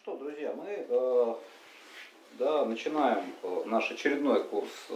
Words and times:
что, 0.00 0.16
друзья, 0.16 0.54
мы 0.56 0.86
э, 0.88 1.34
да, 2.38 2.64
начинаем 2.64 3.24
э, 3.42 3.62
наш 3.66 3.90
очередной 3.90 4.42
курс 4.44 4.70
э, 4.88 4.94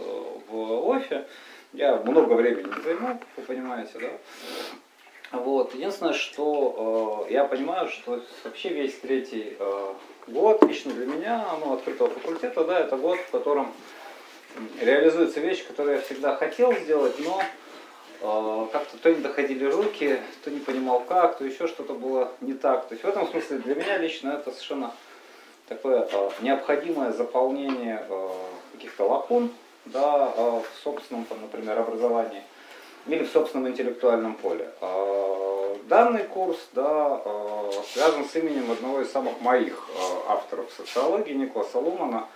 в 0.49 0.95
ОФИ. 0.95 1.23
Я 1.73 1.97
много 1.97 2.33
времени 2.33 2.67
не 2.67 2.81
займу, 2.81 3.19
вы 3.35 3.43
понимаете, 3.43 3.99
да? 3.99 5.37
Вот. 5.39 5.75
Единственное, 5.75 6.13
что 6.13 7.25
э, 7.27 7.33
я 7.33 7.45
понимаю, 7.45 7.89
что 7.89 8.23
вообще 8.43 8.69
весь 8.69 8.97
третий 8.99 9.55
э, 9.59 9.93
год, 10.27 10.63
лично 10.63 10.93
для 10.93 11.05
меня, 11.05 11.45
ну, 11.63 11.73
открытого 11.73 12.09
факультета, 12.09 12.63
да, 12.63 12.79
это 12.79 12.97
год, 12.97 13.19
в 13.19 13.29
котором 13.29 13.71
реализуется 14.81 15.39
вещь, 15.41 15.65
которую 15.67 15.97
я 15.97 16.01
всегда 16.01 16.35
хотел 16.35 16.73
сделать, 16.73 17.15
но 17.19 17.41
как-то 18.19 18.97
то 19.01 19.13
не 19.13 19.21
доходили 19.21 19.65
руки, 19.65 20.19
то 20.43 20.51
не 20.51 20.59
понимал 20.59 21.01
как, 21.01 21.37
то 21.37 21.45
еще 21.45 21.67
что-то 21.67 21.93
было 21.93 22.31
не 22.41 22.53
так. 22.53 22.87
То 22.87 22.93
есть 22.93 23.03
в 23.03 23.07
этом 23.07 23.27
смысле 23.27 23.59
для 23.59 23.75
меня 23.75 23.97
лично 23.97 24.31
это 24.31 24.51
совершенно 24.51 24.91
такое 25.67 26.07
э, 26.11 26.29
необходимое 26.41 27.11
заполнение 27.11 28.05
э, 28.09 28.29
каких-то 28.73 29.05
лакун 29.07 29.51
да, 29.85 30.27
в 30.27 30.65
собственном, 30.83 31.25
например, 31.41 31.79
образовании 31.79 32.43
или 33.05 33.23
в 33.23 33.31
собственном 33.31 33.69
интеллектуальном 33.69 34.35
поле. 34.35 34.69
Данный 35.85 36.25
курс 36.25 36.57
да, 36.73 37.21
связан 37.93 38.25
с 38.25 38.35
именем 38.35 38.69
одного 38.69 38.99
из 38.99 39.09
самых 39.09 39.39
моих 39.39 39.87
авторов 40.27 40.69
социологии, 40.75 41.31
Николаса 41.31 41.79
Лумана. 41.79 42.27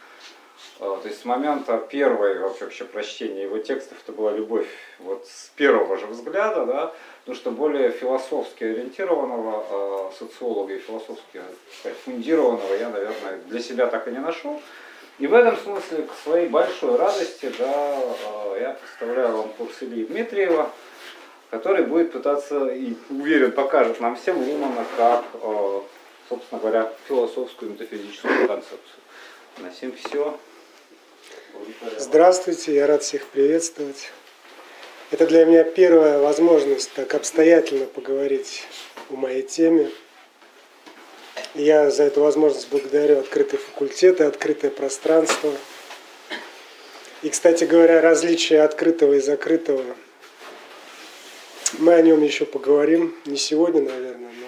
Э, 0.81 0.97
то 1.01 1.07
есть 1.07 1.21
с 1.21 1.25
момента 1.25 1.77
первой 1.77 2.39
вообще 2.39 2.83
прочтения 2.85 3.43
его 3.43 3.59
текстов 3.59 3.99
это 4.03 4.11
была 4.11 4.31
любовь 4.31 4.67
вот 4.99 5.27
с 5.27 5.51
первого 5.55 5.95
же 5.97 6.07
взгляда, 6.07 6.65
да, 6.65 6.93
потому 7.19 7.35
что 7.35 7.51
более 7.51 7.91
философски 7.91 8.63
ориентированного 8.63 9.65
э, 9.69 10.17
социолога 10.17 10.73
и 10.73 10.79
философски 10.79 11.41
сказать, 11.79 11.97
фундированного 12.03 12.73
я, 12.73 12.89
наверное, 12.89 13.37
для 13.45 13.59
себя 13.59 13.85
так 13.87 14.07
и 14.07 14.11
не 14.11 14.17
нашел. 14.17 14.59
И 15.19 15.27
в 15.27 15.35
этом 15.35 15.55
смысле, 15.57 16.03
к 16.03 16.13
своей 16.23 16.47
большой 16.47 16.95
радости, 16.95 17.51
да, 17.59 17.99
э, 17.99 18.57
я 18.59 18.71
представляю 18.71 19.37
вам 19.37 19.49
курс 19.49 19.83
Ильи 19.83 20.05
Дмитриева, 20.05 20.71
который 21.51 21.85
будет 21.85 22.11
пытаться, 22.11 22.69
и 22.69 22.95
уверен, 23.11 23.51
покажет 23.51 23.99
нам 23.99 24.15
всем 24.15 24.39
Лумана 24.39 24.83
как, 24.97 25.25
э, 25.43 25.81
собственно 26.27 26.59
говоря, 26.59 26.91
философскую 27.07 27.73
метафизическую 27.73 28.47
концепцию. 28.47 28.79
На 29.59 29.69
всем 29.69 29.91
все. 29.91 30.39
Здравствуйте, 31.97 32.75
я 32.75 32.87
рад 32.87 33.03
всех 33.03 33.25
приветствовать. 33.27 34.11
Это 35.11 35.27
для 35.27 35.45
меня 35.45 35.63
первая 35.63 36.19
возможность 36.19 36.91
так 36.93 37.13
обстоятельно 37.13 37.85
поговорить 37.85 38.63
о 39.09 39.15
моей 39.15 39.41
теме. 39.41 39.91
Я 41.53 41.91
за 41.91 42.03
эту 42.03 42.21
возможность 42.21 42.69
благодарю 42.69 43.19
открытый 43.19 43.59
факультет 43.59 44.21
и 44.21 44.23
открытое 44.23 44.71
пространство. 44.71 45.53
И, 47.23 47.29
кстати 47.29 47.65
говоря, 47.65 48.01
различие 48.01 48.63
открытого 48.63 49.13
и 49.13 49.19
закрытого. 49.19 49.83
Мы 51.77 51.93
о 51.93 52.01
нем 52.01 52.21
еще 52.23 52.45
поговорим, 52.45 53.15
не 53.25 53.37
сегодня, 53.37 53.81
наверное, 53.81 54.31
но 54.39 54.47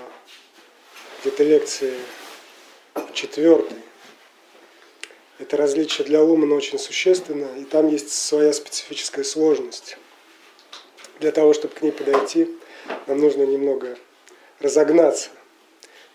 где-то 1.21 1.43
лекции 1.43 1.93
четвертой. 3.13 3.77
Это 5.43 5.57
различие 5.57 6.07
для 6.07 6.23
Лумана 6.23 6.55
очень 6.55 6.79
существенно, 6.79 7.49
и 7.59 7.65
там 7.65 7.89
есть 7.89 8.13
своя 8.13 8.53
специфическая 8.53 9.25
сложность. 9.25 9.97
Для 11.19 11.33
того, 11.33 11.51
чтобы 11.51 11.73
к 11.73 11.81
ней 11.81 11.91
подойти, 11.91 12.47
нам 13.07 13.19
нужно 13.19 13.43
немного 13.43 13.97
разогнаться. 14.61 15.31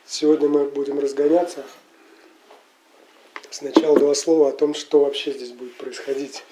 Сегодня 0.06 0.48
мы 0.48 0.64
будем 0.64 0.98
разгоняться. 0.98 1.62
Сначала 3.50 3.98
два 3.98 4.14
слова 4.14 4.48
о 4.48 4.52
том, 4.52 4.72
что 4.72 5.00
вообще 5.00 5.32
здесь 5.32 5.52
будет 5.52 5.76
происходить. 5.76 6.42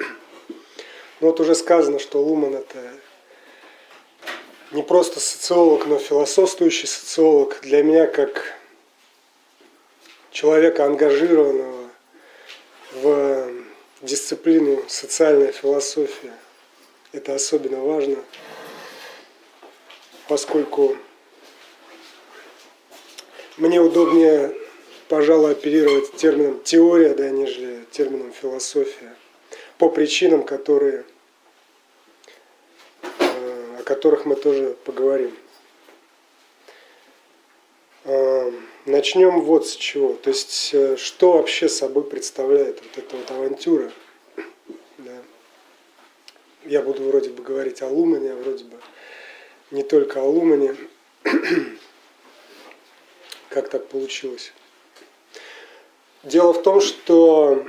Ну 0.00 1.26
вот 1.28 1.38
уже 1.38 1.54
сказано, 1.54 1.98
что 1.98 2.22
Луман 2.22 2.54
это 2.54 2.94
не 4.70 4.82
просто 4.82 5.20
социолог, 5.20 5.84
но 5.84 5.98
философствующий 5.98 6.88
социолог. 6.88 7.60
Для 7.60 7.82
меня 7.82 8.06
как 8.06 8.54
человека 10.30 10.86
ангажированного 10.86 11.81
в 12.94 13.50
дисциплину 14.02 14.82
социальная 14.88 15.52
философия 15.52 16.32
это 17.12 17.34
особенно 17.34 17.80
важно, 17.80 18.16
поскольку 20.28 20.96
мне 23.56 23.80
удобнее, 23.80 24.54
пожалуй, 25.08 25.52
оперировать 25.52 26.12
термином 26.16 26.62
теория, 26.62 27.14
да, 27.14 27.30
нежели 27.30 27.84
термином 27.90 28.32
философия, 28.32 29.14
по 29.78 29.88
причинам, 29.90 30.42
которые, 30.42 31.04
э, 33.02 33.76
о 33.78 33.82
которых 33.84 34.24
мы 34.24 34.36
тоже 34.36 34.76
поговорим. 34.84 35.36
Начнем 38.86 39.42
вот 39.42 39.66
с 39.66 39.76
чего. 39.76 40.14
То 40.14 40.30
есть, 40.30 40.70
э, 40.72 40.96
что 40.96 41.32
вообще 41.32 41.68
собой 41.68 42.04
представляет 42.04 42.82
вот 42.82 43.04
эта 43.04 43.16
вот 43.16 43.30
авантюра– 43.30 43.92
я 46.64 46.80
буду 46.80 47.02
вроде 47.04 47.30
бы 47.30 47.42
говорить 47.42 47.82
о 47.82 47.88
Лумане, 47.88 48.32
а 48.32 48.36
вроде 48.36 48.64
бы 48.64 48.76
не 49.70 49.82
только 49.82 50.20
о 50.20 50.24
Лумане. 50.24 50.76
как 53.48 53.68
так 53.68 53.88
получилось? 53.88 54.52
Дело 56.22 56.52
в 56.52 56.62
том, 56.62 56.80
что 56.80 57.66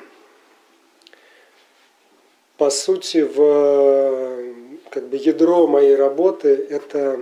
по 2.58 2.70
сути 2.70 3.22
в 3.22 4.54
как 4.92 5.08
бы 5.08 5.18
ядро 5.18 5.66
моей 5.68 5.96
работы 5.96 6.50
это 6.50 7.20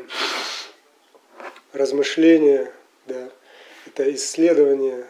размышление, 1.72 2.74
да, 3.08 3.30
это 3.86 4.14
исследование 4.14 5.06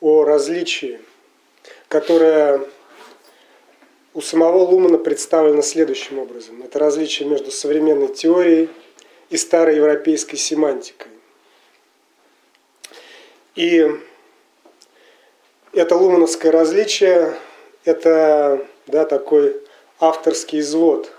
о 0.00 0.24
различии, 0.24 1.00
которое 1.88 2.62
у 4.14 4.20
самого 4.20 4.58
Лумана 4.58 4.98
представлено 4.98 5.62
следующим 5.62 6.18
образом. 6.18 6.62
Это 6.62 6.78
различие 6.78 7.28
между 7.28 7.50
современной 7.50 8.08
теорией 8.08 8.70
и 9.28 9.36
старой 9.36 9.76
европейской 9.76 10.36
семантикой. 10.36 11.12
И 13.54 13.90
это 15.72 15.96
лумановское 15.96 16.52
различие, 16.52 17.34
это 17.84 18.66
да, 18.86 19.04
такой 19.04 19.60
авторский 19.98 20.60
извод, 20.60 21.12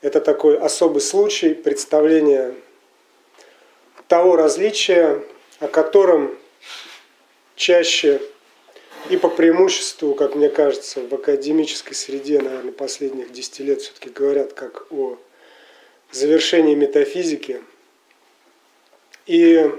это 0.00 0.20
такой 0.20 0.58
особый 0.58 1.00
случай 1.00 1.54
представления 1.54 2.54
того 4.08 4.36
различия, 4.36 5.22
о 5.60 5.68
котором 5.68 6.36
чаще 7.54 8.20
и 9.08 9.16
по 9.16 9.28
преимуществу, 9.28 10.14
как 10.14 10.34
мне 10.34 10.48
кажется, 10.48 11.00
в 11.00 11.14
академической 11.14 11.94
среде, 11.94 12.40
наверное, 12.40 12.72
последних 12.72 13.32
10 13.32 13.60
лет 13.60 13.80
все-таки 13.80 14.10
говорят 14.10 14.52
как 14.52 14.86
о 14.90 15.18
завершении 16.10 16.74
метафизики. 16.74 17.62
И 19.26 19.70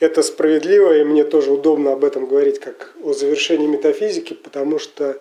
это 0.00 0.22
справедливо, 0.22 0.98
и 0.98 1.04
мне 1.04 1.24
тоже 1.24 1.52
удобно 1.52 1.92
об 1.92 2.04
этом 2.04 2.26
говорить 2.26 2.60
как 2.60 2.94
о 3.02 3.12
завершении 3.12 3.66
метафизики, 3.66 4.34
потому 4.34 4.78
что 4.78 5.20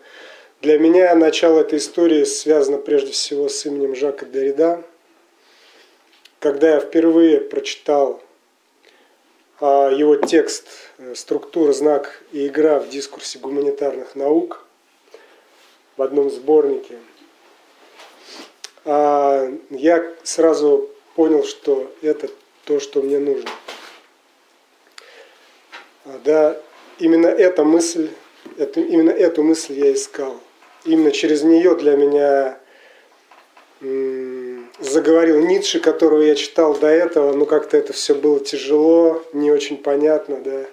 для 0.62 0.78
меня 0.78 1.14
начало 1.16 1.62
этой 1.62 1.80
истории 1.80 2.24
связано 2.24 2.78
прежде 2.78 3.12
всего 3.12 3.50
с 3.50 3.66
именем 3.66 3.96
Жака 3.96 4.26
Derrida. 4.26 4.84
Когда 6.40 6.76
я 6.76 6.80
впервые 6.80 7.40
прочитал 7.40 8.22
его 9.62 10.18
текст 10.18 10.68
э, 10.98 11.16
«Структура, 11.16 11.72
знак 11.72 12.22
и 12.32 12.48
игра 12.48 12.80
в 12.80 12.90
дискурсе 12.90 13.40
гуманитарных 13.40 14.16
наук» 14.16 14.66
в 15.98 16.02
одном 16.02 16.30
сборнике. 16.30 16.98
А 18.84 19.52
я 19.70 20.14
сразу 20.24 20.90
понял, 21.16 21.44
что 21.44 21.92
это 22.02 22.30
то, 22.66 22.80
что 22.80 23.02
мне 23.02 23.20
нужно. 23.20 23.50
А, 26.06 26.20
да, 26.24 26.62
именно 27.00 27.28
эта 27.28 27.64
мысль, 27.64 28.10
это, 28.58 28.80
именно 28.82 29.12
эту 29.12 29.44
мысль 29.44 29.74
я 29.74 29.94
искал. 29.94 30.40
Именно 30.84 31.12
через 31.12 31.42
нее 31.42 31.76
для 31.76 31.96
меня 31.96 32.60
заговорил 34.80 35.40
Ницше, 35.40 35.80
которого 35.80 36.22
я 36.22 36.36
читал 36.36 36.76
до 36.76 36.88
этого, 36.88 37.34
но 37.34 37.46
как-то 37.46 37.78
это 37.78 37.94
все 37.94 38.16
было 38.16 38.40
тяжело, 38.40 39.24
не 39.34 39.52
очень 39.52 39.78
понятно, 39.78 40.38
да, 40.38 40.66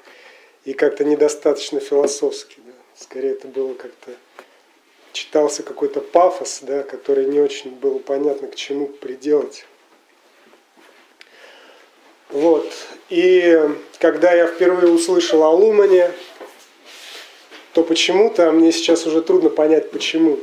и 0.65 0.73
как-то 0.73 1.05
недостаточно 1.05 1.81
философски, 1.81 2.57
да. 2.65 2.73
Скорее 2.97 3.33
это 3.33 3.49
было 3.49 3.75
как-то 3.75 4.13
читался 5.13 5.63
какой-то 5.63 6.01
пафос, 6.01 6.61
да, 6.63 6.83
который 6.83 7.27
не 7.27 7.41
очень 7.41 7.71
было 7.71 7.99
понятно, 7.99 8.49
к 8.49 8.55
чему 8.55 8.87
приделать. 8.87 9.67
Вот. 12.31 12.73
И 13.11 13.59
когда 13.99 14.33
я 14.33 14.47
впервые 14.47 14.93
услышал 14.93 15.43
о 15.43 15.51
Лумане, 15.51 16.11
то 17.75 17.83
почему-то 17.83 18.51
мне 18.53 18.73
сейчас 18.73 19.07
уже 19.07 19.23
трудно 19.23 19.51
понять, 19.51 19.91
почему. 19.91 20.39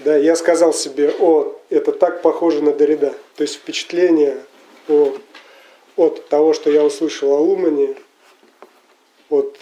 Да, 0.00 0.16
я 0.16 0.36
сказал 0.36 0.74
себе, 0.74 1.14
о, 1.18 1.56
это 1.70 1.92
так 1.92 2.20
похоже 2.20 2.62
на 2.62 2.72
Дорида. 2.72 3.14
То 3.36 3.42
есть 3.42 3.56
впечатление 3.56 4.36
о, 4.88 5.14
от 5.96 6.28
того, 6.28 6.52
что 6.52 6.70
я 6.70 6.84
услышал 6.84 7.32
о 7.32 7.38
Лумане, 7.38 7.96
от 9.30 9.56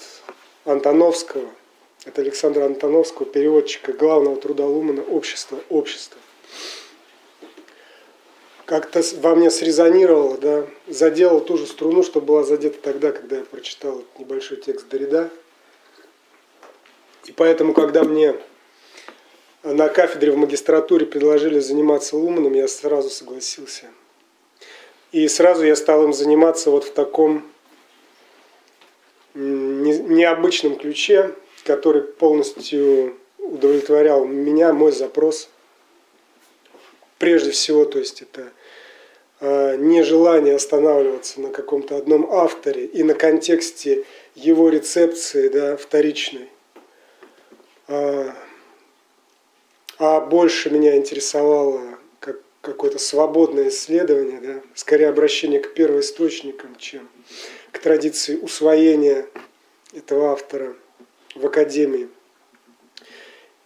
Антоновского, 0.64 1.48
от 2.04 2.18
Александра 2.18 2.64
Антоновского, 2.64 3.26
переводчика 3.26 3.92
главного 3.92 4.36
труда 4.36 4.66
Лумана 4.66 5.02
«Общество, 5.02 5.58
общество». 5.68 6.18
Как-то 8.66 9.02
во 9.18 9.34
мне 9.34 9.50
срезонировало, 9.50 10.38
да, 10.38 10.66
заделал 10.88 11.42
ту 11.42 11.58
же 11.58 11.66
струну, 11.66 12.02
что 12.02 12.20
была 12.20 12.44
задета 12.44 12.78
тогда, 12.80 13.12
когда 13.12 13.36
я 13.36 13.44
прочитал 13.44 14.02
небольшой 14.18 14.56
текст 14.56 14.88
Дорида. 14.88 15.30
И 17.26 17.32
поэтому, 17.32 17.74
когда 17.74 18.04
мне 18.04 18.34
на 19.64 19.88
кафедре 19.88 20.30
в 20.30 20.36
магистратуре 20.36 21.06
предложили 21.06 21.58
заниматься 21.58 22.16
Луманом, 22.16 22.52
я 22.52 22.68
сразу 22.68 23.08
согласился. 23.08 23.86
И 25.10 25.26
сразу 25.28 25.64
я 25.64 25.74
стал 25.74 26.04
им 26.04 26.12
заниматься 26.12 26.70
вот 26.70 26.84
в 26.84 26.92
таком 26.92 27.44
необычном 29.34 30.76
ключе, 30.76 31.32
который 31.64 32.02
полностью 32.02 33.16
удовлетворял 33.38 34.24
меня, 34.26 34.72
мой 34.72 34.92
запрос. 34.92 35.48
Прежде 37.18 37.52
всего, 37.52 37.84
то 37.84 37.98
есть 37.98 38.22
это 38.22 38.52
а, 39.40 39.76
нежелание 39.76 40.56
останавливаться 40.56 41.40
на 41.40 41.50
каком-то 41.50 41.96
одном 41.96 42.30
авторе 42.30 42.84
и 42.84 43.02
на 43.02 43.14
контексте 43.14 44.04
его 44.34 44.68
рецепции 44.68 45.48
да, 45.48 45.76
вторичной. 45.76 46.48
А, 49.98 50.20
больше 50.20 50.70
меня 50.70 50.96
интересовало 50.96 51.98
как, 52.18 52.40
какое-то 52.60 52.98
свободное 52.98 53.68
исследование, 53.68 54.40
да, 54.40 54.60
скорее 54.74 55.08
обращение 55.08 55.60
к 55.60 55.74
первоисточникам, 55.74 56.74
чем 56.76 57.08
к 57.70 57.78
традиции 57.78 58.36
усвоения 58.36 59.26
этого 59.92 60.32
автора 60.32 60.74
в 61.34 61.46
академии. 61.46 62.08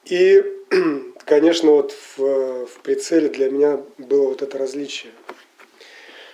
И, 0.04 0.44
конечно, 1.24 1.70
вот 1.70 1.94
в, 2.16 2.66
в 2.66 2.80
прицеле 2.82 3.28
для 3.28 3.50
меня 3.50 3.80
было 3.96 4.28
вот 4.28 4.42
это 4.42 4.58
различие. 4.58 5.12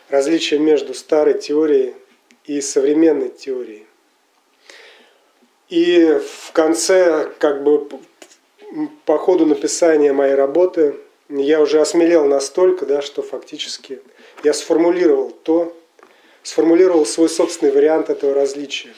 Различие 0.08 0.58
между 0.60 0.92
старой 0.94 1.38
теорией 1.38 1.94
и 2.44 2.60
современной 2.60 3.30
теорией. 3.30 3.86
И 5.68 6.20
в 6.20 6.52
конце, 6.52 7.32
как 7.38 7.62
бы 7.62 7.88
по 9.04 9.18
ходу 9.18 9.46
написания 9.46 10.12
моей 10.12 10.34
работы, 10.34 10.96
я 11.28 11.60
уже 11.60 11.80
осмелел 11.80 12.26
настолько, 12.26 12.86
да, 12.86 13.02
что 13.02 13.22
фактически 13.22 14.00
я 14.42 14.52
сформулировал 14.52 15.30
то, 15.30 15.76
сформулировал 16.42 17.06
свой 17.06 17.28
собственный 17.28 17.72
вариант 17.72 18.10
этого 18.10 18.34
различия. 18.34 18.94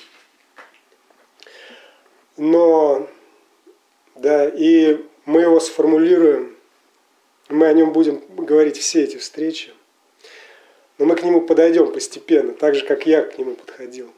Но, 2.36 3.08
да, 4.14 4.48
и 4.48 5.04
мы 5.24 5.42
его 5.42 5.60
сформулируем, 5.60 6.56
мы 7.48 7.66
о 7.66 7.72
нем 7.72 7.92
будем 7.92 8.22
говорить 8.28 8.78
все 8.78 9.04
эти 9.04 9.16
встречи, 9.16 9.72
но 10.98 11.04
мы 11.04 11.14
к 11.16 11.22
нему 11.22 11.42
подойдем 11.42 11.92
постепенно, 11.92 12.52
так 12.52 12.74
же, 12.74 12.84
как 12.84 13.06
я 13.06 13.22
к 13.22 13.38
нему 13.38 13.54
подходил. 13.54 14.10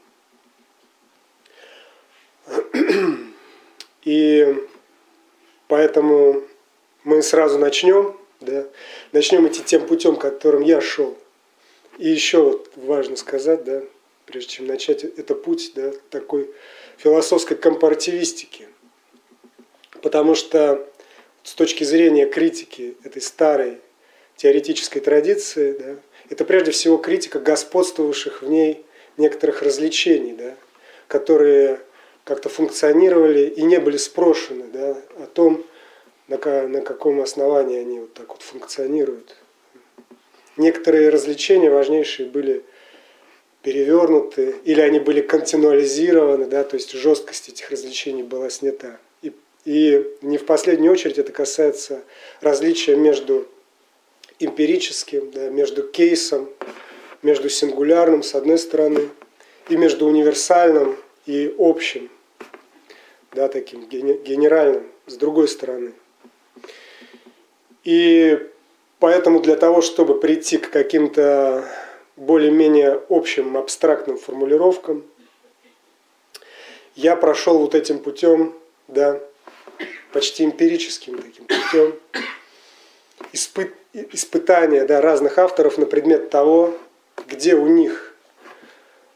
И 4.03 4.67
поэтому 5.69 6.43
мы 7.05 7.21
сразу 7.21 7.57
начнем, 7.57 8.19
да, 8.41 8.67
начнем 9.13 9.47
идти 9.47 9.63
тем 9.63 9.87
путем, 9.87 10.17
которым 10.17 10.63
я 10.63 10.81
шел– 10.81 11.17
и 11.99 12.07
еще 12.07 12.41
вот 12.41 12.71
важно 12.77 13.17
сказать, 13.17 13.65
да, 13.65 13.83
прежде 14.25 14.51
чем 14.51 14.67
начать, 14.67 15.03
это 15.03 15.35
путь 15.35 15.73
да, 15.75 15.91
такой 16.09 16.49
философской 16.97 17.57
компаративистики. 17.57 18.69
Потому 20.01 20.33
что 20.33 20.87
с 21.43 21.53
точки 21.53 21.83
зрения 21.83 22.25
критики 22.25 22.95
этой 23.03 23.21
старой 23.21 23.79
теоретической 24.37 25.01
традиции, 25.01 25.75
да, 25.77 25.95
это 26.29 26.45
прежде 26.45 26.71
всего 26.71 26.95
критика 26.95 27.41
господствовавших 27.41 28.43
в 28.43 28.49
ней 28.49 28.85
некоторых 29.17 29.61
развлечений, 29.61 30.31
да, 30.31 30.55
которые 31.09 31.81
как-то 32.23 32.49
функционировали 32.49 33.47
и 33.47 33.63
не 33.63 33.79
были 33.79 33.97
спрошены 33.97 34.65
да, 34.71 34.97
о 35.17 35.25
том, 35.25 35.65
на, 36.27 36.37
на 36.67 36.81
каком 36.81 37.21
основании 37.21 37.79
они 37.79 37.99
вот 37.99 38.13
так 38.13 38.29
вот 38.29 38.41
функционируют 38.41 39.35
некоторые 40.59 41.09
развлечения 41.09 41.71
важнейшие 41.71 42.29
были 42.29 42.63
перевернуты, 43.63 44.55
или 44.63 44.79
они 44.79 44.99
были 44.99 45.21
континуализированы, 45.21 46.45
да, 46.45 46.63
то 46.63 46.75
есть 46.75 46.91
жесткость 46.91 47.49
этих 47.49 47.71
развлечений 47.71 48.23
была 48.23 48.49
снята. 48.49 48.99
И, 49.21 49.33
и 49.65 50.05
не 50.21 50.37
в 50.37 50.45
последнюю 50.45 50.91
очередь 50.91 51.17
это 51.17 51.31
касается 51.31 52.01
различия 52.41 52.95
между 52.95 53.47
эмпирическим, 54.39 55.31
да, 55.31 55.49
между 55.49 55.83
кейсом, 55.83 56.49
между 57.21 57.49
сингулярным 57.49 58.23
с 58.23 58.35
одной 58.35 58.57
стороны, 58.57 59.09
и 59.67 59.75
между 59.75 60.07
универсальным 60.07 60.97
и 61.29 61.53
общим, 61.59 62.09
да, 63.33 63.47
таким 63.47 63.87
генеральным 63.87 64.87
с 65.05 65.15
другой 65.15 65.47
стороны. 65.47 65.93
И 67.83 68.49
Поэтому 68.99 69.39
для 69.39 69.55
того, 69.55 69.81
чтобы 69.81 70.19
прийти 70.19 70.57
к 70.57 70.69
каким-то 70.69 71.65
более-менее 72.17 73.01
общим 73.07 73.55
абстрактным 73.55 74.17
формулировкам, 74.17 75.05
я 76.95 77.15
прошел 77.15 77.59
вот 77.59 77.75
этим 77.75 77.99
путем, 77.99 78.53
да, 78.89 79.21
почти 80.11 80.43
эмпирическим 80.43 81.17
таким 81.17 81.45
путем, 81.45 81.97
испыт, 83.31 83.73
испытания 83.93 84.83
да, 84.83 84.99
разных 84.99 85.37
авторов 85.37 85.77
на 85.77 85.85
предмет 85.85 86.29
того, 86.29 86.77
где 87.27 87.55
у 87.55 87.67
них 87.67 88.08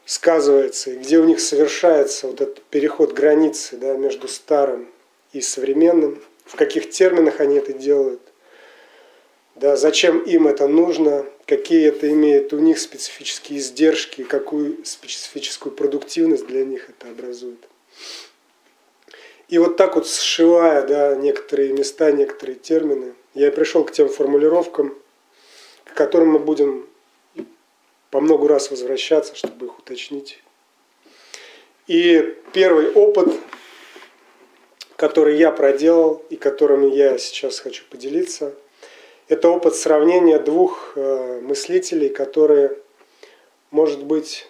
сказывается 0.04 0.90
и 0.90 0.96
где 0.96 1.18
у 1.18 1.24
них 1.24 1.40
совершается 1.40 2.26
вот 2.26 2.40
этот 2.40 2.62
переход 2.64 3.12
границы 3.12 3.76
да, 3.76 3.94
между 3.94 4.28
старым 4.28 4.88
и 5.32 5.40
современным, 5.40 6.22
в 6.44 6.56
каких 6.56 6.90
терминах 6.90 7.40
они 7.40 7.56
это 7.56 7.72
делают, 7.72 8.20
да, 9.54 9.76
зачем 9.76 10.20
им 10.20 10.48
это 10.48 10.66
нужно, 10.66 11.24
какие 11.46 11.88
это 11.88 12.10
имеет 12.10 12.52
у 12.52 12.58
них 12.58 12.78
специфические 12.78 13.60
издержки, 13.60 14.24
какую 14.24 14.84
специфическую 14.84 15.74
продуктивность 15.74 16.46
для 16.46 16.64
них 16.64 16.88
это 16.90 17.10
образует. 17.10 17.60
И 19.48 19.58
вот 19.58 19.76
так 19.76 19.94
вот 19.94 20.08
сшивая 20.08 20.86
да, 20.86 21.14
некоторые 21.14 21.72
места, 21.72 22.10
некоторые 22.12 22.56
термины, 22.56 23.14
я 23.34 23.52
пришел 23.52 23.84
к 23.84 23.92
тем 23.92 24.08
формулировкам, 24.08 24.96
к 25.84 25.94
которым 25.94 26.30
мы 26.30 26.38
будем 26.38 26.88
по 28.14 28.20
много 28.20 28.46
раз 28.46 28.70
возвращаться, 28.70 29.34
чтобы 29.34 29.66
их 29.66 29.76
уточнить. 29.76 30.40
И 31.88 32.38
первый 32.52 32.88
опыт, 32.92 33.34
который 34.94 35.36
я 35.36 35.50
проделал 35.50 36.22
и 36.30 36.36
которым 36.36 36.88
я 36.88 37.18
сейчас 37.18 37.58
хочу 37.58 37.82
поделиться– 37.90 38.54
это 39.28 39.48
опыт 39.48 39.74
сравнения 39.74 40.38
двух 40.38 40.92
э, 40.94 41.40
мыслителей, 41.40 42.08
которые, 42.08 42.78
может 43.72 44.04
быть, 44.04 44.46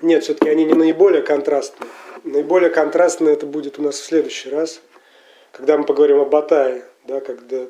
нет, 0.00 0.22
все-таки 0.22 0.48
они 0.48 0.64
не 0.64 0.74
наиболее 0.74 1.22
контрастные. 1.22 1.90
Наиболее 2.22 2.70
контрастные 2.70 3.34
это 3.34 3.46
будет 3.46 3.80
у 3.80 3.82
нас 3.82 3.98
в 3.98 4.04
следующий 4.04 4.48
раз, 4.48 4.80
когда 5.50 5.76
мы 5.76 5.86
поговорим 5.86 6.20
о 6.20 6.24
Батае, 6.24 6.84
да, 7.04 7.20
когда 7.20 7.66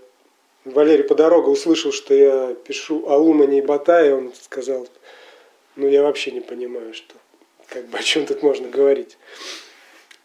Валерий 0.64 1.04
по 1.04 1.14
дорогу 1.14 1.50
услышал, 1.50 1.92
что 1.92 2.14
я 2.14 2.54
пишу 2.54 3.04
о 3.06 3.16
Лумане 3.16 3.59
и 3.59 3.62
Батае, 3.62 4.14
он 4.14 4.33
сказал, 4.35 4.88
ну 5.76 5.87
я 5.87 6.02
вообще 6.02 6.30
не 6.30 6.40
понимаю, 6.40 6.94
что, 6.94 7.14
как 7.68 7.87
бы 7.87 7.99
о 7.99 8.02
чем 8.02 8.25
тут 8.25 8.42
можно 8.42 8.68
говорить. 8.68 9.18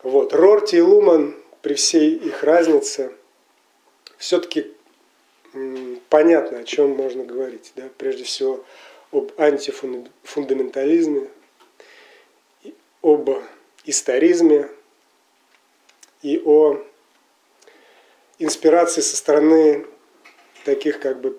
Вот. 0.02 0.34
Рорти 0.34 0.78
и 0.78 0.82
Луман, 0.82 1.36
при 1.62 1.74
всей 1.74 2.16
их 2.16 2.44
разнице, 2.44 3.12
все-таки 4.18 4.72
понятно, 6.10 6.60
о 6.60 6.64
чем 6.64 6.92
можно 6.92 7.24
говорить. 7.24 7.74
Да? 7.76 7.90
Прежде 7.98 8.24
всего 8.24 8.64
об 9.12 9.32
антифундаментализме, 9.38 11.28
об 13.02 13.30
историзме 13.86 14.70
и 16.22 16.42
о 16.46 16.78
инспирации 18.38 19.02
со 19.02 19.18
стороны 19.18 19.86
таких 20.66 21.00
как 21.00 21.22
бы 21.22 21.38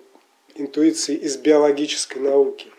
интуиции 0.55 1.15
из 1.15 1.37
биологической 1.37 2.19
науки. 2.19 2.71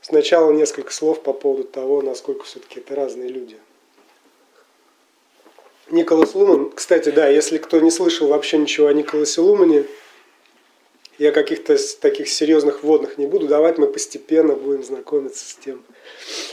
Сначала 0.00 0.50
несколько 0.50 0.92
слов 0.92 1.22
по 1.22 1.32
поводу 1.32 1.64
того, 1.64 2.02
насколько 2.02 2.44
все-таки 2.44 2.80
это 2.80 2.96
разные 2.96 3.28
люди. 3.28 3.56
Николас 5.90 6.34
Луман, 6.34 6.70
кстати, 6.70 7.10
да, 7.10 7.28
если 7.28 7.58
кто 7.58 7.78
не 7.78 7.90
слышал 7.90 8.28
вообще 8.28 8.58
ничего 8.58 8.88
о 8.88 8.92
Николасе 8.92 9.40
Лумане, 9.40 9.84
я 11.18 11.30
каких-то 11.30 11.76
таких 12.00 12.28
серьезных 12.28 12.82
вводных 12.82 13.18
не 13.18 13.26
буду 13.26 13.46
давать, 13.46 13.78
мы 13.78 13.86
постепенно 13.86 14.54
будем 14.54 14.82
знакомиться 14.82 15.48
с 15.48 15.54
тем, 15.54 15.84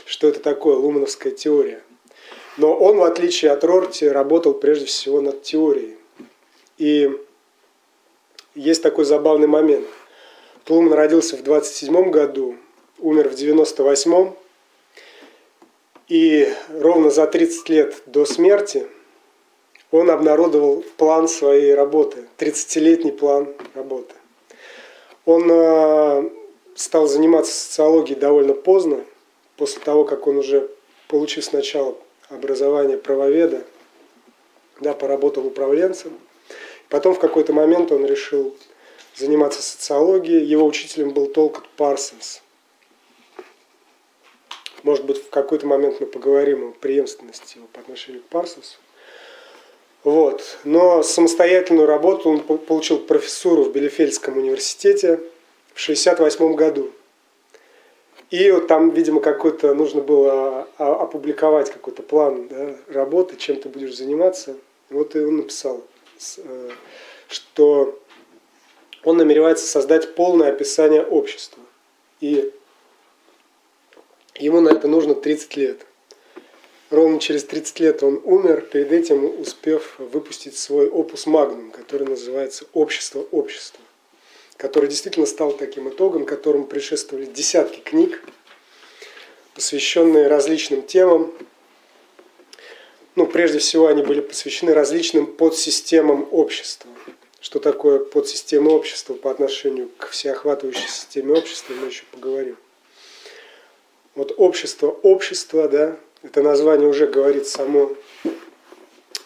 что 0.05 0.27
это 0.27 0.39
такое 0.41 0.75
лумановская 0.75 1.31
теория. 1.31 1.81
Но 2.57 2.75
он, 2.75 2.98
в 2.98 3.03
отличие 3.03 3.51
от 3.51 3.63
Рорти, 3.63 4.05
работал 4.07 4.53
прежде 4.53 4.86
всего 4.86 5.21
над 5.21 5.41
теорией. 5.41 5.95
И 6.77 7.09
есть 8.60 8.84
такой 8.84 9.06
забавный 9.06 9.48
момент. 9.48 9.88
Луман 10.68 10.94
родился 10.94 11.36
в 11.36 11.44
27 11.44 12.12
году, 12.12 12.58
умер 13.00 13.30
в 13.30 13.36
98 13.36 14.34
и 16.10 16.54
ровно 16.70 17.10
за 17.10 17.25
30 17.25 17.70
лет 17.70 18.04
до 18.06 18.25
смерти 18.25 18.86
он 19.92 20.12
обнародовал 20.12 20.84
план 20.98 21.28
своей 21.28 21.74
работы, 21.74 22.28
30-летний 22.38 23.12
план 23.12 23.48
работы. 23.74 24.13
Он 25.25 25.50
э, 25.50 26.30
стал 26.75 27.08
заниматься 27.08 27.54
социологией 27.54 28.20
довольно 28.20 28.54
поздно, 28.54 29.04
после 29.58 29.82
того, 29.82 30.04
как 30.06 30.28
он 30.28 30.38
уже, 30.38 30.70
получив 31.08 31.46
сначала 31.46 31.96
образование 32.30 32.98
правоведа, 32.98 33.63
да, 34.80 34.94
поработал 34.94 35.48
управленцем. 35.48 36.13
Потом 36.89 37.13
в 37.13 37.19
какой-то 37.19 37.53
момент 37.53 37.91
он 37.91 38.05
решил 38.05 38.55
заниматься 39.15 39.62
социологией. 39.62 40.43
Его 40.43 40.65
учителем 40.65 41.12
был 41.12 41.27
Толкот 41.27 41.67
Парсонс. 41.77 42.41
Может 44.84 45.05
быть, 45.05 45.24
в 45.24 45.29
какой-то 45.29 45.67
момент 45.67 46.00
мы 46.00 46.08
поговорим 46.08 46.69
о 46.69 46.72
преемственности 46.72 47.58
его 47.58 47.67
по 47.67 47.81
отношению 47.81 48.22
к 48.22 48.25
Парсонсу. 48.25 48.77
Вот. 50.03 50.58
Но 50.63 51.03
самостоятельную 51.03 51.86
работу 51.86 52.29
он 52.29 52.39
получил 52.39 53.00
профессуру 53.00 53.63
в 53.63 53.72
Белефельдском 53.72 54.38
университете 54.38 55.17
в 55.74 55.84
1968 55.84 56.55
году. 56.55 56.91
И 58.31 58.51
вот 58.51 58.67
там, 58.67 58.91
видимо, 58.91 59.22
какой-то 59.22 59.74
нужно 59.74 60.01
было 60.01 60.67
опубликовать 60.77 61.72
какой-то 61.72 62.03
план 62.03 62.48
да, 62.48 62.75
работы, 62.88 63.36
чем 63.38 63.58
ты 63.58 63.69
будешь 63.69 63.98
заниматься. 63.98 64.55
Вот 64.89 65.15
и 65.15 65.19
он 65.19 65.38
написал, 65.38 65.84
что 67.27 67.99
он 69.03 69.17
намеревается 69.17 69.65
создать 69.65 70.15
полное 70.15 70.51
описание 70.51 71.03
общества. 71.03 71.63
И 72.21 72.51
ему 74.35 74.61
на 74.61 74.69
это 74.69 74.88
нужно 74.88 75.15
30 75.15 75.55
лет. 75.57 75.85
Ровно 76.89 77.19
через 77.19 77.43
30 77.43 77.79
лет 77.81 78.03
он 78.03 78.19
умер, 78.23 78.61
перед 78.61 78.91
этим 78.91 79.39
успев 79.39 79.95
выпустить 79.99 80.57
свой 80.57 80.89
опус 80.89 81.27
магнум, 81.27 81.69
который 81.69 82.07
называется 82.07 82.65
«Общество 82.73 83.19
общества», 83.31 83.79
который 84.57 84.89
действительно 84.89 85.27
стал 85.27 85.51
таким 85.51 85.89
итогом, 85.89 86.25
которому 86.25 86.65
предшествовали 86.65 87.25
десятки 87.25 87.79
книг, 87.79 88.23
посвященные 89.53 90.27
различным 90.27 90.81
темам. 90.81 91.31
Ну, 93.19 93.27
прежде 93.27 93.59
всего, 93.59 93.88
они 93.88 94.01
были 94.01 94.21
посвящены 94.21 94.73
различным 94.73 95.27
подсистемам 95.27 96.25
общества. 96.31 96.89
Что 97.41 97.59
такое 97.59 97.99
подсистема 97.99 98.69
общества 98.69 99.13
по 99.13 99.29
отношению 99.29 99.89
к 99.97 100.07
всеохватывающей 100.11 100.88
системе 100.88 101.33
общества, 101.33 101.73
мы 101.73 101.88
еще 101.88 102.03
поговорим. 102.13 102.55
Вот 104.15 104.33
общество, 104.38 104.88
общество, 104.88 105.67
да, 105.67 105.99
это 106.23 106.41
название 106.41 106.88
уже 106.88 107.07
говорит 107.07 107.45
само 107.45 107.93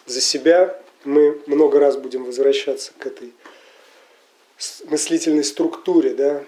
за 0.06 0.20
себя. 0.20 0.76
Мы 1.04 1.40
много 1.46 1.78
раз 1.78 1.96
будем 1.96 2.24
возвращаться 2.24 2.90
к 2.98 3.06
этой 3.06 3.32
мыслительной 4.86 5.44
структуре, 5.44 6.14
да, 6.14 6.42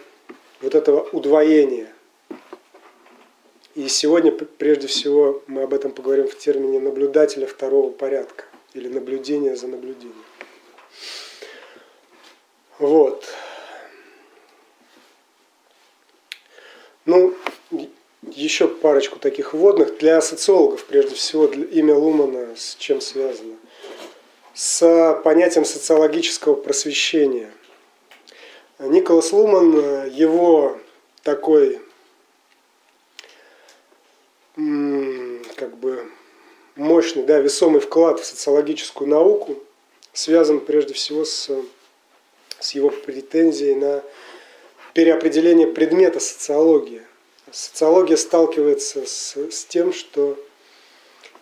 вот 0.63 0.75
этого 0.75 1.09
удвоения. 1.13 1.93
И 3.77 3.89
сегодня, 3.89 4.33
прежде 4.33 4.87
всего, 4.87 5.43
мы 5.47 5.63
об 5.63 5.75
этом 5.75 5.93
поговорим 5.93 6.27
в 6.27 6.39
термине 6.39 6.81
наблюдателя 6.81 7.47
второго 7.47 7.91
порядка 7.91 8.47
или 8.73 8.89
наблюдение 8.89 9.55
за 9.55 9.67
наблюдением. 9.69 10.25
Вот. 12.79 13.27
Ну, 17.05 17.35
еще 18.23 18.67
парочку 18.67 19.19
таких 19.19 19.53
вводных. 19.53 19.99
Для 19.99 20.23
социологов, 20.23 20.87
прежде 20.87 21.15
всего, 21.15 21.47
для 21.47 21.67
имя 21.67 21.97
Лумана 21.97 22.57
с 22.57 22.77
чем 22.77 23.03
связано? 23.03 23.57
С 24.55 25.21
понятием 25.23 25.67
социологического 25.67 26.55
просвещения. 26.55 27.51
Николас 28.79 29.35
Луман, 29.35 30.09
его 30.09 30.79
такой 31.23 31.83
как 34.57 35.77
бы 35.77 36.11
мощный, 36.87 37.25
да, 37.25 37.39
весомый 37.39 37.81
вклад 37.81 38.21
в 38.21 38.25
социологическую 38.25 39.09
науку 39.09 39.57
связан 40.13 40.61
прежде 40.61 40.95
всего 40.95 41.25
с, 41.25 41.51
с 42.59 42.73
его 42.73 42.91
претензией 42.91 43.75
на 43.75 44.03
переопределение 44.95 45.67
предмета 45.67 46.21
социологии– 46.21 47.03
Социология 47.53 48.17
сталкивается 48.17 49.07
с, 49.07 49.37
с 49.37 49.65
тем, 49.65 49.93
что 49.93 50.37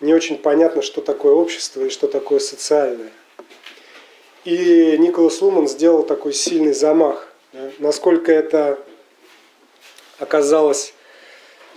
не 0.01 0.13
очень 0.13 0.37
понятно, 0.37 0.83
что 0.83 1.01
такое 1.01 1.33
общество 1.33 1.83
и 1.83 1.89
что 1.89 2.09
такое 2.09 2.41
социальное. 2.41 3.11
И 4.45 4.97
Николас 4.99 5.41
Луман 5.41 5.67
сделал 5.67 6.03
такой 6.03 6.35
сильный 6.35 6.75
замах. 6.75 7.33
Да? 7.55 7.71
Насколько 7.79 8.33
это 8.33 8.79
оказалось 10.19 10.93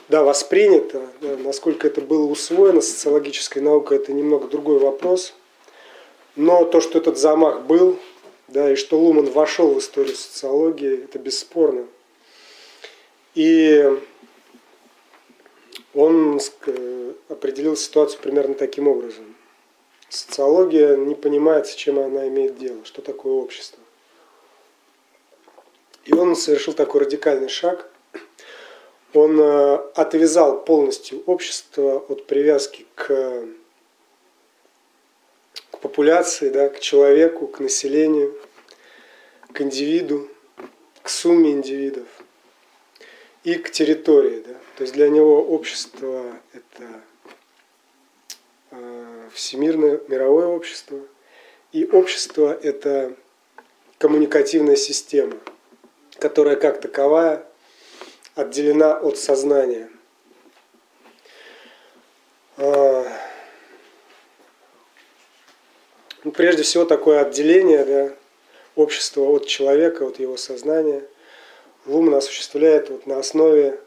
да, 0.10 0.24
воспринято, 0.24 1.08
да, 1.22 1.38
насколько 1.38 1.88
это 1.88 2.02
было 2.02 2.26
усвоено 2.28 2.82
социологической 2.82 3.62
наукой, 3.62 3.98
это 3.98 4.14
немного 4.14 4.48
другой 4.48 4.80
вопрос. 4.80 5.34
Но 6.36 6.66
то, 6.66 6.82
что 6.82 7.00
этот 7.00 7.18
замах 7.18 7.62
был, 7.62 7.98
да, 8.48 8.72
и 8.72 8.76
что 8.76 9.00
Луман 9.00 9.26
вошел 9.26 9.74
в 9.74 9.80
историю 9.80 10.16
социологии, 10.16 11.04
это 11.04 11.20
бесспорно. 11.20 11.88
И 13.36 14.00
он 15.94 16.40
э, 16.68 17.14
определил 17.30 17.76
ситуацию 17.76 18.22
примерно 18.22 18.54
таким 18.54 18.88
образом. 18.88 19.36
Социология 20.10 20.96
не 20.96 21.16
понимает, 21.16 21.68
с 21.68 21.76
чем 21.76 22.00
она 22.00 22.28
имеет 22.30 22.58
дело, 22.58 22.86
что 22.86 23.02
такое 23.02 23.34
общество. 23.34 23.80
И 26.06 26.14
он 26.14 26.36
совершил 26.36 26.74
такой 26.74 27.02
радикальный 27.02 27.50
шаг. 27.50 27.90
Он 29.14 29.40
э, 29.40 29.76
отвязал 29.96 30.64
полностью 30.64 31.24
общество 31.26 31.98
от 32.10 32.28
привязки 32.28 32.86
к, 32.96 33.46
к 35.72 35.80
популяции, 35.80 36.50
да, 36.50 36.70
к 36.70 36.80
человеку, 36.80 37.48
к 37.48 37.60
населению, 37.60 38.38
к 39.54 39.62
индивиду, 39.62 40.28
к 41.02 41.10
сумме 41.10 41.52
индивидов 41.52 42.08
и 43.44 43.56
к 43.56 43.72
территории. 43.72 44.44
Да. 44.46 44.54
То 44.76 44.84
есть 44.84 44.94
для 44.94 45.10
него 45.10 45.42
общество– 45.42 46.24
это 46.54 47.02
э, 48.72 49.30
всемирное, 49.34 50.02
мировое 50.10 50.48
общество, 50.48 51.00
и 51.72 51.86
общество– 51.86 52.58
это 52.62 53.16
коммуникативная 53.98 54.76
система, 54.76 55.38
которая 56.20 56.56
как 56.58 56.82
таковая 56.82 57.48
отделена 58.38 58.94
от 58.94 59.18
сознания. 59.18 59.90
А, 62.58 63.06
ну, 66.24 66.32
прежде 66.32 66.62
всего 66.62 66.86
такое 66.86 67.22
отделение 67.22 67.84
да, 67.84 68.16
общества 68.76 69.22
от 69.24 69.48
человека, 69.48 70.04
от 70.04 70.20
его 70.20 70.38
сознания 70.38 71.04
Луман 71.88 72.16
осуществляет 72.16 72.90
вот 72.90 73.08
на 73.08 73.18
основе 73.18 73.80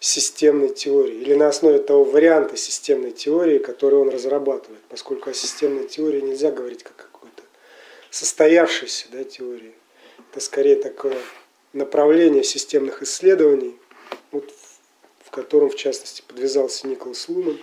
системной 0.00 0.74
теории 0.74 1.20
или 1.20 1.34
на 1.34 1.48
основе 1.48 1.78
того 1.78 2.02
варианта 2.02 2.56
системной 2.56 3.12
теории, 3.12 3.58
который 3.58 3.98
он 3.98 4.08
разрабатывает, 4.08 4.80
поскольку 4.88 5.30
о 5.30 5.34
системной 5.34 5.86
теории 5.86 6.20
нельзя 6.20 6.50
говорить 6.50 6.82
как 6.82 6.96
какой-то 6.96 7.42
состоявшейся 8.10 9.06
да, 9.12 9.24
теории. 9.24 9.74
Это 10.30 10.40
скорее 10.40 10.76
такое 10.76 11.16
направление 11.78 12.44
системных 12.44 13.02
исследований, 13.02 13.78
вот, 14.32 14.52
в 15.24 15.30
котором, 15.30 15.70
в 15.70 15.76
частности, 15.76 16.22
подвязался 16.26 16.86
Николас 16.86 17.28
Луман, 17.28 17.58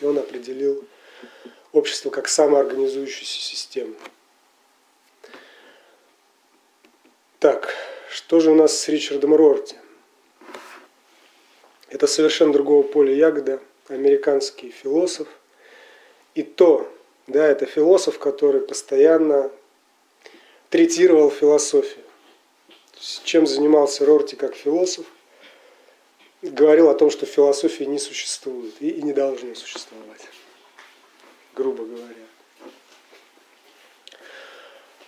и 0.00 0.04
он 0.04 0.18
определил 0.18 0.84
общество 1.72 2.10
как 2.10 2.28
самоорганизующуюся 2.28 3.40
систему. 3.40 3.94
Так, 7.38 7.74
что 8.10 8.40
же 8.40 8.50
у 8.50 8.54
нас 8.54 8.76
с 8.76 8.88
Ричардом 8.88 9.34
Рорти? 9.34 9.76
Это 11.88 12.06
совершенно 12.06 12.52
другого 12.52 12.82
поля 12.82 13.14
ягода, 13.14 13.60
американский 13.88 14.70
философ. 14.70 15.26
И 16.34 16.42
то, 16.42 16.90
да, 17.26 17.46
это 17.46 17.66
философ, 17.66 18.18
который 18.18 18.60
постоянно 18.60 19.50
третировал 20.68 21.30
философию. 21.30 21.99
Чем 23.00 23.46
занимался 23.46 24.04
Рорти 24.04 24.36
как 24.36 24.54
философ? 24.54 25.06
Говорил 26.42 26.90
о 26.90 26.94
том, 26.94 27.10
что 27.10 27.24
философии 27.24 27.84
не 27.84 27.98
существует 27.98 28.74
и, 28.80 28.90
и 28.90 29.02
не 29.02 29.12
должно 29.12 29.54
существовать, 29.54 30.20
грубо 31.54 31.84
говоря. 31.84 32.26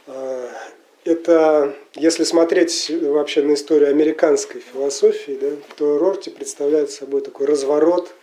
А, 0.06 0.50
это, 1.04 1.76
если 1.94 2.24
смотреть 2.24 2.90
вообще 2.90 3.42
на 3.42 3.54
историю 3.54 3.90
американской 3.90 4.60
философии, 4.60 5.38
да, 5.40 5.50
то 5.76 5.98
Рорти 5.98 6.30
представляет 6.30 6.90
собой 6.90 7.20
такой 7.20 7.46
разворот 7.46 8.14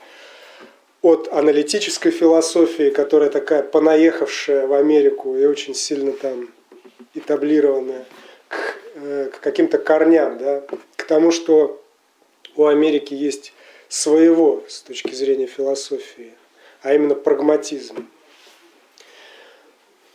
от 1.01 1.27
аналитической 1.31 2.11
философии, 2.11 2.89
которая 2.89 3.29
такая 3.29 3.63
понаехавшая 3.63 4.65
в 4.65 4.73
Америку 4.73 5.35
и 5.37 5.45
очень 5.45 5.75
сильно 5.75 6.11
там 6.11 6.49
этаблированная, 7.13 8.05
к, 8.47 8.78
к 9.31 9.39
каким-то 9.39 9.77
корням, 9.77 10.37
да, 10.37 10.63
к 10.95 11.03
тому, 11.03 11.31
что 11.31 11.81
у 12.55 12.65
Америки 12.65 13.13
есть 13.13 13.53
своего 13.87 14.63
с 14.67 14.81
точки 14.81 15.13
зрения 15.13 15.47
философии, 15.47 16.33
а 16.81 16.93
именно 16.93 17.15
прагматизм. 17.15 18.07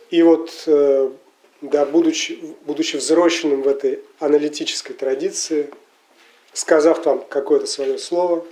И 0.09 0.21
вот 0.23 0.63
э, 0.67 1.09
да, 1.61 1.85
будучи, 1.85 2.55
будучи 2.65 2.97
взросленным 2.97 3.61
в 3.61 3.67
этой 3.67 4.01
аналитической 4.19 4.93
традиции, 4.93 5.69
сказав 6.53 7.01
там 7.01 7.23
какое-то 7.27 7.65
свое 7.65 7.97
слово, 7.97 8.45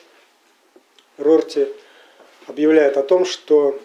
Рорти 1.18 1.68
объявляет 2.48 2.98
о 2.98 3.04
том, 3.04 3.26
что 3.26 3.80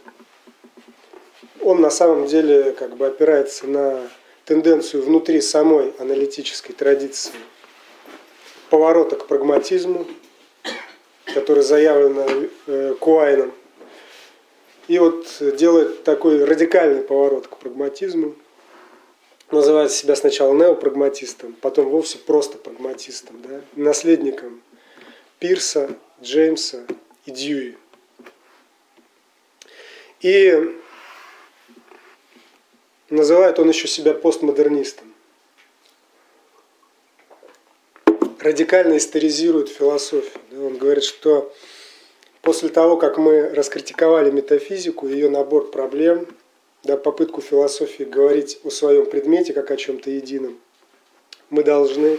он 1.60 1.80
на 1.80 1.90
самом 1.90 2.26
деле 2.26 2.72
как 2.72 2.96
бы 2.96 3.06
опирается 3.06 3.66
на 3.66 4.08
тенденцию 4.48 5.04
внутри 5.04 5.40
самой 5.40 5.92
аналитической 5.98 6.72
традиции. 6.72 7.32
Поворота 8.70 9.14
к 9.14 9.26
прагматизму, 9.26 10.06
который 11.32 11.62
заявлен 11.62 12.50
э, 12.66 12.94
Куайном, 12.98 13.52
и 14.88 14.98
вот 14.98 15.26
делает 15.56 16.02
такой 16.02 16.42
радикальный 16.44 17.02
поворот 17.02 17.46
к 17.46 17.56
прагматизму– 17.58 18.34
называет 19.50 19.92
себя 19.92 20.14
сначала 20.14 20.54
неопрагматистом, 20.54 21.54
потом 21.60 21.88
вовсе 21.88 22.18
просто 22.18 22.58
прагматистом, 22.58 23.40
да, 23.42 23.60
наследником 23.76 24.62
Пирса, 25.38 25.96
Джеймса 26.22 26.84
и 27.24 27.30
Дьюи. 27.30 27.76
И 30.20 30.76
называет 33.10 33.58
он 33.58 33.68
еще 33.68 33.88
себя 33.88 34.14
постмодернистом. 34.14 35.12
Радикально 38.40 38.96
историзирует 38.96 39.68
философию. 39.68 40.40
Он 40.52 40.78
говорит, 40.78 41.04
что 41.04 41.52
после 42.42 42.68
того, 42.68 42.96
как 42.96 43.18
мы 43.18 43.48
раскритиковали 43.50 44.30
метафизику, 44.30 45.08
ее 45.08 45.28
набор 45.28 45.70
проблем– 45.70 46.26
да, 46.84 46.96
попытку 46.96 47.40
философии 47.40 48.04
говорить 48.04 48.60
о 48.64 48.70
своем 48.70 49.06
предмете 49.06 49.52
как 49.52 49.70
о 49.70 49.76
чем-то 49.76 50.10
едином, 50.10 50.58
мы 51.50 51.62
должны 51.62 52.18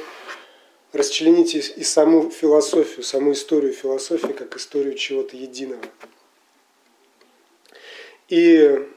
расчленить 0.92 1.56
и, 1.56 1.60
и 1.60 1.84
саму 1.84 2.30
философию, 2.30 3.04
саму 3.04 3.34
историю 3.34 3.74
философии 3.74 4.34
как 4.34 4.56
историю 4.58 4.96
чего-то 4.96 5.38
единого. 5.38 5.84
И 8.28 8.88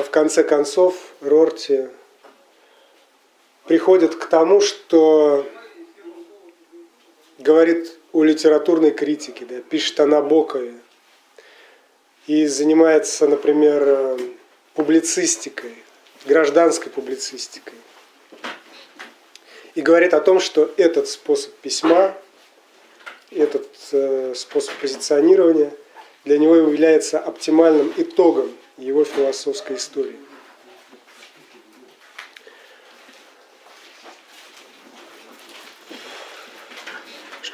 в 0.00 0.08
конце 0.08 0.42
концов 0.42 1.12
Рорти 1.20 1.88
приходит 3.66 4.14
к 4.14 4.24
тому, 4.24 4.62
что 4.62 5.46
говорит 7.38 7.98
о 8.12 8.24
литературной 8.24 8.92
критике, 8.92 9.44
да, 9.44 9.60
пишет 9.60 10.00
о 10.00 10.06
Набокове, 10.06 10.74
и 12.26 12.46
занимается, 12.46 13.26
например, 13.26 14.18
публицистикой, 14.74 15.74
гражданской 16.24 16.90
публицистикой. 16.90 17.74
И 19.74 19.82
говорит 19.82 20.14
о 20.14 20.20
том, 20.20 20.40
что 20.40 20.72
этот 20.76 21.08
способ 21.08 21.52
письма, 21.56 22.14
этот 23.30 23.68
э, 23.92 24.34
способ 24.36 24.74
позиционирования 24.76 25.72
для 26.24 26.38
него 26.38 26.56
является 26.56 27.18
оптимальным 27.18 27.92
итогом 27.96 28.52
его 28.76 29.04
философской 29.04 29.76
истории. 29.76 30.18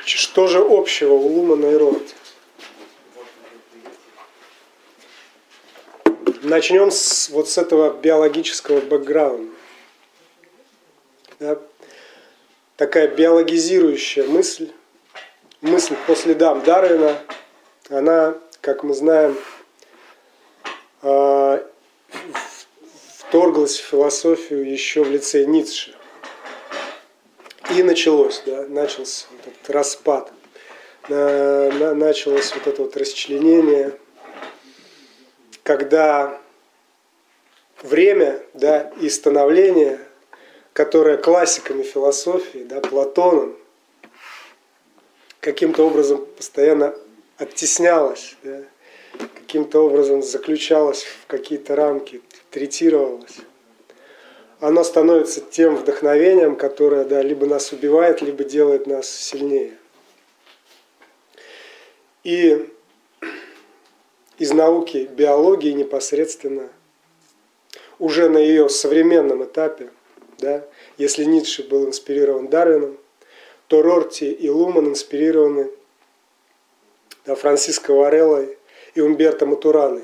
Что 0.05 0.47
же 0.47 0.59
общего 0.59 1.15
у 1.15 1.27
Лумана 1.27 1.67
и 1.67 1.77
Рорти? 1.77 2.15
Начнем 6.43 6.91
с, 6.91 7.29
вот 7.29 7.49
с 7.49 7.59
этого 7.59 7.93
биологического 7.93 8.81
бэкграунда. 8.81 9.53
Да? 11.41 11.59
Такая 12.77 13.09
биологизирующая 13.09 14.25
мысль, 14.25 14.71
мысль 15.61 15.97
по 16.07 16.15
следам 16.15 16.63
Дарвина, 16.63 17.21
она, 17.91 18.39
как 18.61 18.85
мы 18.85 18.95
знаем, 18.95 19.37
вторглась 23.17 23.79
в 23.79 23.85
философию 23.85 24.71
еще 24.71 25.05
в 25.05 25.11
лице 25.11 25.45
Ницше. 25.45 25.95
И 27.77 27.83
началось, 27.83 28.43
да, 28.47 28.67
начался 28.69 29.27
вот 29.31 29.55
этот 29.55 29.71
распад, 29.71 30.33
началось 31.09 32.55
вот 32.55 32.67
это 32.67 32.83
вот 32.83 32.97
расчленение– 32.97 33.99
когда 35.69 36.41
время 37.83 38.43
да, 38.55 38.91
и 39.03 39.11
становление, 39.11 40.01
которое 40.73 41.19
классиками 41.19 41.83
философии, 41.83 42.61
да, 42.61 42.81
Платоном, 42.81 43.55
каким-то 45.41 45.87
образом 45.87 46.25
постоянно 46.25 46.95
оттеснялось, 47.37 48.35
да, 48.43 48.63
каким-то 49.49 49.87
образом 49.87 50.23
заключалось 50.23 51.05
в 51.05 51.27
какие-то 51.27 51.75
рамки, 51.75 52.21
третировалось, 52.51 53.39
оно 54.61 54.85
становится 54.85 55.41
тем 55.41 55.75
вдохновением, 55.75 56.55
которое 56.55 57.07
да, 57.07 57.23
либо 57.23 57.47
нас 57.47 57.73
убивает, 57.73 58.21
либо 58.21 58.45
делает 58.45 58.87
нас 58.87 59.09
сильнее. 59.09 59.73
И 62.25 62.69
из 64.37 64.53
науки 64.53 65.09
биологии 65.11 65.73
непосредственно 65.73 66.69
уже 67.99 68.29
на 68.29 68.37
ее 68.37 68.69
современном 68.69 69.45
этапе, 69.45 69.89
да, 70.37 70.63
если 70.99 71.25
Ницше 71.25 71.63
был 71.63 71.87
инспирирован 71.87 72.49
Дарвином, 72.49 72.99
то 73.67 73.81
Рорти 73.81 74.31
и 74.31 74.51
Луман 74.51 74.89
инспирированы 74.89 75.71
да, 77.25 77.35
Франциско 77.35 77.95
Вареллой 77.95 78.58
и 78.99 79.01
Умберто 79.01 79.47
Матураной. 79.47 80.03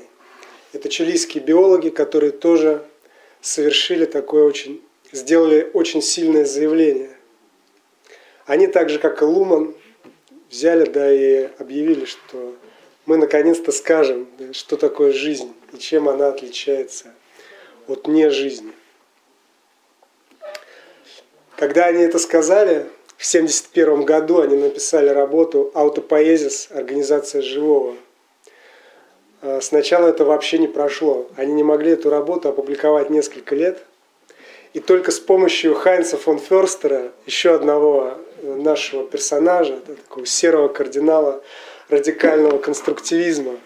Это 0.71 0.87
чилийские 0.87 1.43
биологи, 1.43 1.89
которые 1.89 2.31
тоже 2.31 2.85
совершили 3.41 4.05
такое 4.05 4.45
очень, 4.45 4.81
сделали 5.11 5.69
очень 5.73 6.01
сильное 6.01 6.45
заявление. 6.45 7.09
Они 8.45 8.67
так 8.67 8.89
же, 8.89 8.99
как 8.99 9.21
и 9.21 9.25
Луман, 9.25 9.75
взяли, 10.49 10.85
да, 10.89 11.11
и 11.11 11.49
объявили, 11.59 12.05
что 12.05 12.55
мы 13.05 13.17
наконец-то 13.17 13.73
скажем, 13.73 14.29
что 14.53 14.77
такое 14.77 15.11
жизнь 15.11 15.53
и 15.73 15.77
чем 15.77 16.07
она 16.07 16.29
отличается 16.29 17.13
от 17.87 18.07
не 18.07 18.29
жизни. 18.29 18.71
Когда 21.57 21.87
они 21.87 22.01
это 22.01 22.17
сказали, 22.17 22.85
в 23.17 23.27
1971 23.27 24.03
году 24.03 24.39
они 24.39 24.55
написали 24.55 25.09
работу 25.09 25.71
«Аутопоэзис. 25.73 26.69
Организация 26.71 27.41
живого». 27.41 27.95
А, 29.45 29.61
сначала 29.61 30.07
это 30.07 30.25
вообще 30.25 30.57
не 30.57 30.67
прошло. 30.67 31.29
Они 31.37 31.53
не 31.53 31.63
могли 31.63 31.91
эту 31.91 32.09
работу 32.09 32.49
опубликовать 32.49 33.11
несколько 33.11 33.55
лет. 33.55 33.83
И 34.73 34.79
только 34.79 35.11
с 35.11 35.19
помощью 35.19 35.75
Хайнца 35.75 36.17
фон 36.17 36.39
Ферстера, 36.39 37.11
еще 37.27 37.53
одного 37.53 38.17
э, 38.41 38.55
нашего 38.55 39.07
персонажа, 39.07 39.79
такого 39.79 40.25
серого 40.25 40.67
кардинала, 40.67 41.43
радикального 41.89 42.57
конструктивизма 42.57 43.57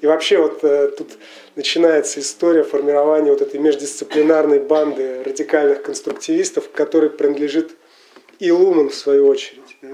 И 0.00 0.06
вообще 0.06 0.38
вот 0.38 0.64
э, 0.64 0.88
тут 0.96 1.18
начинается 1.54 2.20
история 2.20 2.64
формирования 2.64 3.30
вот 3.30 3.42
этой 3.42 3.60
междисциплинарной 3.60 4.60
банды 4.60 5.22
радикальных 5.22 5.82
конструктивистов, 5.82 6.70
которой 6.72 7.10
принадлежит 7.10 7.76
и 8.38 8.50
Луман 8.50 8.88
в 8.88 8.94
свою 8.94 9.28
очередь. 9.28 9.76
Да? 9.82 9.88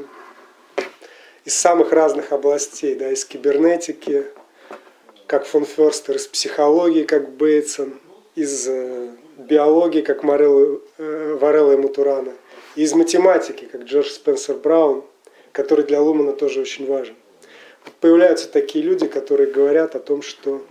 Из 1.45 1.55
самых 1.55 1.91
разных 1.91 2.31
областей, 2.31 2.95
да, 2.95 3.11
из 3.11 3.25
кибернетики, 3.25 4.27
как 5.33 5.47
фон 5.47 5.65
Ферстер, 5.65 6.17
из 6.17 6.27
психологии, 6.27 7.05
как 7.05 7.31
Бейтсон, 7.31 7.95
из 8.35 8.69
э, 8.69 9.09
биологии, 9.39 10.03
как 10.03 10.25
Морелло, 10.25 10.79
э, 10.99 11.39
Варелла 11.41 11.73
и 11.73 11.77
Мутурана, 11.77 12.35
и 12.77 12.83
из 12.83 12.93
математики, 12.93 13.65
как 13.65 13.85
Джордж 13.85 14.11
Спенсер 14.11 14.57
Браун, 14.57 15.05
который 15.53 15.87
для 15.87 16.03
Лумана 16.03 16.33
тоже 16.33 16.61
очень 16.61 16.87
важен. 16.87 17.15
Появляются 18.01 18.47
такие 18.47 18.85
люди, 18.85 19.07
которые 19.07 19.51
говорят 19.51 19.97
о 19.97 20.01
том, 20.01 20.21
что 20.21 20.63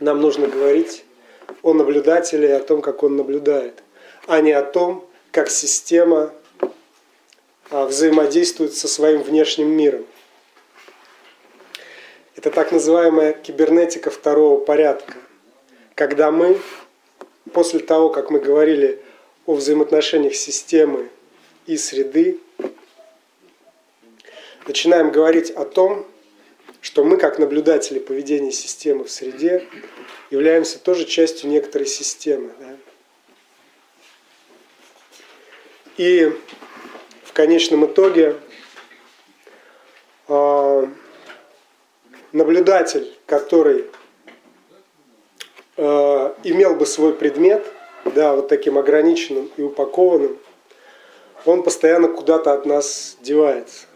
нам 0.00 0.20
нужно 0.20 0.48
говорить 0.48 1.04
о 1.62 1.74
наблюдателе 1.74 2.48
и 2.48 2.52
о 2.52 2.58
том, 2.58 2.82
как 2.82 3.04
он 3.04 3.16
наблюдает, 3.16 3.84
а 4.26 4.40
не 4.40 4.50
о 4.50 4.64
том, 4.64 5.08
как 5.30 5.48
система 5.48 6.32
а, 7.70 7.86
взаимодействует 7.86 8.74
со 8.74 8.88
своим 8.88 9.22
внешним 9.22 9.68
миром. 9.68 10.06
Это 12.42 12.50
так 12.50 12.72
называемая 12.72 13.34
кибернетика 13.34 14.10
второго 14.10 14.58
порядка, 14.58 15.14
когда 15.94 16.32
мы, 16.32 16.60
после 17.52 17.78
того, 17.78 18.10
как 18.10 18.30
мы 18.30 18.40
говорили 18.40 19.00
о 19.46 19.54
взаимоотношениях 19.54 20.34
системы 20.34 21.08
и 21.66 21.76
среды, 21.76 22.40
начинаем 24.66 25.12
говорить 25.12 25.52
о 25.52 25.64
том, 25.64 26.04
что 26.80 27.04
мы, 27.04 27.16
как 27.16 27.38
наблюдатели 27.38 28.00
поведения 28.00 28.50
системы 28.50 29.04
в 29.04 29.10
среде, 29.12 29.64
являемся 30.32 30.80
тоже 30.80 31.04
частью 31.04 31.48
некоторой 31.48 31.86
системы. 31.86 32.50
Да? 32.58 32.76
И 35.96 36.36
в 37.22 37.32
конечном 37.34 37.86
итоге 37.86 38.36
э, 40.26 40.86
наблюдатель, 42.32 43.12
который 43.26 43.86
э, 45.76 46.34
имел 46.44 46.74
бы 46.74 46.86
свой 46.86 47.14
предмет, 47.14 47.64
да, 48.04 48.34
вот 48.34 48.48
таким 48.48 48.78
ограниченным 48.78 49.50
и 49.56 49.62
упакованным, 49.62 50.38
он 51.44 51.62
постоянно 51.62 52.08
куда-то 52.08 52.52
от 52.52 52.66
нас 52.66 53.16
девается. 53.20 53.86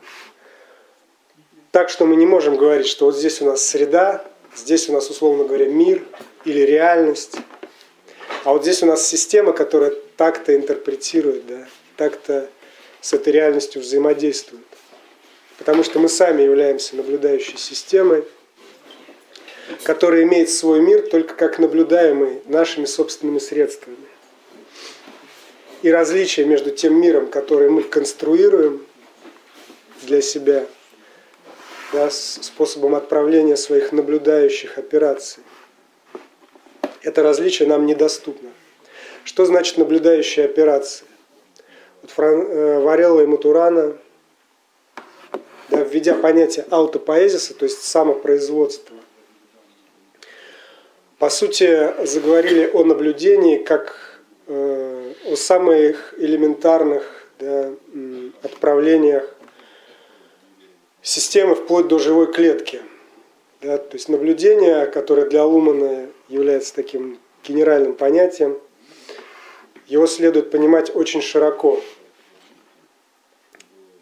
Так 1.71 1.91
что 1.91 2.07
мы 2.07 2.17
не 2.17 2.27
можем 2.27 2.57
говорить, 2.57 2.87
что 2.87 3.07
вот 3.07 3.17
здесь 3.17 3.41
у 3.43 3.45
нас 3.45 3.63
среда, 3.63 4.25
здесь 4.55 4.89
у 4.89 4.93
нас, 4.93 5.11
условно 5.11 5.45
говоря, 5.45 5.67
мир 5.67 6.03
или 6.45 6.61
реальность. 6.61 7.37
А 8.45 8.53
вот 8.53 8.63
здесь 8.63 8.83
у 8.83 8.87
нас 8.87 9.07
система, 9.07 9.53
которая 9.53 9.93
так-то 10.17 10.57
интерпретирует, 10.57 11.47
да, 11.47 11.67
так-то 11.97 12.49
с 13.01 13.13
этой 13.13 13.33
реальностью 13.33 13.83
взаимодействует. 13.83 14.65
Потому 15.59 15.83
что 15.83 15.99
мы 15.99 16.09
сами 16.09 16.43
являемся 16.43 16.97
наблюдающей 16.97 17.57
системой, 17.57 18.25
которая 19.83 20.23
имеет 20.23 20.51
свой 20.51 20.81
мир 20.81 21.09
только 21.09 21.35
как 21.35 21.59
наблюдаемый 21.59 22.43
нашими 22.47 22.85
собственными 22.85 23.39
средствами. 23.39 23.97
И 25.83 25.91
различие 25.91 26.47
между 26.47 26.71
тем 26.71 27.01
миром, 27.01 27.29
который 27.29 27.71
мы 27.71 27.83
конструируем 27.83 28.85
для 30.03 30.21
себя, 30.21 30.67
да, 31.93 32.11
способом 32.11 32.95
отправления 32.95 33.57
своих 33.57 33.93
наблюдающих 33.93 34.79
операций. 34.79 35.43
Это 37.03 37.23
различие 37.23 37.69
нам 37.69 37.87
недоступно. 37.87 38.51
Что 39.25 39.45
значит 39.45 39.77
наблюдающие 39.77 40.45
операции? 40.45 41.07
Вот 42.03 42.11
Фран, 42.11 42.41
э, 42.41 42.81
Варелла 42.81 43.23
и 43.23 43.27
Матурана, 43.27 43.97
да, 45.69 45.83
введя 45.83 46.15
понятие 46.15 46.67
аутопоэзиса, 46.71 47.55
то 47.55 47.65
есть 47.65 47.83
самопроизводства, 47.83 48.97
по 51.19 51.31
сути, 51.31 52.05
заговорили 52.05 52.71
о 52.73 52.85
наблюдении 52.85 53.57
как 53.57 54.21
э, 54.47 55.13
о 55.25 55.37
самых 55.37 56.15
элементарных 56.19 57.29
да, 57.39 57.73
отправлениях 58.43 59.35
системы 61.01 61.55
вплоть 61.55 61.89
до 61.89 61.99
живой 61.99 62.31
клетки. 62.33 62.83
Да, 63.63 63.79
то 63.79 63.95
есть 63.95 64.11
наблюдение, 64.11 64.87
которое 64.87 65.27
для 65.27 65.45
Лумана 65.45 66.09
является 66.29 66.75
таким 66.75 67.19
генеральным 67.45 67.95
понятием, 67.95 68.61
его 69.87 70.07
следует 70.07 70.51
понимать 70.51 70.95
очень 70.95 71.23
широко. 71.23 71.81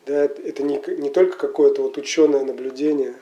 Да, 0.07 0.25
это 0.25 0.63
не, 0.63 0.83
не 0.99 1.09
только 1.09 1.39
какое-то 1.39 1.83
вот 1.83 1.97
ученое 1.97 2.45
наблюдение, 2.45 3.15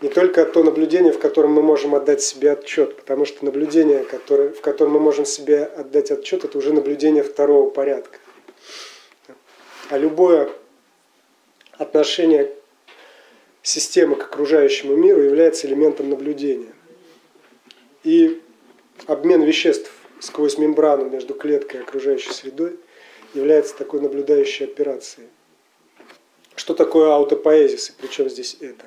не 0.00 0.08
только 0.08 0.44
то 0.46 0.62
наблюдение, 0.62 1.12
в 1.12 1.18
котором 1.18 1.52
мы 1.52 1.62
можем 1.62 1.94
отдать 1.94 2.22
себе 2.22 2.52
отчет, 2.52 2.96
потому 2.96 3.26
что 3.26 3.44
наблюдение, 3.44 4.04
которое, 4.04 4.50
в 4.50 4.60
котором 4.60 4.92
мы 4.92 5.00
можем 5.00 5.26
себе 5.26 5.64
отдать 5.64 6.10
отчет, 6.10 6.44
это 6.44 6.56
уже 6.56 6.72
наблюдение 6.72 7.22
второго 7.22 7.70
порядка. 7.70 8.18
А 9.90 9.98
любое 9.98 10.50
отношение 11.72 12.50
системы 13.62 14.16
к 14.16 14.24
окружающему 14.24 14.96
миру 14.96 15.22
является 15.22 15.66
элементом 15.66 16.08
наблюдения. 16.08 16.72
И 18.02 18.42
обмен 19.06 19.42
веществ 19.42 19.92
сквозь 20.20 20.56
мембрану 20.56 21.10
между 21.10 21.34
клеткой 21.34 21.80
и 21.80 21.82
окружающей 21.82 22.32
средой 22.32 22.78
является 23.34 23.76
такой 23.76 24.00
наблюдающей 24.00 24.64
операцией. 24.64 25.28
Что 26.56 26.74
такое 26.74 27.12
аутопоэзис 27.12 27.90
и 27.90 27.92
причем 28.00 28.30
здесь 28.30 28.56
это? 28.60 28.86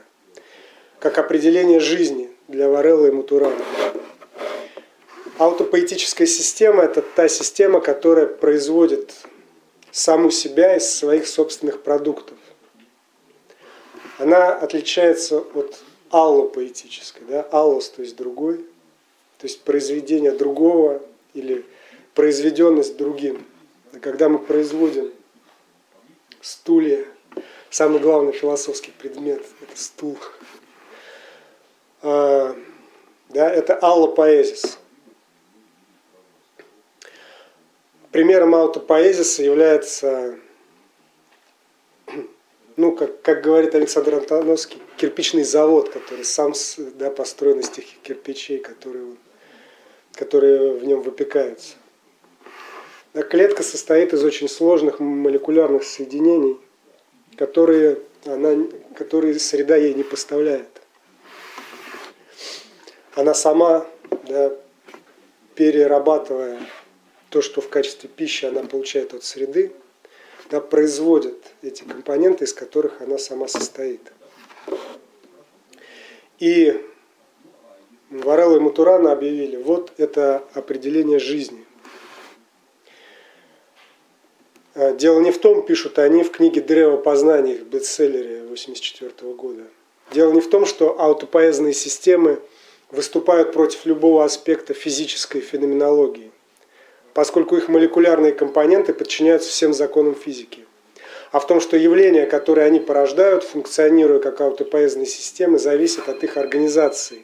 Как 1.00 1.18
определение 1.18 1.80
жизни 1.80 2.30
для 2.48 2.70
Варелла 2.70 3.08
и 3.08 3.12
Мутурана. 3.12 3.64
Аутопоэтическая 5.38 6.26
система– 6.26 6.84
это 6.86 7.02
та 7.02 7.28
система, 7.28 7.82
которая 7.82 8.26
производит 8.26 9.14
саму 9.92 10.32
себя 10.32 10.78
из 10.78 10.90
своих 10.90 11.28
собственных 11.28 11.84
продуктов 11.84 12.38
она 14.18 14.54
отличается 14.54 15.40
от 15.40 15.80
аллопоэтической. 16.10 17.24
Да? 17.28 17.44
Аллос, 17.52 17.90
то 17.90 18.02
есть 18.02 18.16
другой, 18.16 18.58
то 19.38 19.46
есть 19.46 19.62
произведение 19.62 20.32
другого 20.32 21.02
или 21.34 21.66
произведенность 22.14 22.98
другим. 22.98 23.46
Когда 24.02 24.30
мы 24.30 24.40
производим 24.40 25.12
стулья, 26.42 27.06
самый 27.70 28.00
главный 28.00 28.34
философский 28.34 28.92
предмет– 28.92 29.46
это 29.62 29.80
стул. 29.80 30.18
А, 32.02 32.56
да, 33.30 33.50
это 33.50 33.76
аллопоэзис. 33.76 34.80
Примером 38.12 38.56
аутопоэзиса 38.56 39.44
является 39.44 40.40
ну, 42.78 42.96
как, 42.96 43.22
как 43.24 43.44
говорит 43.44 43.74
Александр 43.74 44.16
Антоновский, 44.16 44.82
кирпичный 44.98 45.44
завод, 45.44 45.90
который 45.90 46.24
сам 46.24 46.54
да, 46.96 47.10
построен 47.10 47.60
из 47.60 47.70
тех 47.70 47.86
кирпичей, 48.04 48.60
которые, 48.60 49.16
которые 50.14 50.74
в 50.74 50.86
нем 50.86 51.02
выпекаются. 51.02 51.76
А 53.18 53.24
клетка 53.24 53.64
состоит 53.64 54.14
из 54.14 54.24
очень 54.24 54.48
сложных 54.48 55.00
молекулярных 55.00 55.84
соединений, 55.84 56.56
которые, 57.36 57.98
она, 58.26 58.68
которые 58.96 59.40
среда 59.40 59.76
ей 59.76 59.96
не 59.96 60.04
поставляет. 60.04 60.70
Она 63.16 63.34
сама, 63.34 63.88
да, 64.28 64.54
перерабатывая 65.56 66.60
то, 67.32 67.42
что 67.42 67.60
в 67.60 67.70
качестве 67.70 68.08
пищи 68.08 68.46
она 68.46 68.62
получает 68.62 69.16
от 69.16 69.24
среды, 69.24 69.72
да, 70.52 70.62
производит 70.62 71.44
эти 71.64 71.82
компоненты, 71.82 72.46
из 72.46 72.54
которых 72.54 73.02
она 73.02 73.18
сама 73.18 73.48
состоит. 73.48 74.12
И 76.38 76.86
Варелла 78.12 78.58
и 78.58 78.60
Матурана 78.60 79.12
объявили, 79.12 79.56
вот 79.56 79.92
это 79.98 80.44
определение 80.54 81.18
жизни. 81.18 81.66
А, 84.67 84.67
дело 84.94 85.20
не 85.20 85.32
в 85.32 85.38
том, 85.40 85.66
пишут 85.66 86.00
они 86.00 86.24
в 86.24 86.32
книге 86.32 86.62
«Древо 86.62 86.98
познания», 86.98 87.54
их 87.54 87.64
бестселлере 87.64 88.42
1984 88.44 89.34
года. 89.34 89.64
Дело 90.12 90.32
не 90.32 90.42
в 90.42 90.50
том, 90.50 90.66
что 90.66 91.00
аутопоэзные 91.00 91.74
системы 91.74 92.40
выступают 92.92 93.52
против 93.52 93.86
любого 93.86 94.24
аспекта 94.24 94.74
физической 94.74 95.42
феноменологии 95.42 96.32
поскольку 97.18 97.58
их 97.58 97.68
молекулярные 97.68 98.32
компоненты 98.32 98.94
подчиняются 98.94 99.50
всем 99.50 99.74
законам 99.74 100.14
физики. 100.14 100.66
а 101.32 101.40
в 101.40 101.48
том, 101.48 101.60
что 101.60 101.76
явления, 101.76 102.28
которые 102.28 102.68
они 102.68 102.80
порождают, 102.80 103.44
функционируя 103.44 104.20
как 104.20 104.40
аутопоэзные 104.40 105.08
системы, 105.08 105.58
зависят 105.58 106.10
от 106.10 106.24
их 106.24 106.38
организации 106.38 107.24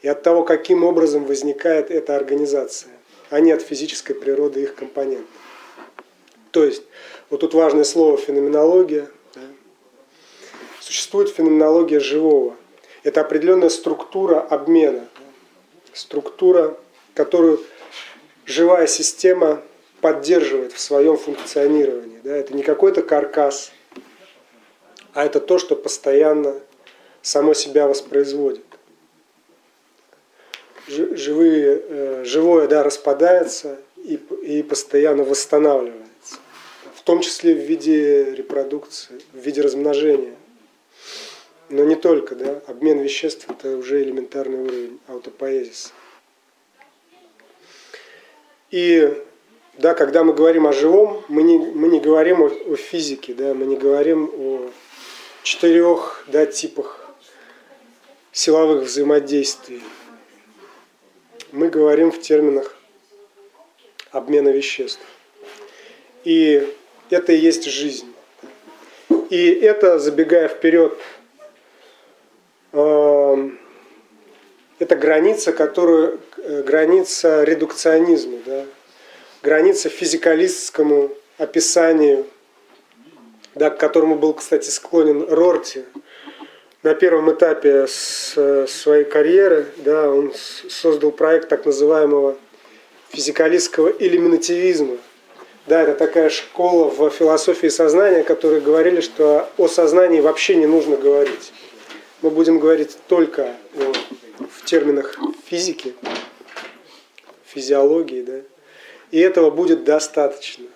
и 0.00 0.08
от 0.08 0.22
того, 0.22 0.42
каким 0.42 0.84
образом 0.84 1.26
возникает 1.26 1.90
эта 1.90 2.16
организация, 2.16 2.92
а 3.28 3.40
не 3.40 3.52
от 3.52 3.60
физической 3.60 4.14
природы 4.14 4.62
их 4.62 4.74
компонентов. 4.74 5.28
То 6.56 6.64
есть, 6.64 6.84
вот 7.28 7.40
тут 7.40 7.52
важное 7.52 7.84
слово 7.84 8.16
феноменология. 8.16 9.10
Да. 9.34 9.42
Существует 10.80 11.28
феноменология 11.28 12.00
живого. 12.00 12.56
Это 13.02 13.20
определенная 13.20 13.68
структура 13.68 14.40
обмена, 14.40 15.06
структура, 15.92 16.74
которую 17.12 17.60
живая 18.46 18.86
система 18.86 19.60
поддерживает 20.00 20.72
в 20.72 20.80
своем 20.80 21.18
функционировании. 21.18 22.20
Да? 22.24 22.34
Это 22.34 22.54
не 22.54 22.62
какой-то 22.62 23.02
каркас, 23.02 23.70
а 25.12 25.26
это 25.26 25.40
то, 25.40 25.58
что 25.58 25.76
постоянно 25.76 26.54
само 27.20 27.52
себя 27.52 27.86
воспроизводит. 27.86 28.64
Живые, 30.88 31.82
э, 31.86 32.24
живое 32.24 32.66
да, 32.66 32.82
распадается 32.82 33.78
и, 34.06 34.14
и 34.42 34.62
постоянно 34.62 35.22
восстанавливается, 35.22 36.05
том 37.06 37.20
числе 37.20 37.54
в 37.54 37.58
виде 37.58 38.34
репродукции, 38.34 39.20
в 39.32 39.38
виде 39.38 39.62
размножения. 39.62 40.34
Но 41.68 41.84
не 41.84 41.94
только, 41.94 42.34
да, 42.34 42.60
обмен 42.66 42.98
веществ 42.98 43.48
это 43.48 43.76
уже 43.76 44.02
элементарный 44.02 44.58
уровень 44.58 44.98
аутопоэзиса. 45.06 45.90
И 48.72 49.22
да, 49.78 49.94
когда 49.94 50.24
мы 50.24 50.32
говорим 50.32 50.66
о 50.66 50.72
живом, 50.72 51.24
мы 51.28 51.44
не, 51.44 51.58
мы 51.58 51.86
не 51.86 52.00
говорим 52.00 52.42
о, 52.42 52.46
о 52.46 52.74
физике, 52.74 53.34
да, 53.34 53.54
мы 53.54 53.66
не 53.66 53.76
говорим 53.76 54.28
о 54.34 54.70
четырех 55.44 56.24
да, 56.26 56.44
типах 56.44 57.08
силовых 58.32 58.82
взаимодействий. 58.82 59.80
Мы 61.52 61.68
говорим 61.68 62.10
в 62.10 62.20
терминах 62.20 62.76
обмена 64.10 64.48
веществ. 64.48 65.00
И 66.24 66.74
это 67.10 67.32
и 67.32 67.36
есть 67.36 67.64
жизнь. 67.64 68.12
И 69.30 69.50
это, 69.50 69.98
забегая 69.98 70.48
вперед, 70.48 70.96
эм, 72.72 73.58
это 74.78 74.96
граница, 74.96 75.52
которую, 75.52 76.20
э, 76.38 76.62
граница 76.62 77.44
редукционизма, 77.44 78.38
да, 78.44 78.64
граница 79.42 79.88
физикалистскому 79.88 81.10
описанию, 81.38 82.26
да, 83.54 83.70
к 83.70 83.78
которому 83.78 84.16
был, 84.16 84.34
кстати, 84.34 84.70
склонен 84.70 85.26
Рорти 85.28 85.84
на 86.82 86.94
первом 86.94 87.32
этапе 87.32 87.86
с, 87.88 88.66
своей 88.68 89.04
карьеры, 89.04 89.66
да, 89.78 90.10
он 90.10 90.32
создал 90.68 91.10
проект 91.10 91.48
так 91.48 91.64
называемого 91.64 92.36
физикалистского 93.10 93.88
элиминативизма. 93.98 94.98
Да, 95.66 95.82
это 95.82 95.94
такая 95.94 96.30
школа 96.30 96.88
в 96.88 97.10
философии 97.10 97.66
сознания, 97.66 98.22
которые 98.22 98.60
говорили, 98.60 99.00
что 99.00 99.48
о 99.56 99.66
сознании 99.66 100.20
вообще 100.20 100.54
не 100.54 100.66
нужно 100.66 100.96
говорить. 100.96 101.52
Мы 102.22 102.30
будем 102.30 102.60
говорить 102.60 102.96
только 103.08 103.52
о 103.74 103.92
в 104.48 104.64
терминах 104.64 105.18
физики, 105.46 105.94
физиологии, 107.44 108.22
да, 108.22 108.40
и 109.10 109.18
этого 109.18 109.50
будет 109.50 109.84
достаточно. 109.84 110.66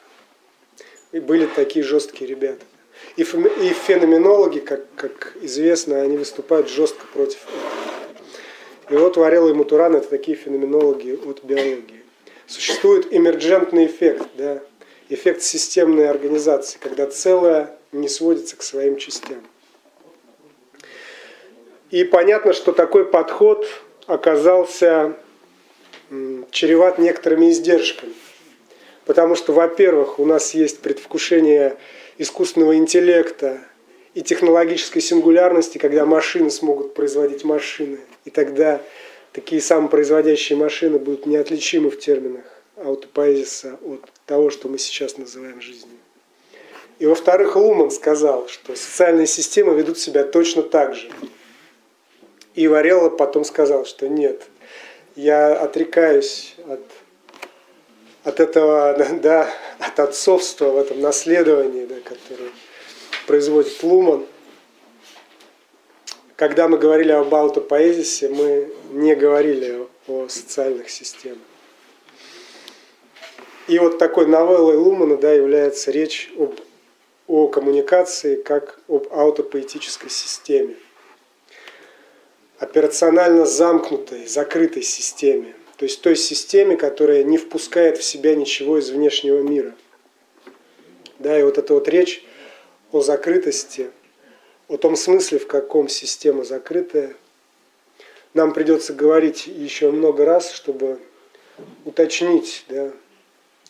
И 1.12 1.20
были 1.20 1.46
такие 1.46 1.85
жесткие 1.85 2.29
ребята. 2.29 2.64
И, 3.16 3.22
и 3.22 3.72
феноменологи, 3.87 4.61
как, 4.61 4.92
как 4.94 5.37
известно, 5.42 6.00
они 6.00 6.16
выступают 6.16 6.68
жестко 6.68 7.05
против 7.12 7.38
этого. 7.44 8.96
И 8.96 8.96
вот 8.96 9.16
Варел 9.16 9.48
и 9.48 9.53
Мутуран 9.53 9.96
это 9.96 10.09
такие 10.09 10.37
феноменологи 10.37 11.12
от 11.12 11.44
биологии. 11.44 12.03
Существует 12.46 13.12
эмерджентный 13.12 13.87
эффект, 13.87 14.26
да, 14.37 14.62
эффект 15.11 15.42
системной 15.42 16.09
организации, 16.09 16.79
когда 16.81 17.07
целое 17.07 17.77
не 17.92 18.09
сводится 18.09 18.57
к 18.57 18.62
своим 18.62 18.96
частям. 18.96 19.42
И 21.90 22.05
понятно, 22.05 22.53
что 22.53 22.73
такой 22.73 23.05
подход 23.05 23.66
оказался 24.07 25.16
чреват 26.53 26.99
некоторыми 26.99 27.51
издержками. 27.51 28.14
Потому 29.05 29.35
что, 29.35 29.53
во-первых, 29.53 30.20
у 30.20 30.25
нас 30.25 30.55
есть 30.55 30.81
предвкушение 30.81 31.77
искусственного 32.16 32.77
интеллекта 32.77 33.61
и 34.14 34.23
технологической 34.23 35.03
сингулярности, 35.03 35.79
когда 35.79 36.07
машины 36.07 36.51
смогут 36.51 36.94
производить 36.94 37.42
машины. 37.42 37.99
И 38.25 38.31
тогда 38.31 38.81
такие 39.33 39.61
самопроизводящие 39.61 40.57
машины 40.57 40.99
будут 41.01 41.27
неотличимы 41.27 41.90
в 41.90 41.99
терминах 41.99 42.60
аутопоэзиса 42.83 43.79
от 43.85 44.11
того, 44.27 44.51
что 44.51 44.69
мы 44.69 44.79
сейчас 44.79 45.19
называем 45.19 45.61
жизнью. 45.61 45.99
И 46.99 47.07
во-вторых, 47.07 47.57
Луман 47.57 47.90
сказал, 47.90 48.47
что 48.49 48.77
социальные 48.77 49.27
системы 49.27 49.75
ведут 49.75 49.99
себя 49.99 50.23
точно 50.23 50.62
так 50.62 50.95
же. 50.95 51.11
И 52.55 52.69
Варелла 52.69 53.09
потом 53.09 53.45
сказал, 53.45 53.87
что 53.87 54.07
нет, 54.09 54.43
я 55.16 55.59
отрекаюсь 55.59 56.55
от, 56.69 56.81
от 58.25 58.40
этого, 58.40 58.95
да, 59.23 59.51
от 59.79 59.99
отцовства 59.99 60.66
в 60.71 60.77
этом 60.77 61.01
наследовании, 61.01 61.87
да, 61.87 61.97
которое 62.01 62.51
производит 63.27 63.83
Луман. 63.83 64.27
Когда 66.37 66.69
мы 66.69 66.77
говорили 66.77 67.12
об 67.12 67.35
аутопоэзисе, 67.35 68.29
мы 68.29 68.73
не 68.90 69.14
говорили 69.14 69.87
о 70.07 70.29
социальных 70.29 70.90
системах. 70.90 71.50
И 73.71 73.79
вот 73.79 73.99
такой 73.99 74.27
новеллой 74.27 74.75
Лумана 74.75 75.17
да, 75.17 75.33
является 75.33 75.93
речь 75.93 76.33
об, 76.37 76.59
о 77.29 77.47
коммуникации 77.47 78.35
как 78.35 78.81
об 78.89 79.07
аутопоэтической 79.13 80.11
системе 80.11 80.75
операционально 82.59 83.47
замкнутой, 83.47 84.27
закрытой 84.27 84.83
системе. 84.83 85.55
То 85.77 85.85
есть 85.85 86.03
той 86.03 86.17
системе, 86.17 86.77
которая 86.77 87.23
не 87.23 87.39
впускает 87.39 87.97
в 87.97 88.03
себя 88.03 88.35
ничего 88.35 88.77
из 88.77 88.91
внешнего 88.91 89.39
мира. 89.39 89.77
Да, 91.21 91.39
и 91.39 91.45
вот 91.45 91.57
эта 91.57 91.73
вот 91.73 91.87
речь 91.87 92.25
о 92.91 93.03
закрытости, 93.03 93.93
о 94.67 94.79
том 94.79 94.97
смысле, 94.97 95.39
в 95.39 95.47
каком 95.47 95.89
система 95.89 96.43
закрытая, 96.43 97.15
нам 98.35 98.53
придется 98.53 98.95
говорить 98.95 99.47
еще 99.47 99.93
много 99.93 100.25
раз, 100.25 100.51
чтобы 100.51 100.99
уточнить 101.85 102.65
да, 102.69 102.91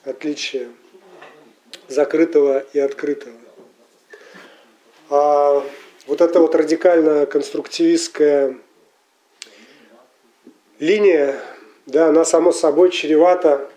отличие 0.05 0.69
закрытого 1.89 2.61
и 2.73 2.79
открытого. 2.79 3.35
А 5.09 5.65
вот 6.07 6.21
эта 6.21 6.41
вот 6.41 6.55
радикально 6.55 7.27
конструктивистская 7.27 8.57
линия, 10.79 11.41
да, 11.87 12.09
она 12.09 12.25
само 12.25 12.53
собой 12.53 12.91
чревата 12.91 13.71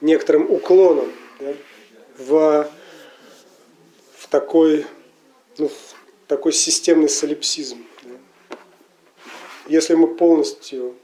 некоторым 0.00 0.50
уклоном 0.50 1.10
да, 1.40 1.54
в, 2.18 2.70
в 4.16 4.28
такой, 4.28 4.86
ну, 5.58 5.68
в 5.68 5.94
такой 6.26 6.52
системный 6.52 7.08
солипсизм. 7.08 7.84
Да. 8.02 8.56
Если 9.66 9.94
мы 9.94 10.14
полностью 10.14 10.94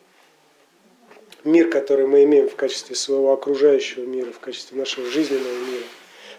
мир, 1.49 1.71
который 1.71 2.07
мы 2.07 2.25
имеем 2.25 2.49
в 2.49 2.57
качестве 2.57 2.95
своего 2.95 3.33
окружающего 3.33 4.05
мира, 4.05 4.31
в 4.33 4.39
качестве 4.39 4.79
нашего 4.79 5.09
жизненного 5.09 5.53
мира, 5.53 5.85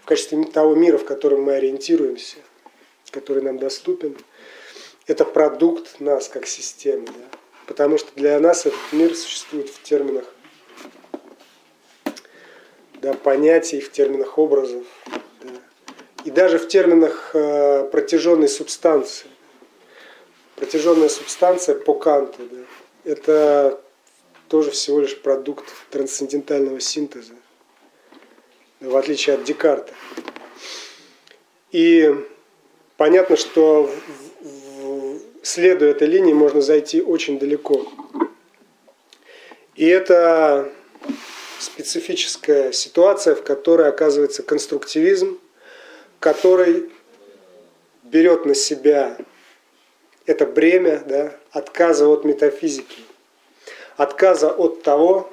в 0.01 0.05
качестве 0.05 0.43
того 0.45 0.75
мира, 0.75 0.97
в 0.97 1.05
котором 1.05 1.43
мы 1.43 1.53
ориентируемся, 1.53 2.37
который 3.11 3.43
нам 3.43 3.57
доступен, 3.57 4.15
это 5.07 5.25
продукт 5.25 5.99
нас 5.99 6.29
как 6.29 6.45
системы. 6.45 7.07
Да? 7.07 7.37
Потому 7.65 7.97
что 7.97 8.09
для 8.15 8.39
нас 8.39 8.65
этот 8.65 8.79
мир 8.91 9.15
существует 9.15 9.69
в 9.69 9.81
терминах 9.83 10.25
да, 13.01 13.13
понятий, 13.13 13.81
в 13.81 13.91
терминах 13.91 14.37
образов. 14.37 14.85
Да. 15.05 15.49
И 16.25 16.31
даже 16.31 16.59
в 16.59 16.67
терминах 16.67 17.31
э, 17.33 17.89
протяженной 17.91 18.49
субстанции. 18.49 19.29
Протяженная 20.55 21.09
субстанция 21.09 21.75
по 21.75 21.93
Канту. 21.93 22.39
Да, 22.51 23.11
это 23.11 23.81
тоже 24.49 24.71
всего 24.71 24.99
лишь 24.99 25.17
продукт 25.17 25.65
трансцендентального 25.91 26.79
синтеза, 26.79 27.33
в 28.79 28.95
отличие 28.97 29.35
от 29.35 29.43
Декарта. 29.43 29.93
И 31.71 32.13
понятно, 32.97 33.37
что 33.37 33.89
следуя 35.43 35.91
этой 35.91 36.07
линии, 36.07 36.33
можно 36.33 36.61
зайти 36.61 37.01
очень 37.01 37.39
далеко. 37.39 37.87
И 39.75 39.85
это 39.85 40.71
специфическая 41.59 42.71
ситуация, 42.71 43.35
в 43.35 43.43
которой 43.43 43.87
оказывается 43.87 44.43
конструктивизм, 44.43 45.39
который 46.19 46.89
берет 48.03 48.45
на 48.45 48.55
себя 48.55 49.17
это 50.25 50.45
бремя 50.45 50.99
да, 51.07 51.35
отказа 51.51 52.07
от 52.07 52.25
метафизики, 52.25 53.01
отказа 53.99 54.49
от 54.49 54.81
того, 54.81 55.29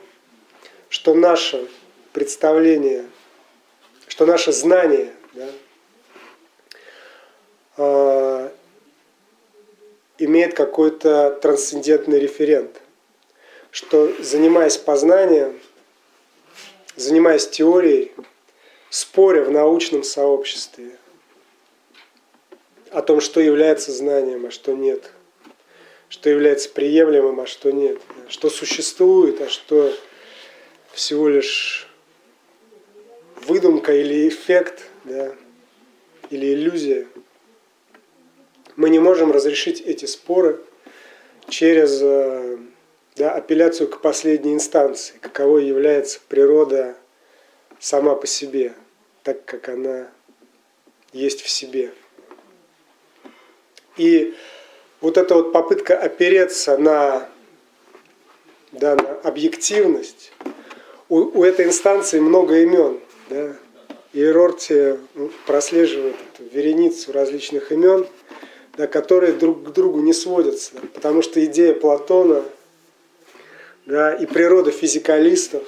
что 0.88 1.14
наше 1.14 1.68
представление, 2.12 3.06
что 4.08 4.26
наше 4.26 4.50
знание 4.50 5.12
да, 5.34 5.48
э, 7.76 8.50
имеет 10.18 10.54
какой-то 10.54 11.38
трансцендентный 11.40 12.18
референт, 12.18 12.82
что 13.70 14.12
занимаясь 14.20 14.76
познанием, 14.76 15.60
занимаясь 16.96 17.48
теорией, 17.48 18.12
споря 18.90 19.44
в 19.44 19.52
научном 19.52 20.02
сообществе 20.02 20.98
о 22.90 23.00
том, 23.00 23.20
что 23.20 23.38
является 23.38 23.92
знанием, 23.92 24.46
а 24.46 24.50
что 24.50 24.72
нет, 24.72 25.12
что 26.08 26.30
является 26.30 26.68
приемлемым, 26.68 27.40
а 27.40 27.46
что 27.46 27.70
нет, 27.70 28.00
что 28.28 28.50
существует, 28.50 29.40
а 29.40 29.48
что 29.48 29.92
всего 30.92 31.28
лишь 31.28 31.88
выдумка 33.46 33.94
или 33.94 34.28
эффект, 34.28 34.84
да, 35.04 35.34
или 36.30 36.54
иллюзия. 36.54 37.06
Мы 38.76 38.90
не 38.90 38.98
можем 38.98 39.32
разрешить 39.32 39.80
эти 39.80 40.04
споры 40.04 40.60
через 41.48 42.00
э, 42.02 42.58
да, 43.16 43.32
апелляцию 43.32 43.88
к 43.88 44.00
последней 44.00 44.52
инстанции, 44.52 45.14
каковой 45.20 45.64
является 45.64 46.20
природа 46.28 46.96
сама 47.78 48.14
по 48.14 48.26
себе, 48.26 48.74
так 49.22 49.44
как 49.44 49.68
она 49.68 50.10
есть 51.12 51.40
в 51.42 51.48
себе. 51.48 51.92
И 53.96 54.34
вот 55.06 55.16
эта 55.18 55.36
вот 55.36 55.52
попытка 55.52 55.96
опереться 55.96 56.76
на, 56.78 57.28
да, 58.72 58.96
на 58.96 59.12
объективность, 59.22 60.32
у, 61.08 61.18
у 61.18 61.44
этой 61.44 61.66
инстанции 61.66 62.18
много 62.18 62.62
имен. 62.62 62.98
Да? 63.30 63.54
И 64.12 64.24
Рорти 64.24 64.96
ну, 65.14 65.30
прослеживает 65.46 66.16
эту 66.34 66.48
вереницу 66.52 67.12
различных 67.12 67.70
имен, 67.70 68.04
да, 68.76 68.88
которые 68.88 69.34
друг 69.34 69.68
к 69.68 69.70
другу 69.70 70.00
не 70.00 70.12
сводятся. 70.12 70.72
Потому 70.92 71.22
что 71.22 71.44
идея 71.44 71.74
Платона 71.74 72.42
да, 73.84 74.12
и 74.12 74.26
природа 74.26 74.72
физикалистов 74.72 75.62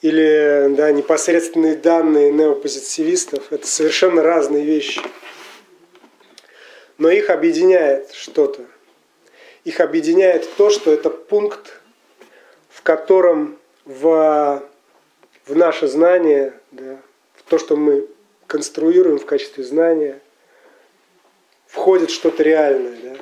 или 0.00 0.76
да, 0.76 0.92
непосредственные 0.92 1.74
данные 1.74 2.30
неопозитивистов– 2.30 3.46
это 3.50 3.66
совершенно 3.66 4.22
разные 4.22 4.64
вещи. 4.64 5.00
Но 6.98 7.10
их 7.10 7.30
объединяет 7.30 8.10
что-то. 8.12 8.66
Их 9.64 9.80
объединяет 9.80 10.48
то, 10.56 10.70
что 10.70 10.92
это 10.92 11.10
пункт, 11.10 11.80
в 12.68 12.82
котором 12.82 13.58
в, 13.84 14.62
в 15.46 15.56
наше 15.56 15.88
знание, 15.88 16.52
да, 16.72 16.98
в 17.34 17.42
то, 17.48 17.58
что 17.58 17.76
мы 17.76 18.06
конструируем 18.46 19.18
в 19.18 19.26
качестве 19.26 19.64
знания, 19.64 20.20
входит 21.66 22.10
что-то 22.10 22.42
реальное, 22.42 22.96
да, 23.02 23.16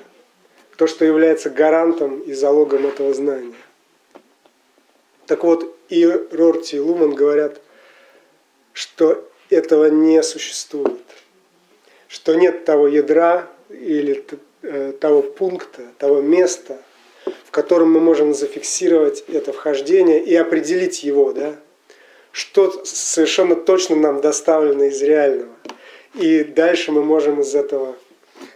то, 0.76 0.86
что 0.86 1.04
является 1.04 1.50
гарантом 1.50 2.20
и 2.20 2.32
залогом 2.32 2.86
этого 2.86 3.12
знания. 3.12 3.54
Так 5.26 5.42
вот, 5.42 5.76
и 5.88 6.06
Рорти, 6.06 6.76
и 6.76 6.80
Луман 6.80 7.14
говорят, 7.14 7.60
что 8.72 9.28
этого 9.50 9.86
не 9.86 10.22
существует, 10.22 11.02
что 12.08 12.34
нет 12.34 12.64
того 12.64 12.88
ядра 12.88 13.48
или 13.70 14.24
э, 14.62 14.92
того 15.00 15.22
пункта, 15.22 15.82
того 15.98 16.20
места, 16.20 16.78
в 17.44 17.50
котором 17.50 17.92
мы 17.92 18.00
можем 18.00 18.34
зафиксировать 18.34 19.24
это 19.28 19.52
вхождение 19.52 20.22
и 20.22 20.34
определить 20.34 21.02
его, 21.02 21.32
да, 21.32 21.56
что 22.32 22.84
совершенно 22.84 23.56
точно 23.56 23.96
нам 23.96 24.20
доставлено 24.20 24.84
из 24.84 25.02
реального. 25.02 25.54
И 26.14 26.44
дальше 26.44 26.92
мы 26.92 27.02
можем 27.02 27.40
из 27.40 27.54
этого 27.54 27.96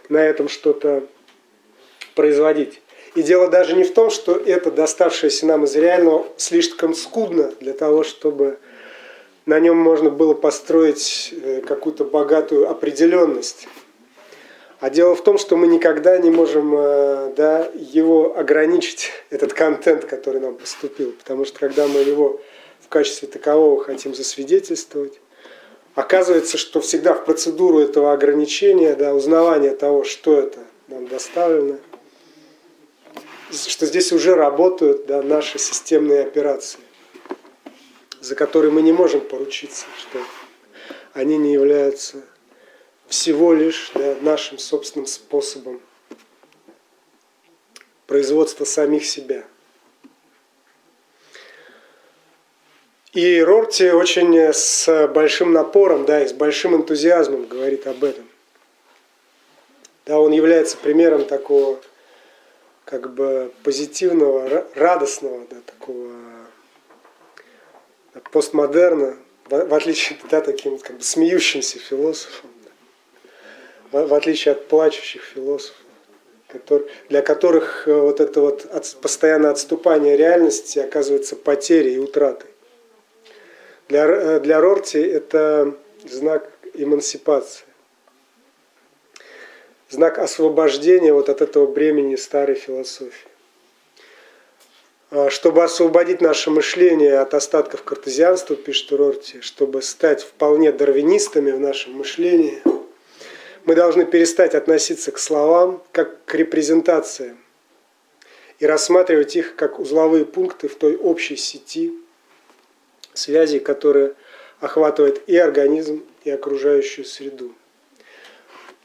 на 0.09 0.17
этом 0.17 0.49
что-то 0.49 1.03
производить. 2.15 2.81
И 3.15 3.23
дело 3.23 3.49
даже 3.49 3.75
не 3.75 3.83
в 3.83 3.93
том, 3.93 4.09
что 4.09 4.35
это 4.35 4.71
доставшееся 4.71 5.45
нам 5.45 5.65
из 5.65 5.75
реального 5.75 6.27
слишком 6.37 6.93
скудно 6.95 7.51
для 7.59 7.73
того, 7.73 8.03
чтобы 8.03 8.57
на 9.45 9.59
нем 9.59 9.77
можно 9.77 10.09
было 10.09 10.33
построить 10.33 11.33
э, 11.33 11.61
какую-то 11.61 12.05
богатую 12.05 12.69
определенность. 12.69 13.67
А 14.81 14.89
дело 14.89 15.15
в 15.15 15.23
том, 15.23 15.37
что 15.37 15.55
мы 15.55 15.67
никогда 15.67 16.17
не 16.17 16.29
можем 16.29 16.75
э, 16.75 17.33
да, 17.37 17.71
его 17.73 18.37
ограничить, 18.37 19.11
этот 19.29 19.53
контент, 19.53 20.03
который 20.03 20.41
нам 20.41 20.55
поступил. 20.55 21.13
Потому 21.13 21.45
что 21.45 21.59
когда 21.59 21.87
мы 21.87 22.01
его 22.01 22.41
в 22.81 22.89
качестве 22.89 23.29
такового 23.29 23.81
хотим 23.81 24.13
засвидетельствовать, 24.13 25.21
оказывается, 25.95 26.57
что 26.57 26.81
всегда 26.81 27.13
в 27.13 27.23
процедуру 27.23 27.79
этого 27.79 28.11
ограничения, 28.11 28.95
да, 28.95 29.13
узнавания 29.13 29.71
того, 29.71 30.03
что 30.03 30.37
это 30.37 30.59
нам 30.89 31.07
доставлено– 31.07 31.77
что 33.51 33.85
здесь 33.85 34.11
уже 34.11 34.35
работают 34.35 35.05
да, 35.05 35.21
наши 35.21 35.59
системные 35.59 36.21
операции, 36.21 36.79
за 38.19 38.35
которые 38.35 38.71
мы 38.71 38.81
не 38.81 38.93
можем 38.93 39.21
поручиться, 39.21 39.85
что 39.99 40.19
они 41.13 41.37
не 41.37 41.53
являются 41.53 42.23
всего 43.11 43.53
лишь 43.53 43.91
да, 43.93 44.15
нашим 44.21 44.57
собственным 44.57 45.05
способом 45.05 45.81
производства 48.07 48.63
самих 48.63 49.05
себя. 49.05 49.43
И 53.11 53.41
Рорти 53.41 53.89
очень 53.89 54.33
с 54.53 55.07
большим 55.09 55.51
напором, 55.51 56.05
да, 56.05 56.23
и 56.23 56.27
с 56.27 56.31
большим 56.31 56.73
энтузиазмом 56.73 57.45
говорит 57.47 57.85
об 57.85 58.01
этом. 58.05 58.25
Да, 60.05 60.17
он 60.17 60.31
является 60.31 60.77
примером 60.77 61.25
такого 61.25 61.81
как 62.85 63.13
бы 63.13 63.51
позитивного, 63.63 64.65
радостного, 64.73 65.45
да, 65.49 65.57
такого 65.65 66.13
постмодерна, 68.31 69.17
в, 69.49 69.73
отличие 69.73 70.17
да, 70.29 70.39
таким 70.39 70.77
как 70.79 70.97
бы 70.97 71.03
смеющимся 71.03 71.77
философом, 71.77 72.49
в, 73.91 74.13
отличие 74.13 74.53
от 74.53 74.67
плачущих 74.67 75.23
философов, 75.23 75.77
для 77.09 77.21
которых 77.21 77.87
э, 77.87 77.93
вот 77.93 78.19
это 78.19 78.41
вот 78.41 78.65
от, 78.65 78.95
постоянное 79.01 79.51
отступание 79.51 80.17
реальности 80.17 80.79
оказывается 80.79 81.35
потерей 81.35 81.95
и 81.95 81.99
утратой. 81.99 82.49
Для, 83.89 84.05
э, 84.05 84.39
для 84.39 84.59
Рорти 84.59 84.99
это 84.99 85.75
знак 86.05 86.49
эмансипации 86.73 87.65
знак 89.91 90.19
освобождения 90.19 91.13
вот 91.13 91.29
от 91.29 91.41
этого 91.41 91.67
бремени 91.67 92.15
старой 92.15 92.55
философии. 92.55 93.27
А, 95.11 95.29
чтобы 95.29 95.63
освободить 95.63 96.21
наше 96.21 96.49
мышление 96.49 97.19
от 97.19 97.33
остатков 97.33 97.83
картезианства, 97.83 98.55
пишет 98.55 98.91
Рорти, 98.93 99.41
чтобы 99.41 99.81
стать 99.81 100.23
вполне 100.23 100.71
дарвинистами 100.71 101.51
в 101.51 101.59
нашем 101.59 101.93
мышлении, 101.93 102.61
мы 103.65 103.75
должны 103.75 104.05
перестать 104.05 104.55
относиться 104.55 105.11
к 105.11 105.19
словам 105.19 105.83
как 105.91 106.23
к 106.25 106.35
репрезентациям 106.35 107.37
и 108.59 108.65
рассматривать 108.65 109.35
их 109.35 109.55
как 109.55 109.79
узловые 109.79 110.25
пункты 110.25 110.67
в 110.67 110.75
той 110.75 110.95
общей 110.95 111.35
сети 111.35 111.93
связей, 113.13 113.59
которая 113.59 114.13
охватывает 114.59 115.27
и 115.27 115.37
организм, 115.37 116.03
и 116.23 116.29
окружающую 116.29 117.05
среду 117.05 117.53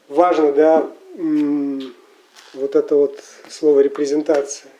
важно, 0.09 0.53
да, 0.53 0.91
вот 2.55 2.77
это 2.77 2.97
вот 2.97 3.23
слово 3.49 3.81
репрезентация. 3.81 4.71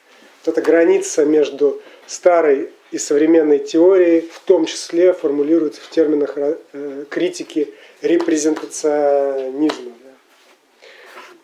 Вот 0.45 0.57
эта 0.57 0.63
граница 0.63 1.25
между 1.25 1.81
старой 2.07 2.71
и 2.93 2.99
современной 2.99 3.59
теорией, 3.59 4.29
в 4.33 4.41
том 4.41 4.67
числе 4.67 5.13
формулируется 5.13 5.81
в 5.81 5.91
терминах 5.91 6.35
э, 6.37 7.05
критики 7.11 7.75
репрезентационизма. 8.03 9.93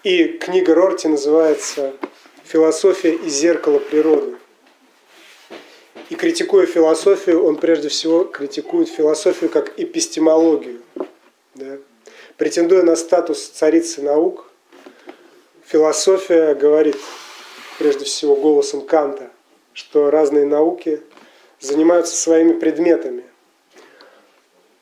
И 0.03 0.24
книга 0.24 0.74
Рорти 0.74 1.09
называется 1.09 1.94
«Философия 2.44 3.14
и 3.14 3.28
зеркало 3.28 3.78
природы». 3.78 4.36
И 6.11 6.14
критикуя 6.14 6.66
философию, 6.66 7.44
он 7.44 7.57
прежде 7.57 7.88
всего 7.88 8.24
критикует 8.24 8.88
философию 8.88 9.48
как 9.48 9.78
эпистемологию. 9.78 10.82
Да? 11.55 11.78
Претендуя 12.36 12.82
на 12.82 12.96
статус 12.96 13.46
царицы 13.48 14.03
наук, 14.03 14.50
философия 15.64 16.55
говорит, 16.55 16.96
прежде 17.78 18.05
всего 18.05 18.36
голосом 18.36 18.82
Канта, 18.82 19.30
что 19.72 20.11
разные 20.11 20.44
науки 20.44 21.00
занимаются 21.61 22.16
своими 22.16 22.53
предметами. 22.53 23.24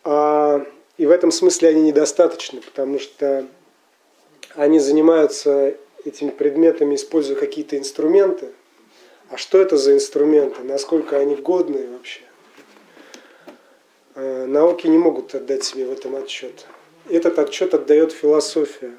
А 0.03 0.67
и 1.01 1.07
в 1.07 1.11
этом 1.11 1.31
смысле 1.31 1.71
они 1.71 1.81
недостаточны, 1.81 2.61
потому 2.61 2.99
что 2.99 3.47
они 4.55 4.79
занимаются 4.79 5.75
этими 6.05 6.29
предметами, 6.29 6.95
используя 6.95 7.37
какие-то 7.37 7.79
инструменты. 7.79 8.49
А 9.31 9.39
что 9.39 9.59
это 9.63 9.79
за 9.79 9.95
инструменты? 9.95 10.63
Насколько 10.63 11.19
они 11.19 11.37
годные 11.37 11.89
вообще? 11.89 12.21
Э, 14.15 14.45
науки 14.45 14.89
не 14.89 14.99
могут 14.99 15.35
отдать 15.35 15.65
себе 15.65 15.87
в 15.87 15.91
этом 15.91 16.17
отчет. 16.17 16.67
Этот 17.09 17.39
отчет 17.39 17.73
отдает 17.73 18.13
философия. 18.13 18.93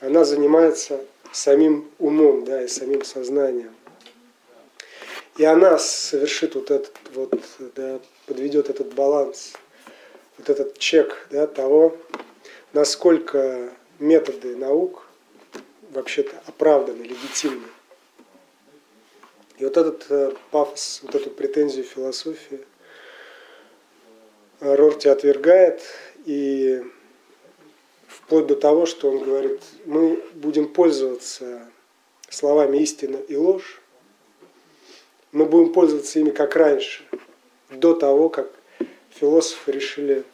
Она 0.00 0.24
занимается 0.24 1.04
самим 1.32 1.90
умом, 1.98 2.46
да, 2.46 2.64
и 2.64 2.66
самим 2.66 3.04
сознанием. 3.04 3.74
И 5.36 5.44
она 5.44 5.76
совершит 5.76 6.54
вот 6.54 6.70
этот 6.70 6.96
вот, 7.12 7.38
да, 7.76 8.00
подведет 8.24 8.70
этот 8.70 8.94
баланс, 8.94 9.52
вот 10.40 10.48
этот 10.48 10.78
чек 10.78 11.26
да, 11.30 11.46
того, 11.46 11.96
насколько 12.72 13.70
методы 13.98 14.56
наук 14.56 15.06
вообще-то 15.90 16.42
оправданы, 16.46 17.02
легитимны. 17.02 17.66
И 19.58 19.64
вот 19.64 19.76
этот 19.76 20.06
э, 20.08 20.32
пафос, 20.50 21.00
вот 21.02 21.14
эту 21.14 21.30
претензию 21.30 21.84
философии 21.84 22.60
Рорти 24.60 25.08
отвергает, 25.08 25.82
и 26.24 26.82
вплоть 28.06 28.46
до 28.46 28.56
того, 28.56 28.86
что 28.86 29.10
он 29.10 29.22
говорит, 29.22 29.60
мы 29.84 30.22
будем 30.34 30.72
пользоваться 30.72 31.68
словами 32.30 32.78
истина 32.78 33.16
и 33.16 33.36
ложь, 33.36 33.82
мы 35.32 35.44
будем 35.44 35.72
пользоваться 35.74 36.18
ими 36.18 36.30
как 36.30 36.56
раньше, 36.56 37.04
до 37.70 37.94
того, 37.94 38.30
как 38.30 38.59
философы 39.14 39.72
решили 39.72 40.24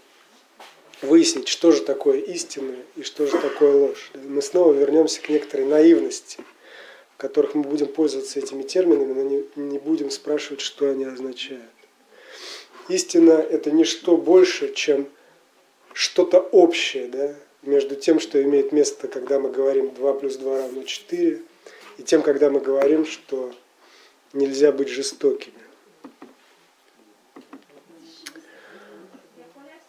выяснить, 1.02 1.48
что 1.48 1.72
же 1.72 1.82
такое 1.82 2.18
истина 2.18 2.74
и 2.96 3.02
что 3.02 3.26
же 3.26 3.32
такое 3.32 3.74
ложь. 3.74 4.10
Мы 4.14 4.42
снова 4.42 4.72
вернемся 4.72 5.20
к 5.20 5.28
некоторой 5.28 5.66
наивности, 5.66 6.38
в 7.14 7.16
которых 7.18 7.54
мы 7.54 7.62
будем 7.62 7.86
пользоваться 7.86 8.38
этими 8.38 8.62
терминами, 8.62 9.12
но 9.12 9.62
не, 9.62 9.78
будем 9.78 10.10
спрашивать, 10.10 10.60
что 10.60 10.90
они 10.90 11.04
означают. 11.04 11.62
Истина– 12.88 13.32
это 13.50 13.70
не 13.70 13.84
что 13.84 14.16
больше, 14.16 14.72
чем 14.72 15.08
что-то 15.92 16.38
общее 16.38 17.08
да, 17.08 17.34
между 17.62 17.96
тем, 17.96 18.20
что 18.20 18.42
имеет 18.42 18.72
место, 18.72 19.08
когда 19.08 19.40
мы 19.40 19.50
говорим 19.50 19.94
2 19.94 20.12
плюс 20.14 20.36
2 20.36 20.58
равно 20.58 20.82
4, 20.82 21.42
и 21.98 22.02
тем, 22.02 22.22
когда 22.22 22.50
мы 22.50 22.60
говорим, 22.60 23.06
что 23.06 23.52
нельзя 24.32 24.72
быть 24.72 24.88
жестокими. 24.88 25.65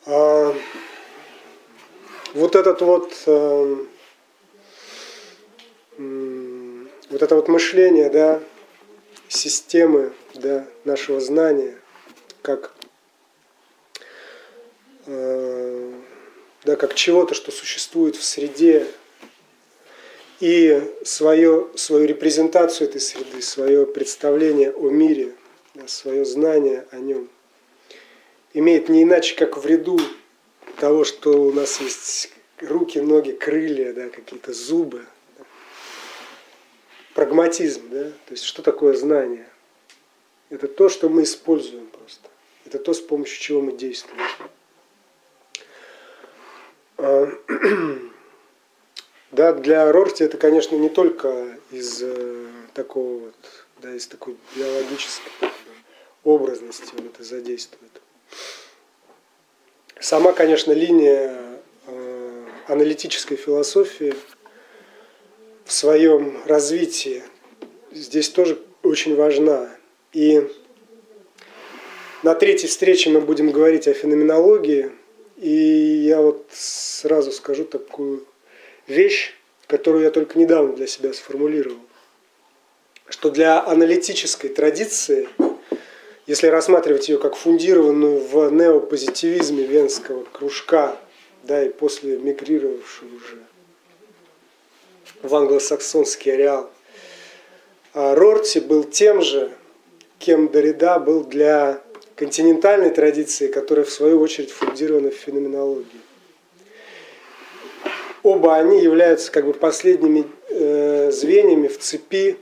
А, 0.10 0.56
вот 2.34 2.56
этот 2.56 2.82
вот, 2.82 3.14
а, 3.26 3.86
вот 5.98 7.22
это 7.22 7.36
вот 7.36 7.50
мышление, 7.50 8.10
да, 8.10 8.42
системы, 9.28 10.14
да, 10.34 10.66
нашего 10.86 11.20
знания, 11.20 11.78
как, 12.42 12.74
а, 15.08 15.94
да, 16.64 16.78
как 16.78 16.96
чего-то, 16.96 17.34
что 17.34 17.52
существует 17.52 18.16
в 18.16 18.24
среде, 18.24 18.88
и 20.40 20.82
свое, 21.04 21.68
свою 21.76 22.06
репрезентацию 22.06 22.88
этой 22.88 23.02
среды, 23.02 23.42
свое 23.42 23.86
представление 23.86 24.72
о 24.72 24.90
мире, 24.90 25.34
свое 25.86 26.24
знание 26.24 26.88
о 26.92 27.00
нем 27.00 27.28
имеет 28.58 28.90
не 28.90 29.04
иначе, 29.04 29.36
как 29.36 29.58
в 29.58 29.66
ряду 29.66 30.00
того, 30.80 31.04
что 31.04 31.42
у 31.42 31.52
нас 31.52 31.80
есть 31.80 32.32
руки, 32.60 33.00
ноги, 33.00 33.32
крылья, 33.32 33.94
да, 33.94 34.10
какие-то 34.10 34.52
зубы. 34.54 35.06
Прагматизм, 37.14 37.90
да, 37.90 38.06
то 38.06 38.32
есть 38.32 38.44
что 38.44 38.62
такое 38.62 38.96
знание? 38.96 39.48
Это 40.50 40.68
то, 40.68 40.90
что 40.90 41.10
мы 41.10 41.24
используем 41.24 41.88
просто. 41.88 42.30
Это 42.66 42.80
то, 42.80 42.94
с 42.94 43.00
помощью 43.00 43.40
чего 43.40 43.62
мы 43.62 43.74
действуем. 43.74 44.22
А, 46.98 47.32
Да, 49.32 49.52
для 49.52 49.92
Рорти 49.92 50.24
это, 50.24 50.38
конечно, 50.38 50.78
не 50.78 50.88
только 50.88 51.60
из 51.70 52.02
э, 52.02 52.48
такого 52.74 53.26
вот, 53.26 53.36
да, 53.82 53.94
из 53.94 54.08
такой 54.08 54.38
биологической 54.56 55.52
образности 56.24 56.94
он 56.98 57.08
это 57.08 57.24
задействует. 57.24 57.92
Сама, 60.00 60.32
конечно, 60.32 60.72
линия 60.72 61.38
э, 61.88 62.46
аналитической 62.68 63.36
философии 63.36 64.14
в 65.66 65.72
своем 65.74 66.42
развитии 66.46 67.24
здесь 67.92 68.30
тоже 68.30 68.60
очень 68.84 69.16
важна. 69.16 69.70
И 70.14 70.48
на 72.24 72.36
третьей 72.36 72.70
встрече 72.70 73.10
мы 73.10 73.22
будем 73.22 73.52
говорить 73.52 73.88
о 73.88 73.94
феноменологии. 73.94 74.92
И 75.36 75.50
я 75.50 76.22
вот 76.22 76.48
сразу 76.52 77.32
скажу 77.32 77.64
такую 77.64 78.26
вещь, 78.88 79.36
которую 79.68 80.04
я 80.04 80.12
только 80.12 80.40
недавно 80.40 80.76
для 80.76 80.88
себя 80.88 81.14
сформулировал, 81.14 81.78
что 83.08 83.30
для 83.30 83.64
аналитической 83.64 84.48
традиции, 84.48 85.30
если 86.28 86.48
рассматривать 86.48 87.08
ее 87.08 87.18
как 87.18 87.36
фундированную 87.36 88.20
в 88.20 88.52
неопозитивизме 88.52 89.64
венского 89.64 90.26
кружка, 90.26 90.98
да, 91.44 91.64
и 91.64 91.70
после 91.70 92.18
мигрировавшую 92.18 93.16
уже 93.16 93.38
в 95.24 95.34
англосаксонский 95.34 96.34
ареал, 96.34 96.70
а 97.94 98.14
Рорти 98.14 98.60
был 98.60 98.84
тем 98.84 99.22
же, 99.22 99.52
кем 100.20 100.50
Дорида 100.50 101.00
был 101.00 101.24
для 101.24 101.82
континентальной 102.16 102.90
традиции, 102.90 103.48
которая 103.48 103.86
в 103.86 103.90
свою 103.90 104.20
очередь 104.20 104.52
фундирована 104.52 105.10
в 105.10 105.16
феноменологии. 105.16 106.02
Оба 108.24 108.56
они 108.58 108.82
являются 108.82 109.32
как 109.32 109.46
бы 109.46 109.54
последними 109.54 110.26
э, 110.50 111.10
звеньями 111.12 111.68
в 111.68 111.80
цепи 111.80 112.38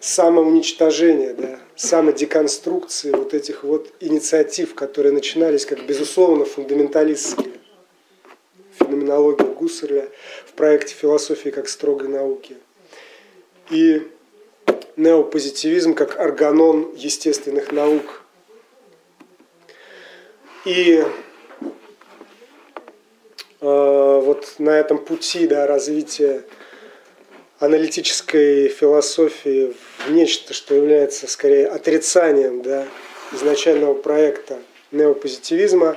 самоуничтожения, 0.00 1.34
да, 1.34 1.58
самодеконструкции 1.76 3.10
вот 3.10 3.34
этих 3.34 3.64
вот 3.64 3.92
инициатив, 4.00 4.74
которые 4.74 5.12
начинались 5.12 5.66
как 5.66 5.84
безусловно 5.86 6.44
фундаменталистские 6.44 7.52
феноменология 8.78 9.46
Гуссерля 9.46 10.08
в 10.46 10.52
проекте 10.52 10.94
философии 10.94 11.50
как 11.50 11.68
строгой 11.68 12.08
науки. 12.08 12.56
И 13.70 14.02
неопозитивизм 14.96 15.94
как 15.94 16.18
органон 16.18 16.92
естественных 16.96 17.72
наук. 17.72 18.22
И 20.64 21.04
Э, 23.64 24.20
вот 24.22 24.56
на 24.58 24.78
этом 24.78 24.98
пути 24.98 25.46
да, 25.46 25.66
развития 25.66 26.44
аналитической 27.64 28.68
философии 28.68 29.74
в 30.06 30.10
нечто, 30.10 30.54
что 30.54 30.74
является 30.74 31.26
скорее 31.26 31.66
отрицанием 31.66 32.62
да, 32.62 32.86
изначального 33.32 33.94
проекта 33.94 34.58
неопозитивизма. 34.92 35.96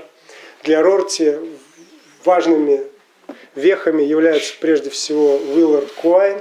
Для 0.63 0.81
Рорти 0.81 1.35
важными 2.23 2.83
вехами 3.55 4.03
являются 4.03 4.53
прежде 4.59 4.89
всего 4.89 5.35
Уиллард 5.35 5.91
Куайн 5.93 6.39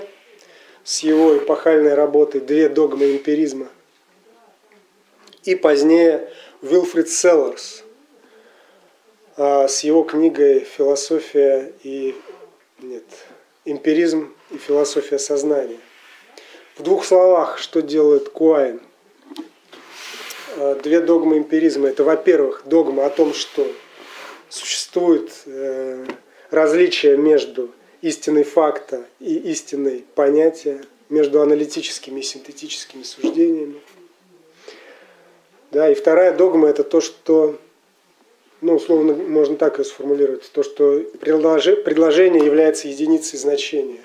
с 0.84 1.00
его 1.00 1.36
эпохальной 1.36 1.94
работой 1.94 2.40
«Две 2.40 2.68
догмы 2.68 3.12
эмпиризма» 3.12 3.68
и 5.44 5.54
позднее 5.54 6.28
Уилфрид 6.62 7.08
Селлерс– 7.08 7.82
а, 9.38 9.68
с 9.68 9.84
его 9.84 10.02
книгой 10.02 10.60
«Философия 10.60 11.72
и... 11.82 12.14
нет, 12.80 13.04
эмпиризм 13.66 14.34
и 14.50 14.58
философия 14.58 15.18
сознания». 15.18 15.78
В 16.76 16.82
двух 16.82 17.04
словах, 17.06 17.58
что 17.58 17.80
делает 17.80 18.28
Куайн? 18.28 18.80
А, 20.56 20.74
две 20.74 21.00
догмы 21.00 21.38
эмпиризма. 21.38 21.88
Это, 21.88 22.04
во-первых, 22.04 22.62
догма 22.66 23.06
о 23.06 23.10
том, 23.10 23.32
что 23.32 23.66
существует 24.48 25.32
э, 25.46 26.06
различие 26.50 27.16
между 27.16 27.70
истиной 28.02 28.44
факта 28.44 29.06
и 29.20 29.36
истиной 29.50 30.04
понятия, 30.14 30.84
между 31.08 31.40
аналитическими 31.40 32.20
и 32.20 32.22
синтетическими 32.22 33.02
суждениями. 33.02 33.80
Да, 35.70 35.90
и 35.90 35.94
вторая 35.94 36.36
догма– 36.36 36.68
это 36.70 36.84
то, 36.84 37.00
что 37.00 37.58
ну, 38.60 38.76
условно 38.76 39.14
можно 39.14 39.56
так 39.56 39.78
и 39.80 39.84
сформулировать, 39.84 40.50
то, 40.52 40.62
что 40.62 41.00
предложение 41.20 42.44
является 42.44 42.88
единицей 42.88 43.38
значения. 43.38 44.00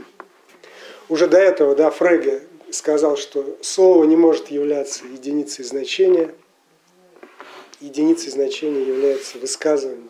Уже 1.11 1.27
до 1.27 1.37
этого, 1.37 1.75
да, 1.75 1.91
Фреге 1.91 2.41
сказал, 2.69 3.17
что 3.17 3.57
слово 3.59 4.05
не 4.05 4.15
может 4.15 4.47
являться 4.47 5.03
единицей 5.03 5.65
значения. 5.65 6.33
единицей 7.81 8.31
значения 8.31 8.81
является 8.81 9.37
высказывание. 9.37 10.07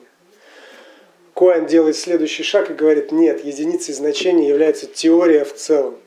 Коэн 1.34 1.66
делает 1.66 1.95
следующий 1.95 2.43
шаг 2.43 2.70
и 2.70 2.76
говорит, 2.76 3.12
нет, 3.12 3.43
единицей 3.43 3.95
значения 3.95 4.47
является 4.47 4.86
теория 4.86 5.43
в 5.43 5.56
целом. 5.56 5.97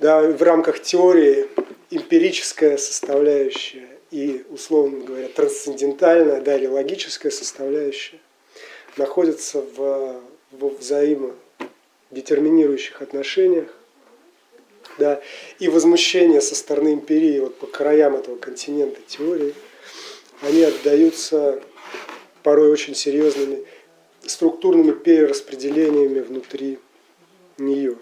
Да, 0.00 0.22
в 0.22 0.42
рамках 0.42 0.80
теории 0.80 1.46
эмпирическая 1.90 2.78
составляющая 2.78 3.98
и, 4.10 4.46
условно 4.48 5.04
говоря, 5.04 5.28
трансцендентальная, 5.28 6.40
да, 6.40 6.56
или 6.56 6.68
логическая 6.68 7.30
составляющая 7.30 8.18
находятся 8.96 9.62
в, 9.76 10.22
в 10.52 10.64
взаимодетерминирующих 12.12 13.02
отношениях. 13.02 13.68
Да, 14.98 15.22
и 15.58 15.68
возмущение 15.68 16.42
со 16.42 16.54
стороны 16.54 16.92
империи 16.92 17.40
вот 17.40 17.56
по 17.56 17.66
краям 17.66 18.14
этого 18.14 18.36
континента 18.36 19.00
теории, 19.06 19.54
они 20.42 20.62
отдаются 20.62 21.62
порой 22.42 22.70
очень 22.70 22.94
серьезными 22.94 23.64
структурными 24.26 24.92
перераспределениями 24.92 26.20
внутри 26.20 26.78
нее. 27.56 27.96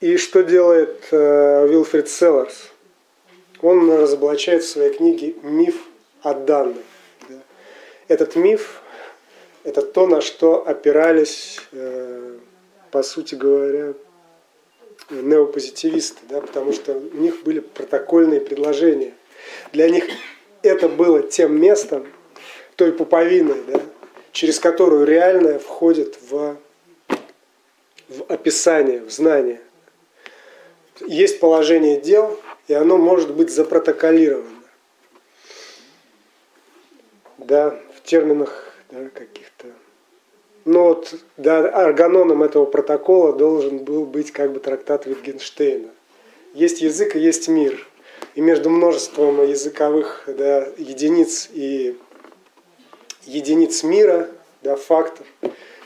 И 0.00 0.18
что 0.18 0.42
делает 0.42 1.08
э, 1.10 1.66
Вилфрид 1.66 2.08
Селларс? 2.08 2.70
Он 3.62 3.90
разоблачает 3.90 4.62
в 4.62 4.68
своей 4.68 4.92
книге 4.92 5.34
миф 5.42 5.86
о 6.20 6.34
данных. 6.34 6.84
Да. 7.30 7.40
Этот 8.08 8.36
миф– 8.36 8.82
это 9.64 9.82
то, 9.82 10.06
на 10.06 10.20
что 10.20 10.66
опирались, 10.66 11.58
э, 11.72 12.38
по 12.90 13.02
сути 13.02 13.34
говоря, 13.34 13.94
неопозитивисты, 15.10 16.20
да, 16.28 16.40
потому 16.40 16.72
что 16.72 16.92
у 16.92 17.16
них 17.16 17.42
были 17.42 17.60
протокольные 17.60 18.40
предложения. 18.40 19.14
Для 19.72 19.88
них 19.88 20.04
это 20.62 20.88
было 20.88 21.22
тем 21.22 21.60
местом, 21.60 22.06
той 22.76 22.92
пуповиной, 22.92 23.62
да, 23.66 23.80
через 24.32 24.58
которую 24.58 25.06
реальное 25.06 25.58
входит 25.58 26.18
в, 26.28 26.56
в 28.08 28.22
описание, 28.28 29.00
в 29.00 29.10
знание. 29.10 29.60
Есть 31.06 31.40
положение 31.40 32.00
дел, 32.00 32.38
и 32.68 32.74
оно 32.74 32.98
может 32.98 33.32
быть 33.32 33.50
запротоколировано. 33.50 34.50
Да, 37.38 37.78
в 37.96 38.02
терминах 38.02 38.74
да, 38.90 39.08
каких-то. 39.10 39.53
Но 40.64 40.84
вот 40.84 41.14
да, 41.36 41.68
органоном 41.68 42.42
этого 42.42 42.64
протокола 42.64 43.32
должен 43.34 43.78
был 43.78 44.06
быть 44.06 44.30
как 44.30 44.52
бы 44.52 44.60
трактат 44.60 45.06
Wittgensteina. 45.06 45.90
Есть 46.54 46.80
язык 46.80 47.16
и 47.16 47.20
есть 47.20 47.48
мир. 47.48 47.86
И 48.34 48.40
между 48.40 48.70
множеством 48.70 49.46
языковых 49.46 50.24
да, 50.26 50.66
единиц 50.78 51.50
и 51.52 51.96
единиц 53.26 53.82
мира, 53.82 54.28
да, 54.62 54.76
фактов, 54.76 55.26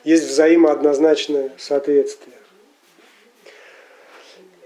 есть 0.05 0.25
взаимооднозначное 0.25 1.53
соответствие. 1.59 2.37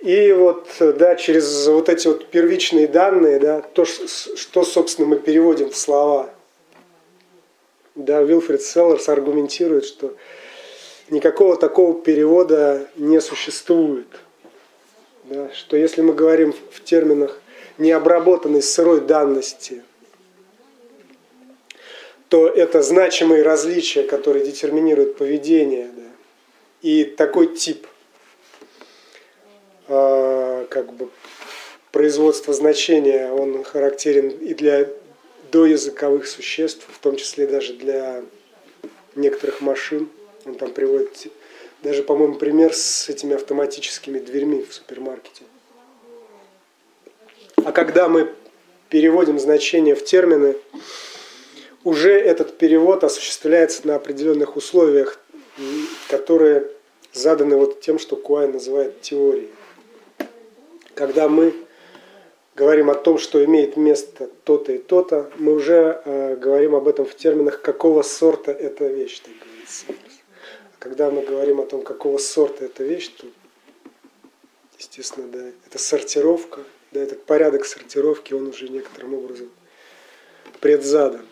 И 0.03 0.33
вот, 0.33 0.69
да, 0.81 1.15
через 1.15 1.67
вот 1.69 1.89
эти 1.89 2.09
вот 2.09 2.27
первичные 2.27 2.89
данные, 2.89 3.39
да, 3.39 3.61
то, 3.61 3.85
что, 3.85 4.65
собственно, 4.65 5.09
мы 5.09 5.17
переводим 5.17 5.71
в 5.71 5.77
слова, 5.77 6.31
да, 7.95 8.23
Вилфред 8.23 8.63
Селлерс 8.63 9.09
аргументирует, 9.09 9.85
что 9.85 10.15
никакого 11.11 11.57
такого 11.57 12.01
перевода 12.01 12.89
не 12.97 13.21
существует. 13.21 14.09
Да, 15.25 15.51
что 15.53 15.77
если 15.77 16.03
мы 16.03 16.15
говорим 16.15 16.55
в 16.73 16.83
терминах 16.83 17.41
необработанной 17.79 18.63
сырой 18.63 19.01
данности– 19.01 19.83
то 22.33 22.49
это 22.49 22.81
значимые 22.81 23.43
различия, 23.43 24.05
которые 24.05 24.47
детерминируют 24.47 25.19
поведение. 25.19 25.91
Да. 25.95 26.03
И 26.81 27.05
такой 27.05 27.55
тип 27.55 27.87
э, 29.87 30.67
как 30.71 30.95
бы 30.95 31.11
производства 31.91 32.55
значения, 32.55 33.31
он 33.31 33.63
характерен 33.65 34.31
и 34.31 34.55
для 34.55 34.89
доязыковых 35.53 36.27
существ, 36.27 36.85
в 36.89 36.99
том 36.99 37.17
числе 37.17 37.47
даже 37.47 37.75
для 37.75 38.25
некоторых 39.15 39.61
машин. 39.61 40.09
Он 40.45 40.57
там 40.57 40.73
приводит 40.73 41.29
даже, 41.83 42.03
по-моему, 42.03 42.35
пример 42.35 42.75
с 42.75 43.09
этими 43.09 43.35
автоматическими 43.35 44.19
дверьми 44.19 44.65
в 44.69 44.75
супермаркете. 44.75 45.45
А 47.65 47.71
когда 47.71 48.09
мы 48.09 48.33
переводим 48.89 49.39
значения 49.39 49.95
в 49.95 50.05
термины, 50.05 50.57
уже 51.85 52.13
этот 52.13 52.59
перевод 52.59 53.05
осуществляется 53.05 53.87
на 53.87 53.97
определенных 53.97 54.57
условиях, 54.57 55.21
которые 56.09 56.69
заданы 57.13 57.57
вот 57.57 57.81
тем, 57.81 57.99
что 57.99 58.17
Куай 58.17 58.49
называет 58.49 59.01
теорией. 59.01 59.51
Когда 60.95 61.29
мы 61.29 61.55
говорим 62.55 62.91
о 62.91 62.95
том, 62.95 63.19
что 63.19 63.45
имеет 63.45 63.77
место 63.77 64.29
то-то 64.45 64.73
и 64.73 64.79
то-то, 64.79 65.31
мы 65.37 65.55
уже 65.55 66.03
э, 66.05 66.37
говорим 66.37 66.75
об 66.75 66.89
этом 66.89 67.05
в 67.07 67.15
терминах, 67.15 67.61
какого 67.63 68.03
сорта 68.03 68.53
эта 68.53 68.87
вещь, 68.87 69.21
так 69.21 69.33
говорится. 69.39 69.87
Когда 70.79 71.11
мы 71.11 71.23
говорим 71.23 71.61
о 71.61 71.67
том, 71.67 71.83
какого 71.83 72.19
сорта 72.19 72.65
эта 72.65 72.83
вещь, 72.85 73.09
то, 73.09 73.27
естественно, 74.79 75.29
да, 75.29 75.51
это 75.67 75.79
сортировка, 75.79 76.61
да, 76.91 77.01
этот 77.01 77.25
порядок 77.25 77.65
сортировки, 77.65 78.35
он 78.35 78.49
уже 78.49 78.69
некоторым 78.69 79.15
образом 79.15 79.51
предзадан. 80.61 81.27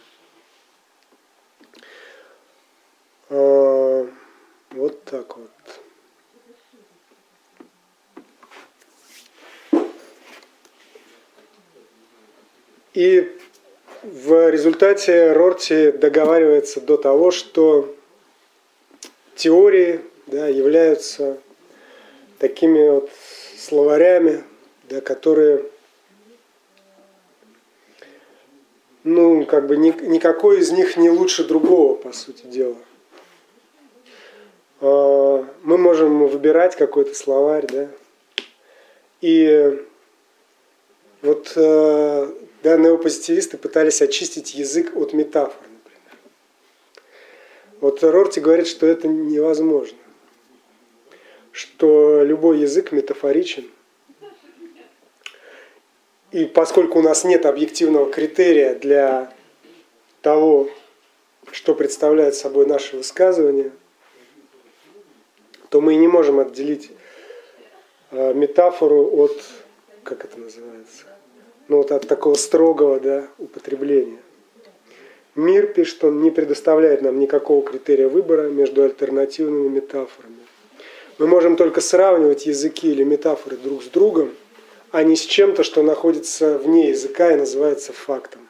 А, 3.28 4.08
вот 4.70 5.04
так 5.04 5.36
вот. 5.36 5.79
И 12.94 13.36
в 14.02 14.50
результате 14.50 15.32
Рорти 15.32 15.92
договаривается 15.92 16.80
до 16.80 16.96
того, 16.96 17.30
что 17.30 17.94
теории 19.36 20.00
да, 20.26 20.48
являются 20.48 21.38
такими 22.38 22.88
вот 22.88 23.10
словарями, 23.56 24.42
да, 24.88 25.00
которые 25.00 25.64
ну, 29.04 29.46
как 29.46 29.66
бы 29.66 29.76
ни, 29.76 29.90
никакой 30.06 30.60
из 30.60 30.70
них 30.70 30.96
не 30.96 31.10
лучше 31.10 31.44
другого, 31.44 31.94
по 31.94 32.12
сути 32.12 32.46
дела. 32.46 32.76
Э, 34.80 35.44
мы 35.62 35.78
можем 35.78 36.26
выбирать 36.26 36.76
какой-то 36.76 37.14
словарь, 37.14 37.66
да, 37.66 37.88
и 39.20 39.84
вот 41.22 41.52
э, 41.56 42.32
да, 42.62 42.76
неопозитивисты 42.76 43.56
пытались 43.58 44.02
очистить 44.02 44.54
язык 44.54 44.96
от 44.96 45.12
метафор, 45.12 45.60
например. 45.62 46.18
Вот 47.80 48.02
Рорти 48.02 48.40
говорит, 48.40 48.66
что 48.66 48.86
это 48.86 49.08
невозможно, 49.08 49.98
что 51.52 52.22
любой 52.22 52.60
язык 52.60 52.92
метафоричен. 52.92 53.70
И 56.32 56.44
поскольку 56.44 57.00
у 57.00 57.02
нас 57.02 57.24
нет 57.24 57.44
объективного 57.44 58.10
критерия 58.10 58.74
для 58.74 59.32
того, 60.22 60.70
что 61.50 61.74
представляет 61.74 62.34
собой 62.34 62.66
наше 62.66 62.96
высказывание– 62.96 63.72
то 65.70 65.80
мы 65.80 65.94
не 65.94 66.08
можем 66.08 66.40
отделить 66.40 66.90
э, 68.10 68.34
метафору 68.34 69.08
от, 69.16 69.40
как 70.02 70.24
это 70.24 70.38
называется, 70.38 71.06
ну 71.70 71.76
вот 71.76 71.92
от 71.92 72.08
такого 72.08 72.34
строгого 72.34 72.98
да, 72.98 73.28
употребления. 73.38 74.18
Мир, 75.36 75.68
пишет 75.68 76.02
он, 76.02 76.20
не 76.20 76.32
предоставляет 76.32 77.00
нам 77.00 77.20
никакого 77.20 77.62
критерия 77.62 78.08
выбора 78.08 78.48
между 78.48 78.82
альтернативными 78.82 79.68
метафорами. 79.68 80.40
Мы 81.18 81.28
можем 81.28 81.56
только 81.56 81.80
сравнивать 81.80 82.46
языки 82.46 82.90
или 82.90 83.04
метафоры 83.04 83.56
друг 83.56 83.84
с 83.84 83.86
другом, 83.86 84.34
а 84.90 85.04
не 85.04 85.14
с 85.14 85.20
чем-то, 85.20 85.62
что 85.62 85.84
находится 85.84 86.58
вне 86.58 86.88
языка 86.88 87.32
и 87.32 87.36
называется 87.36 87.92
фактом. 87.92 88.40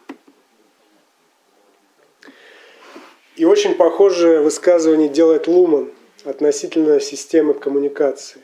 И 3.37 3.45
очень 3.45 3.75
похожее 3.75 4.41
высказывание 4.41 5.11
делает 5.11 5.47
Луман– 5.47 5.91
относительно 6.25 7.01
системы 7.01 7.53
коммуникации, 7.53 8.41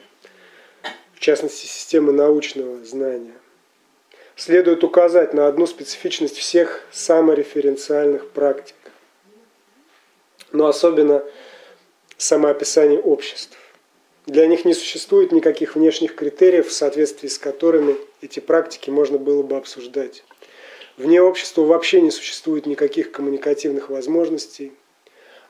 в 1.14 1.20
частности 1.20 1.64
системы 1.64 2.12
научного 2.12 2.84
знания. 2.84 3.32
Следует 4.37 4.84
указать 4.84 5.32
на 5.32 5.49
одну 5.49 5.66
специфичность 5.66 6.37
всех 6.37 6.82
самореференциальных 6.93 8.28
практик, 8.28 8.76
но 10.53 10.66
особенно 10.66 11.24
самоописание 12.18 13.01
обществ. 13.01 13.57
для 14.26 14.47
них 14.47 14.66
не 14.66 14.74
существует 14.74 15.32
никаких 15.32 15.74
внешних 15.74 16.14
критериев, 16.14 16.68
в 16.68 16.72
соответствии 16.72 17.28
с 17.28 17.39
которыми 17.39 17.97
эти 18.20 18.41
практики 18.41 18.91
можно 18.91 19.16
было 19.16 19.43
бы 19.43 19.57
обсуждать. 19.57 20.22
Вне 20.99 21.22
общества 21.22 21.62
вообще 21.62 22.03
не 22.03 22.11
существует 22.11 22.66
никаких 22.66 23.12
коммуникативных 23.12 23.89
возможностей, 23.89 24.72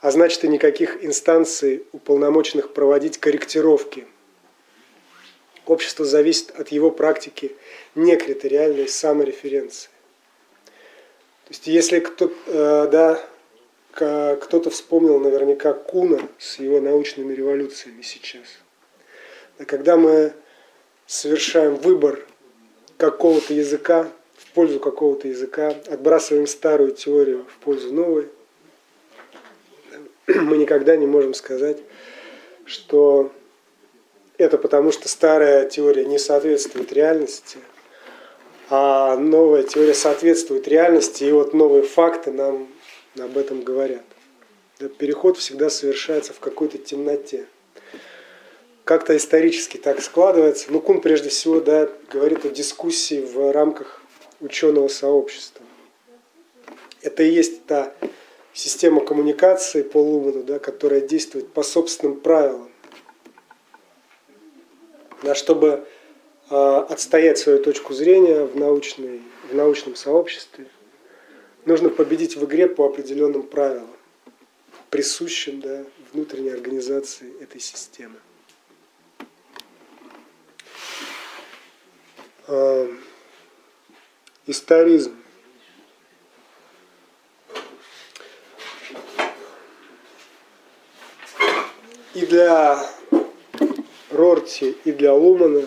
а 0.01 0.13
значит 0.13 0.45
и 0.45 0.49
никаких 0.49 1.05
инстанций, 1.05 1.85
уполномоченных 1.93 2.73
проводить 2.73 3.19
корректировки. 3.19 4.07
Общество 5.67 6.05
зависит 6.05 6.53
от 6.59 6.69
его 6.69 6.91
практики 6.91 7.53
некритериальной 7.95 8.89
самореференции. 8.89 9.91
То 11.45 11.51
есть 11.51 11.67
если 11.67 11.99
кто, 12.01 12.33
э, 12.47 12.89
да, 12.91 13.21
кто-то 13.93 14.71
вспомнил 14.71 15.19
наверняка 15.19 15.73
Куна 15.73 16.21
с 16.39 16.59
его 16.59 16.81
научными 16.81 17.33
революциями 17.33 18.03
сейчас. 18.03 18.45
Когда 19.67 19.97
мы 19.97 20.35
совершаем 21.07 21.77
выбор 21.77 22.27
какого-то 22.99 23.55
языка 23.55 24.11
в 24.37 24.53
пользу 24.53 24.81
какого-то 24.81 25.29
языка, 25.29 25.75
отбрасываем 25.87 26.47
старую 26.47 26.93
теорию 26.93 27.47
в 27.47 27.65
пользу 27.65 27.93
новой, 27.93 28.29
мы 30.27 30.59
никогда 30.59 30.97
не 30.97 31.07
можем 31.07 31.33
сказать, 31.33 31.79
что 32.67 33.33
это 34.39 34.59
потому, 34.59 34.93
что 34.93 35.09
старая 35.09 35.69
теория 35.69 36.05
не 36.05 36.19
соответствует 36.19 36.93
реальности, 36.93 37.59
а 38.69 39.17
новая 39.17 39.63
теория 39.63 39.95
соответствует 39.95 40.69
реальности, 40.69 41.25
и 41.25 41.33
вот 41.33 41.55
новые 41.55 41.83
факты 41.83 42.33
нам 42.33 42.69
об 43.19 43.39
этом 43.39 43.63
говорят. 43.63 44.05
Переход 44.99 45.39
всегда 45.39 45.71
совершается 45.71 46.33
в 46.33 46.41
какой-то 46.41 46.77
темноте. 46.79 47.47
Как-то 48.85 49.17
исторически 49.17 49.79
так 49.79 50.01
складывается. 50.03 50.67
Ну, 50.71 50.81
Кун 50.81 51.01
прежде 51.01 51.29
всего 51.29 51.61
да, 51.61 51.89
говорит 52.13 52.45
о 52.45 52.51
дискуссии 52.51 53.21
в 53.21 53.53
рамках 53.53 54.03
ученого 54.41 54.89
сообщества. 54.89 55.65
Это 57.03 57.23
и 57.23 57.31
есть 57.31 57.65
та 57.67 57.95
система 58.53 59.05
коммуникации 59.05 59.83
по 59.83 59.99
Луману, 59.99 60.43
да, 60.43 60.59
которая 60.59 61.01
действует 61.01 61.53
по 61.53 61.63
собственным 61.63 62.21
правилам. 62.21 62.71
Да, 65.23 65.35
чтобы 65.35 65.87
э, 66.51 66.55
отстоять 66.89 67.39
свою 67.39 67.63
точку 67.63 67.95
зрения 67.95 68.45
в, 68.45 68.57
научной, 68.57 69.23
в 69.51 69.55
научном 69.55 69.97
сообществе, 69.97 70.67
нужно 71.65 71.89
победить 71.89 72.37
в 72.37 72.45
игре 72.45 72.69
по 72.69 72.87
определенным 72.87 73.43
правилам, 73.43 73.91
присущим 74.91 75.61
да, 75.61 75.85
внутренней 76.13 76.51
организации 76.51 77.33
этой 77.43 77.61
системы. 77.61 78.17
Э, 82.49 82.89
историзм. 84.47 85.17
И 92.15 92.25
для 92.25 92.96
Рорти, 94.17 94.77
и 94.85 94.93
для 94.93 95.15
Лумана 95.15 95.67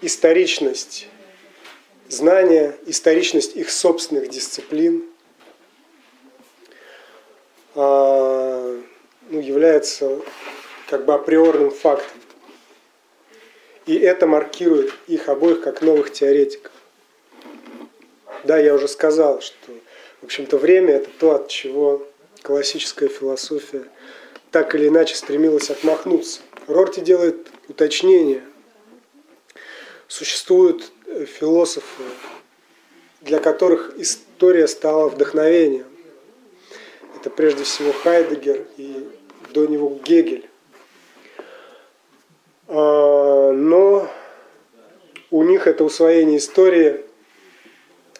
историчность 0.00 1.08
знания, 2.08 2.76
историчность 2.86 3.56
их 3.56 3.70
собственных 3.70 4.28
дисциплин 4.28 5.04
а, 7.74 8.80
ну, 9.30 9.40
является 9.40 10.20
как 10.88 11.04
бы 11.04 11.14
априорным 11.14 11.70
фактом. 11.70 12.20
И 13.86 13.96
это 13.98 14.26
маркирует 14.26 14.92
их 15.08 15.28
обоих 15.28 15.62
как 15.62 15.82
новых 15.82 16.12
теоретиков. 16.12 16.72
Да, 18.44 18.58
я 18.58 18.74
уже 18.74 18.88
сказал, 18.88 19.40
что, 19.40 19.72
в 20.20 20.24
общем-то, 20.24 20.58
время– 20.58 20.94
это 20.96 21.10
то, 21.18 21.34
от 21.34 21.48
чего 21.48 22.06
классическая 22.42 23.08
философия 23.08 23.84
так 24.50 24.74
или 24.74 24.88
иначе 24.88 25.14
стремилась 25.14 25.70
отмахнуться. 25.70 26.40
Рорти 26.66 27.00
делает 27.00 27.48
уточнение. 27.68 28.42
Существуют 30.08 30.92
философы, 31.26 32.02
для 33.20 33.38
которых 33.40 33.94
история 33.98 34.68
стала 34.68 35.08
вдохновением. 35.08 35.86
Это 37.16 37.30
прежде 37.30 37.64
всего 37.64 37.92
Хайдегер 37.92 38.66
и 38.76 39.08
до 39.52 39.66
него 39.66 39.98
Гегель. 40.04 40.48
А, 42.68 43.52
но 43.52 44.10
у 45.30 45.42
них 45.44 45.66
это 45.66 45.84
усвоение 45.84 46.38
истории 46.38 47.00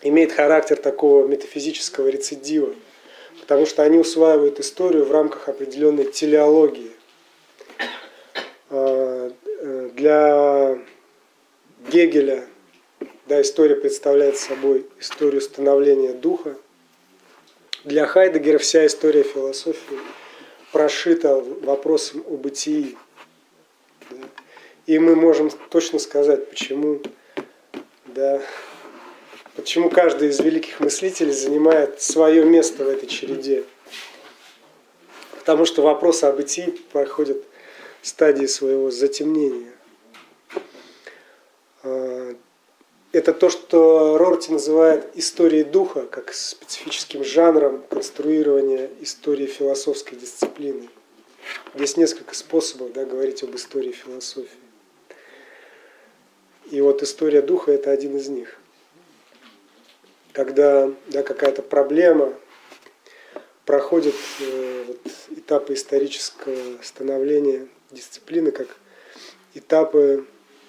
имеет 0.03 0.33
характер 0.33 0.77
такого 0.77 1.27
метафизического 1.27 2.09
рецидива, 2.09 2.75
потому 3.41 3.67
что 3.67 3.83
они 3.83 3.99
усваивают 3.99 4.61
историю 4.61 5.05
в 5.05 5.13
рамках 5.13 5.49
определенной 5.49 6.05
телеологии. 6.05 6.93
А, 8.71 9.33
э, 9.45 9.91
для 10.03 10.79
Гегеля 11.93 12.45
да, 13.27 13.41
история 13.41 13.77
представляет 13.77 14.37
собой 14.37 14.85
историю 14.99 15.41
становления 15.41 16.13
духа. 16.13 16.57
Для 17.85 18.07
Хайдегера 18.07 18.59
вся 18.59 18.85
история 18.85 19.23
философии 19.23 19.99
прошита 20.73 21.37
вопросом 21.37 22.25
о 22.27 22.37
бытии. 22.37 22.97
Да. 24.11 24.17
И 24.87 24.99
мы 24.99 25.15
можем 25.15 25.51
точно 25.71 26.01
сказать, 26.01 26.51
почему, 26.51 27.01
да, 28.07 28.43
почему 29.55 29.89
каждый 29.89 30.31
из 30.31 30.41
великих 30.41 30.81
мыслителей 30.81 31.33
занимает 31.33 32.03
свое 32.03 32.45
место 32.45 32.85
в 32.85 32.89
этой 32.89 33.07
череде. 33.07 33.63
Потому 35.39 35.65
что 35.65 35.83
вопросы 35.83 36.25
о 36.25 36.33
бытии 36.33 36.81
проходят 36.91 37.39
стадии 38.03 38.47
своего 38.47 38.91
затемнения. 38.91 39.73
А, 41.83 42.35
это 43.13 43.35
то, 43.35 43.51
что 43.51 44.17
Рорти 44.17 44.51
называет 44.51 45.11
историей 45.15 45.65
духа, 45.65 46.07
как 46.07 46.33
специфическим 46.33 47.23
жанром 47.23 47.85
конструирования 47.91 48.91
истории 49.01 49.47
философской 49.47 50.17
дисциплины. 50.17 50.89
Есть 51.75 51.99
несколько 51.99 52.35
способов 52.35 52.93
да, 52.93 53.05
говорить 53.05 53.43
об 53.43 53.55
истории 53.55 53.93
философии. 53.93 54.49
И 56.71 56.81
вот 56.81 57.03
история 57.03 57.43
духа– 57.43 57.71
это 57.73 57.91
один 57.91 58.17
из 58.17 58.29
них. 58.29 58.57
Когда 60.33 60.91
да, 61.09 61.23
какая-то 61.23 61.61
проблема 61.61 62.33
проходит 63.67 64.15
э, 64.41 64.85
вот, 64.87 65.01
этапы 65.37 65.75
исторического 65.75 66.83
становления 66.83 67.69
дисциплины, 67.91 68.53
как 68.53 68.69
этапы 69.53 70.25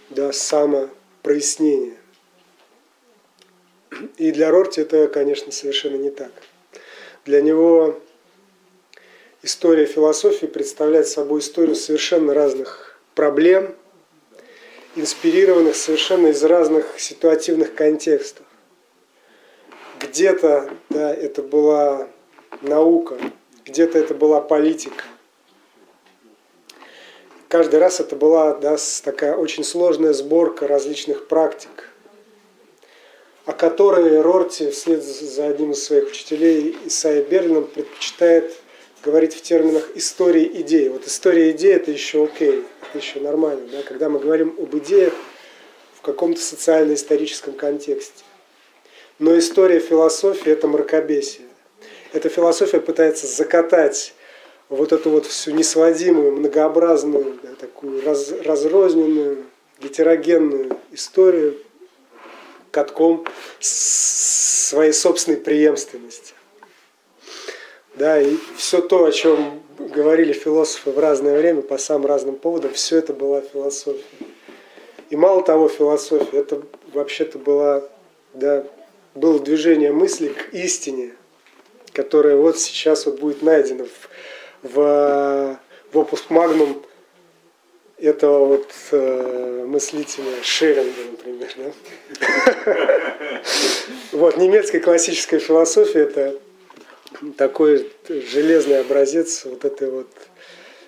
да, 0.09 0.33
самопрояснения. 0.33 1.95
И 4.17 4.31
для 4.31 4.51
Рорти 4.51 4.81
это, 4.81 5.07
конечно, 5.07 5.51
совершенно 5.51 5.97
не 5.97 6.09
так. 6.09 6.31
Для 7.25 7.41
него 7.41 7.99
история 9.41 9.85
философии 9.85 10.45
представляет 10.45 11.07
собой 11.07 11.39
историю 11.39 11.75
совершенно 11.75 12.33
разных 12.33 12.99
проблем, 13.15 13.75
инспирированных 14.95 15.75
совершенно 15.75 16.27
из 16.27 16.43
разных 16.43 16.99
ситуативных 16.99 17.73
контекстов. 17.75 18.45
Где-то 19.99 20.69
да, 20.89 21.13
это 21.13 21.41
была 21.41 22.09
наука, 22.61 23.17
где-то 23.65 23.97
это 23.97 24.13
была 24.13 24.41
политика. 24.41 25.03
Каждый 27.47 27.79
раз 27.79 27.99
это 27.99 28.15
была 28.15 28.55
да, 28.55 28.77
такая 29.03 29.35
очень 29.35 29.63
сложная 29.63 30.13
сборка 30.13 30.67
различных 30.67 31.27
практик, 31.27 31.89
о 33.45 33.51
которой 33.51 34.21
Рорти 34.21 34.69
вслед 34.69 35.03
за 35.03 35.47
одним 35.47 35.71
из 35.71 35.83
своих 35.83 36.09
учителей 36.09 36.77
Исайя 36.85 37.23
Берлином 37.23 37.65
предпочитает 37.65 38.53
говорить 39.03 39.35
в 39.35 39.41
терминах 39.41 39.89
истории 39.95 40.49
идей. 40.61 40.87
Вот 40.89 41.05
история 41.05 41.51
идей 41.51 41.73
это 41.73 41.91
еще 41.91 42.23
окей, 42.23 42.63
это 42.81 42.97
еще 42.97 43.19
нормально. 43.19 43.67
Да? 43.69 43.83
Когда 43.83 44.07
мы 44.07 44.19
говорим 44.19 44.55
об 44.57 44.75
идеях 44.77 45.13
в 45.95 46.01
каком-то 46.01 46.39
социально-историческом 46.39 47.53
контексте. 47.53 48.23
Но 49.19 49.37
история 49.37 49.79
философии 49.79 50.51
это 50.51 50.67
мракобесие. 50.67 51.47
Эта 52.13 52.29
философия 52.29 52.79
пытается 52.79 53.27
закатать 53.27 54.13
вот 54.69 54.93
эту 54.93 55.09
вот 55.09 55.25
всю 55.25 55.51
несводимую, 55.51 56.31
многообразную, 56.31 57.39
да, 57.43 57.49
такую 57.59 58.03
раз, 58.05 58.31
разрозненную, 58.43 59.43
гетерогенную 59.81 60.77
историю 60.91 61.57
катком 62.73 63.23
своей 63.59 64.93
собственной 64.93 65.37
преемственности. 65.37 66.33
Да, 67.95 68.19
и 68.19 68.35
все 68.57 68.81
то, 68.81 69.05
о 69.05 69.11
чем 69.11 69.61
говорили 69.77 70.33
философы 70.33 70.89
в 70.89 70.97
разное 70.97 71.37
время 71.37 71.61
по 71.61 71.77
самым 71.77 72.07
разным 72.07 72.35
поводам, 72.35 72.73
все 72.73 72.97
это 72.97 73.13
была 73.13 73.41
философия. 73.41 74.01
И 75.11 75.15
мало 75.15 75.43
того, 75.43 75.69
философия, 75.69 76.39
это 76.39 76.63
вообще-то 76.93 77.37
была, 77.37 77.83
да, 78.33 78.65
было 79.13 79.39
движение 79.39 79.91
мысли 79.91 80.29
к 80.29 80.55
истине, 80.55 81.13
которое 81.91 82.35
вот 82.35 82.57
сейчас 82.57 83.05
вот 83.05 83.19
будет 83.19 83.43
найдено 83.43 83.85
в, 83.85 84.73
в, 84.73 85.59
в 85.91 85.97
опус 85.99 86.23
магнум 86.29 86.81
этого 87.97 88.45
вот 88.45 88.71
э, 88.91 89.65
мыслителя 89.67 90.41
Шеллинга, 90.43 91.01
например. 91.11 91.53
Да? 91.57 93.43
Вот, 94.11 94.37
немецкая 94.37 94.79
классическая 94.79 95.39
философия– 95.39 95.99
это 96.01 96.39
такой 97.37 97.91
железный 98.07 98.79
образец 98.79 99.43
вот 99.45 99.65
этой 99.65 99.89
вот 99.89 100.07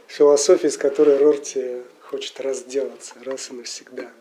философии, 0.07 0.67
с 0.67 0.77
которой 0.77 1.17
Рорти 1.17 1.81
хочет 2.01 2.39
разделаться 2.39 3.15
раз 3.23 3.49
и 3.49 3.53
навсегда. 3.53 4.11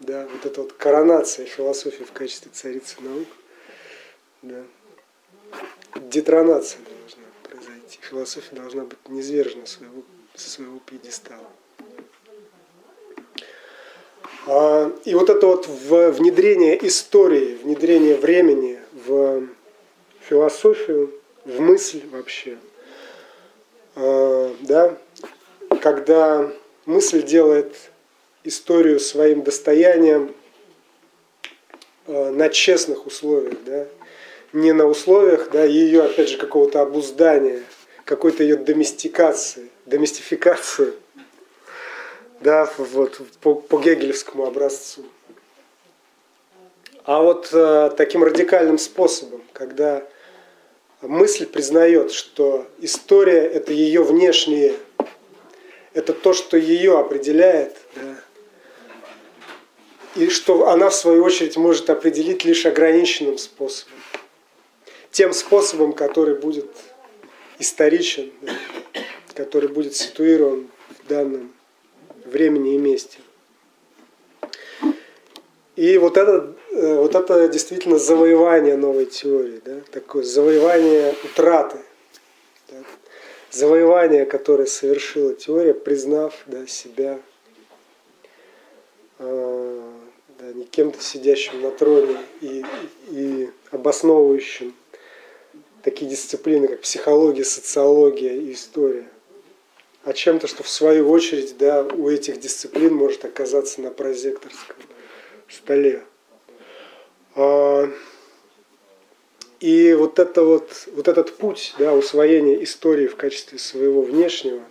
Да, 0.00 0.26
вот 0.30 0.44
эта 0.46 0.62
вот 0.62 0.72
коронация 0.74 1.46
философии 1.46 2.04
в 2.04 2.12
качестве 2.12 2.50
царицы 2.52 2.96
наук. 3.00 3.28
Да. 4.42 4.62
Детронация 5.96 6.80
должна 6.82 7.24
произойти. 7.42 7.98
Философия 8.02 8.54
должна 8.54 8.84
быть 8.84 8.98
низвержена 9.08 9.66
своего, 9.66 10.02
со 10.34 10.50
своего 10.50 10.78
пьедестала. 10.80 11.50
А, 14.46 14.92
и 15.04 15.14
вот 15.14 15.28
это 15.28 15.44
вот 15.46 15.66
внедрение 15.66 16.86
истории, 16.86 17.58
внедрение 17.62 18.14
времени 18.14 18.78
в 18.92 19.48
философию, 20.20 21.12
в 21.44 21.60
мысль 21.60 22.02
вообще, 22.10 22.56
а, 23.96 24.54
да, 24.60 24.96
когда 25.80 26.48
мысль 26.84 27.24
делает 27.24 27.74
историю 28.44 29.00
своим 29.00 29.42
достоянием 29.42 30.32
а, 32.06 32.30
на 32.30 32.48
честных 32.48 33.06
условиях, 33.06 33.54
да, 33.66 33.88
не 34.52 34.70
на 34.70 34.86
условиях 34.86 35.50
да, 35.50 35.64
ее, 35.64 36.04
опять 36.04 36.28
же, 36.28 36.38
какого-то 36.38 36.82
обуздания, 36.82 37.64
какой-то 38.04 38.44
ее 38.44 38.54
доместикации, 38.54 39.70
доместификации– 39.86 40.92
да, 42.40 42.70
вот 42.78 43.20
по, 43.40 43.54
по 43.54 43.78
гегелевскому 43.78 44.46
образцу. 44.46 45.04
А 47.04 47.22
вот 47.22 47.50
э, 47.52 47.90
таким 47.96 48.24
радикальным 48.24 48.78
способом, 48.78 49.42
когда 49.52 50.06
мысль 51.02 51.46
признает, 51.46 52.10
что 52.10 52.66
история 52.78 53.44
это 53.46 53.72
ее 53.72 54.02
внешнее, 54.02 54.74
это 55.94 56.12
то, 56.12 56.32
что 56.32 56.56
ее 56.56 56.98
определяет, 56.98 57.76
да, 57.94 58.16
и 60.16 60.30
что 60.30 60.68
она 60.68 60.88
в 60.88 60.94
свою 60.94 61.22
очередь 61.22 61.56
может 61.56 61.90
определить 61.90 62.44
лишь 62.44 62.66
ограниченным 62.66 63.38
способом, 63.38 63.98
тем 65.10 65.32
способом, 65.32 65.92
который 65.92 66.34
будет 66.34 66.70
историчен, 67.58 68.32
да, 68.42 68.52
который 69.34 69.68
будет 69.68 69.94
ситуирован 69.94 70.68
в 70.88 71.08
данном 71.08 71.55
времени 72.26 72.74
и 72.74 72.78
месте. 72.78 73.18
И 75.76 75.98
вот 75.98 76.16
это, 76.16 76.54
э, 76.70 76.94
вот 76.96 77.14
это 77.14 77.48
действительно 77.48 77.98
завоевание 77.98 78.76
новой 78.76 79.04
теории, 79.04 79.60
да? 79.64 79.80
такое 79.92 80.22
завоевание 80.22 81.14
утраты. 81.22 81.78
Да? 82.70 82.78
Завоевание, 83.50 84.24
которое 84.24 84.66
совершила 84.66 85.34
теория, 85.34 85.74
признав 85.74 86.34
да, 86.46 86.66
себя 86.66 87.20
э, 89.18 89.82
да, 90.38 90.52
не 90.54 90.64
кем-то 90.64 91.02
сидящим 91.02 91.60
на 91.60 91.70
троне 91.70 92.16
и, 92.40 92.64
и 93.10 93.50
обосновывающим 93.70 94.74
такие 95.82 96.10
дисциплины, 96.10 96.68
как 96.68 96.80
психология, 96.80 97.44
социология 97.44 98.32
и 98.32 98.52
история 98.54 99.06
а 100.06 100.12
чем-то, 100.12 100.46
что 100.46 100.62
в 100.62 100.68
свою 100.68 101.10
очередь 101.10 101.58
да, 101.58 101.82
у 101.82 102.08
этих 102.08 102.38
дисциплин 102.38 102.94
может 102.94 103.24
оказаться 103.24 103.80
на 103.80 103.90
прозекторском 103.90 104.76
столе. 105.48 106.04
А, 107.34 107.90
и 109.58 109.94
вот, 109.94 110.20
это 110.20 110.44
вот, 110.44 110.88
вот 110.94 111.08
этот 111.08 111.36
путь 111.36 111.74
да, 111.80 111.92
усвоения 111.92 112.62
истории 112.62 113.08
в 113.08 113.16
качестве 113.16 113.58
своего 113.58 114.02
внешнего, 114.02 114.62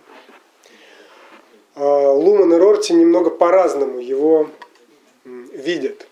а, 1.74 2.12
Луман 2.12 2.54
и 2.54 2.56
Рорти 2.56 2.94
немного 2.94 3.28
по-разному 3.28 4.00
его 4.00 4.48
видят. 5.24 6.06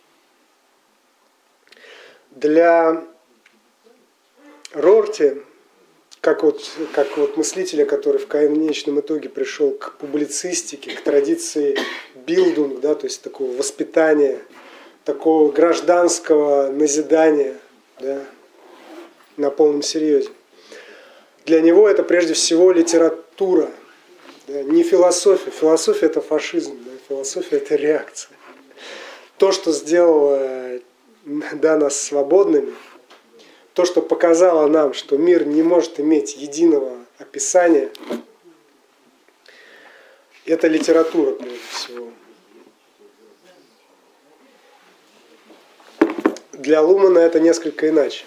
Для 2.31 3.07
Рорти 4.75 5.41
как 6.25 6.43
вот, 6.43 6.71
как 6.95 7.19
вот 7.19 7.37
мыслителя, 7.37 7.85
который 7.85 8.17
в 8.17 8.27
конечном 8.27 8.99
итоге 9.01 9.29
пришел 9.29 9.73
к 9.73 9.99
публицистике, 9.99 10.93
к 10.93 11.03
традиции 11.03 11.77
Bildung, 12.15 12.81
да, 12.81 12.95
то 12.95 13.05
есть 13.05 13.21
такого 13.21 13.55
воспитания, 13.55 14.39
такого 15.05 15.53
гражданского 15.53 16.71
назидания 16.71 17.59
да, 18.01 18.25
на 19.37 19.51
полном 19.51 19.83
серьезе. 19.83 20.31
Для 21.45 21.61
него 21.61 21.87
это 21.87 22.03
прежде 22.03 22.33
всего 22.33 22.73
литература, 22.73 23.69
да, 24.49 24.63
не 24.63 24.83
философия. 24.83 25.51
Философия 25.51 26.07
это 26.07 26.23
фашизм, 26.23 26.79
да, 26.87 26.91
философия 27.07 27.59
это 27.59 27.75
реакция. 27.75 28.35
То, 29.37 29.53
что 29.53 29.73
сделало 29.73 30.81
да, 31.27 31.77
нас 31.77 32.01
свободными– 32.01 32.73
то, 33.75 33.85
что 33.85 34.01
показало 34.01 34.69
нам, 34.69 34.95
что 34.95 35.19
мир 35.19 35.45
не 35.47 35.63
может 35.63 35.99
иметь 35.99 36.37
единого 36.37 36.97
описания, 37.19 37.91
это 40.47 40.69
литература 40.69 41.33
прежде 41.33 41.59
всего. 41.73 42.09
Для 46.53 46.83
Лумана 46.83 47.19
это 47.19 47.41
несколько 47.41 47.89
иначе. 47.89 48.25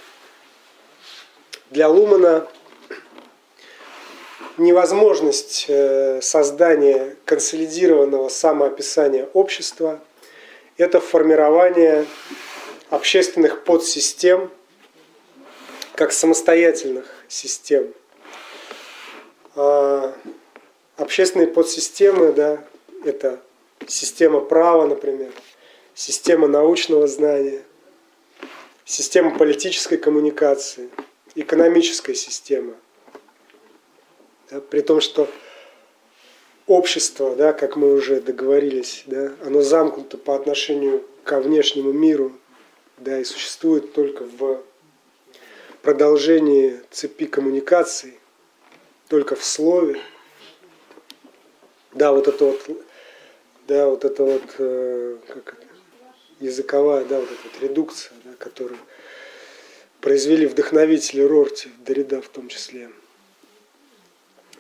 Для 1.70 1.88
Лумана 1.88 2.48
невозможность 4.58 5.66
э, 5.70 6.20
создания 6.22 7.16
консолидированного 7.24 8.28
самоописания 8.28 9.30
общества– 9.34 10.02
это 10.78 11.00
формирование 11.00 12.06
общественных 12.90 13.64
подсистем– 13.64 14.52
как 15.98 16.14
самостоятельных 16.14 17.08
систем. 17.28 17.92
А 19.56 20.16
общественные 20.96 21.48
подсистемы, 21.48 22.34
да, 22.34 22.64
это 23.04 23.42
система 23.88 24.40
права, 24.40 24.86
например, 24.86 25.32
система 25.96 26.48
научного 26.48 27.08
знания, 27.08 27.64
система 28.86 29.36
политической 29.36 29.98
коммуникации, 29.98 30.90
экономическая 31.34 32.14
система. 32.14 32.76
Да, 34.52 34.62
при 34.62 34.82
том, 34.82 35.02
что 35.02 35.28
общество, 36.68 37.36
да, 37.36 37.54
как 37.54 37.76
мы 37.76 37.92
уже 37.92 38.22
договорились, 38.22 39.02
да, 39.08 39.34
оно 39.44 39.64
замкнуто 39.64 40.20
по 40.20 40.36
отношению 40.36 41.04
ко 41.24 41.40
внешнему 41.40 41.92
миру, 41.92 42.34
да, 43.00 43.20
и 43.20 43.24
существует 43.24 43.94
только 43.94 44.26
в 44.26 44.62
продолжении 45.88 46.82
цепи 46.92 47.28
коммуникаций, 47.28 48.20
только 49.08 49.38
в 49.38 49.44
слове. 49.46 50.02
Да, 51.94 52.12
вот 52.12 52.28
это 52.28 52.44
вот, 52.44 52.62
да, 53.70 53.88
вот 53.88 54.04
это 54.04 54.26
вот, 54.26 54.44
э, 54.58 55.18
как 55.30 55.54
это, 55.54 55.68
языковая, 56.42 57.06
да, 57.06 57.22
вот 57.22 57.32
эта 57.32 57.40
вот 57.42 57.62
редукция, 57.62 58.12
да, 58.26 58.32
которую 58.38 58.78
произвели 60.02 60.46
вдохновители 60.46 61.22
Рорти, 61.22 61.70
Дорида 61.86 62.22
в 62.22 62.28
том 62.28 62.50
числе. 62.50 62.90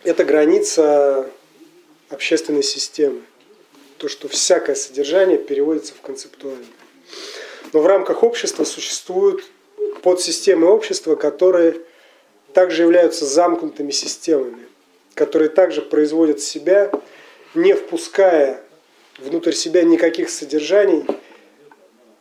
Это 0.05 0.23
граница 0.23 1.29
общественной 2.07 2.63
системы. 2.63 3.21
То, 3.97 4.07
что 4.07 4.29
всякое 4.29 4.75
содержание 4.75 5.37
переводится 5.37 5.93
в 5.93 5.99
концептуальное. 5.99 6.65
Но 7.73 7.81
в 7.81 7.85
рамках 7.85 8.23
общества 8.23 8.63
существуют 8.63 9.43
подсистемы 10.07 10.67
общества, 10.67 11.15
которые 11.15 11.81
также 12.53 12.83
являются 12.83 13.25
замкнутыми 13.25 13.91
системами, 13.91 14.65
которые 15.15 15.49
также 15.49 15.81
производят 15.81 16.39
себя, 16.39 16.89
не 17.55 17.73
впуская 17.73 18.61
внутрь 19.17 19.51
себя 19.51 19.83
никаких 19.83 20.29
содержаний, 20.29 21.05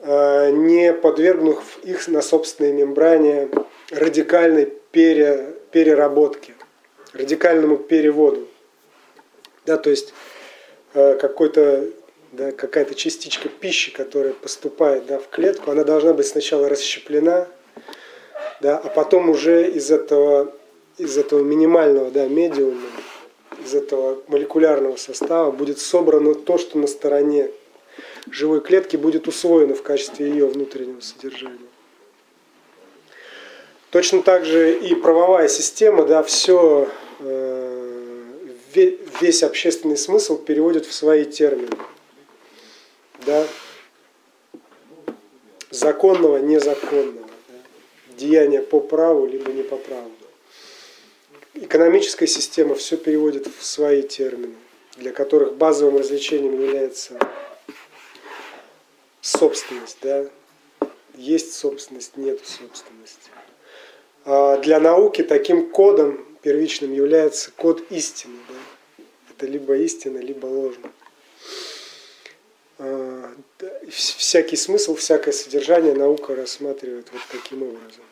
а, 0.01 0.51
не 0.51 0.93
подвергнув 0.93 1.79
их 1.85 2.09
на 2.09 2.23
собственной 2.23 2.73
мембране 2.73 3.51
радикальной 3.91 4.73
пере, 4.91 5.55
переработке, 5.71 6.55
радикальному 7.13 7.77
переводу. 7.77 8.49
Да, 9.65 9.77
то 9.77 9.91
есть 9.91 10.13
э, 10.95 11.17
какой-то 11.21 11.89
да, 12.33 12.51
какая-то 12.51 12.97
частичка 12.97 13.49
пищи, 13.49 13.93
которая 13.93 14.33
поступает 14.33 15.07
да, 15.07 15.21
в 15.21 15.29
клетку, 15.29 15.71
она 15.71 15.85
должна 15.85 16.15
быть 16.15 16.27
сначала 16.27 16.69
расщеплена, 16.69 17.47
да, 18.61 18.79
а 18.79 18.89
потом 18.89 19.31
уже 19.31 19.69
из 19.71 19.91
этого, 19.91 20.53
из 20.99 21.17
этого 21.19 21.41
минимального 21.41 22.11
да, 22.11 22.27
медиума, 22.27 22.81
из 23.65 23.75
этого 23.75 24.23
молекулярного 24.29 24.97
состава 24.97 25.51
будет 25.51 25.79
собрано 25.79 26.35
то, 26.35 26.59
что 26.59 26.79
на 26.79 26.87
стороне 26.87 27.51
живой 28.31 28.61
клетки 28.61 28.97
будет 28.97 29.29
усвоено 29.29 29.75
в 29.75 29.83
качестве 29.83 30.29
ее 30.29 30.47
внутреннего 30.47 31.01
содержания. 31.01 31.59
Точно 33.91 34.23
так 34.23 34.45
же 34.45 34.79
и 34.79 34.95
правовая 34.95 35.49
система, 35.49 36.05
да, 36.05 36.23
все, 36.23 36.89
э, 37.21 38.17
весь 39.21 39.43
общественный 39.43 39.97
смысл 39.97 40.37
переводит 40.39 40.87
в 40.87 40.93
свои 40.93 41.25
термины. 41.25 41.77
Да, 43.25 43.47
законного, 45.71 46.39
незаконного, 46.39 47.26
деяния 48.17 48.61
по 48.61 48.81
праву, 48.81 49.27
либо 49.27 49.53
не 49.53 49.63
по 49.63 49.77
праву. 49.77 50.11
Экономическая 51.55 52.27
система 52.27 52.75
все 52.75 52.97
переводит 52.97 53.47
в 53.47 53.65
свои 53.65 54.03
термины, 54.03 54.55
для 54.97 55.13
которых 55.13 55.55
базовым 55.55 55.97
развлечением 55.99 56.61
является 56.61 57.19
собственность, 59.23 59.99
да, 60.03 60.27
есть 61.15 61.55
собственность, 61.55 62.17
нет 62.17 62.47
собственности. 62.47 63.31
А 64.25 64.59
для 64.59 64.81
науки 64.81 65.23
таким 65.23 65.71
кодом 65.71 66.27
первичным 66.43 66.93
является 66.93 67.51
код 67.53 67.83
истины. 67.91 68.37
Да? 68.49 69.05
Это 69.31 69.47
либо 69.47 69.77
истина, 69.77 70.19
либо 70.19 70.47
ложно. 70.47 70.91
Всякий 73.91 74.57
смысл, 74.57 74.95
всякое 74.95 75.33
содержание 75.33 75.95
наука 75.95 76.35
рассматривает 76.35 77.09
вот 77.13 77.23
таким 77.31 77.63
образом. 77.63 78.05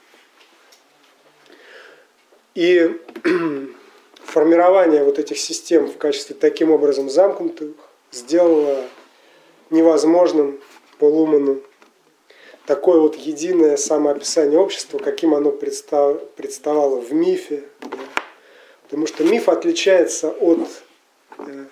И 2.55 3.01
формирование 4.25 5.05
вот 5.05 5.19
этих 5.19 5.39
систем 5.39 5.87
в 5.87 5.97
качестве 5.99 6.35
таким 6.35 6.71
образом 6.71 7.11
замкнутых 7.11 7.75
сделало 8.13 8.85
невозможным 9.71 10.61
по 10.99 11.05
Луману 11.05 11.63
такое 12.67 13.01
вот 13.01 13.17
единое 13.17 13.77
самоописание 13.77 14.59
общества, 14.59 14.99
каким 14.99 15.35
оно 15.35 15.51
представало 15.51 17.01
в 17.01 17.13
мифе. 17.13 17.65
Потому 18.85 19.07
что 19.07 19.25
миф 19.25 19.49
отличается 19.49 20.31
от 20.31 20.69
э, 21.39 21.65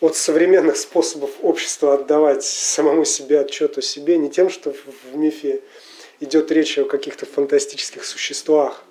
от 0.00 0.16
современных 0.16 0.76
способов 0.76 1.30
общества 1.42 1.94
отдавать 1.94 2.44
самому 2.44 3.04
себе 3.04 3.40
отчет 3.40 3.78
о 3.78 3.82
себе 3.82 4.18
не 4.18 4.30
тем, 4.30 4.50
что 4.50 4.72
в 4.72 5.16
мифе 5.16 5.62
идет 6.20 6.50
речь 6.50 6.78
о 6.78 6.84
каких-то 6.84 7.26
фантастических 7.26 8.04
существах, 8.04 8.84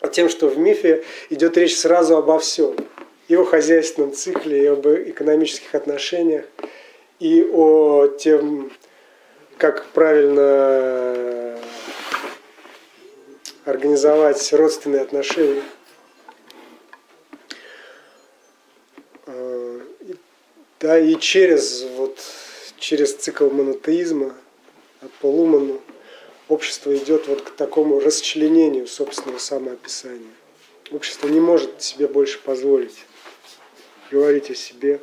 а 0.00 0.08
тем, 0.08 0.28
что 0.28 0.48
в 0.48 0.58
мифе 0.58 1.04
идет 1.28 1.56
речь 1.56 1.76
сразу 1.76 2.16
обо 2.16 2.38
всем. 2.38 2.76
И 3.28 3.36
о 3.36 3.44
хозяйственном 3.44 4.12
цикле, 4.12 4.64
и 4.64 4.66
об 4.66 4.84
экономических 4.88 5.72
отношениях, 5.76 6.46
и 7.20 7.44
о 7.44 8.08
тем, 8.08 8.72
как 9.56 9.86
правильно 9.90 11.56
организовать 13.64 14.52
родственные 14.52 15.02
отношения. 15.02 15.62
Да, 20.80 20.98
и 20.98 21.14
через, 21.16 21.82
вот, 21.82 22.18
через 22.78 23.14
цикл 23.14 23.50
монотеизма 23.50 24.34
по 25.20 25.26
Луману 25.26 25.78
общество 26.48 26.96
идет 26.96 27.28
вот 27.28 27.42
к 27.42 27.50
такому 27.50 28.00
расчленению 28.00 28.86
собственного 28.86 29.36
самоописания. 29.36 30.32
Общество 30.90 31.28
не 31.28 31.38
может 31.38 31.82
себе 31.82 32.08
больше 32.08 32.38
позволить 32.40 33.04
говорить 34.10 34.50
о 34.50 34.54
себе 34.54 35.00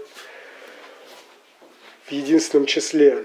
в 2.05 2.11
единственном 2.11 2.65
числе. 2.65 3.23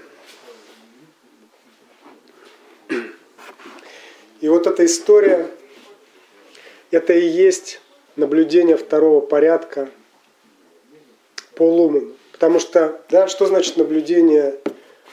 И 4.41 4.47
вот 4.47 4.67
эта 4.67 4.85
история, 4.85 5.49
это 6.91 7.13
и 7.13 7.25
есть 7.25 7.81
наблюдение 8.15 8.77
второго 8.77 9.21
порядка 9.21 9.89
по 11.55 11.63
Луману. 11.63 12.13
Потому 12.43 12.59
что, 12.59 12.99
да, 13.07 13.29
что 13.29 13.45
значит 13.45 13.77
наблюдение 13.77 14.59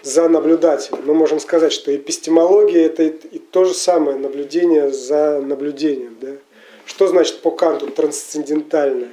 за 0.02 0.28
наблюдателем? 0.28 0.98
Мы 1.04 1.14
можем 1.14 1.38
сказать, 1.38 1.72
что 1.72 1.94
эпистемология 1.94 2.86
это 2.86 3.04
и 3.04 3.38
то 3.38 3.64
же 3.64 3.72
самое 3.72 4.18
наблюдение 4.18 4.90
за 4.90 5.40
наблюдением. 5.40 6.16
Да? 6.20 6.32
Что 6.86 7.06
значит 7.06 7.40
по 7.40 7.52
Канту 7.52 7.86
трансцендентальное? 7.86 9.10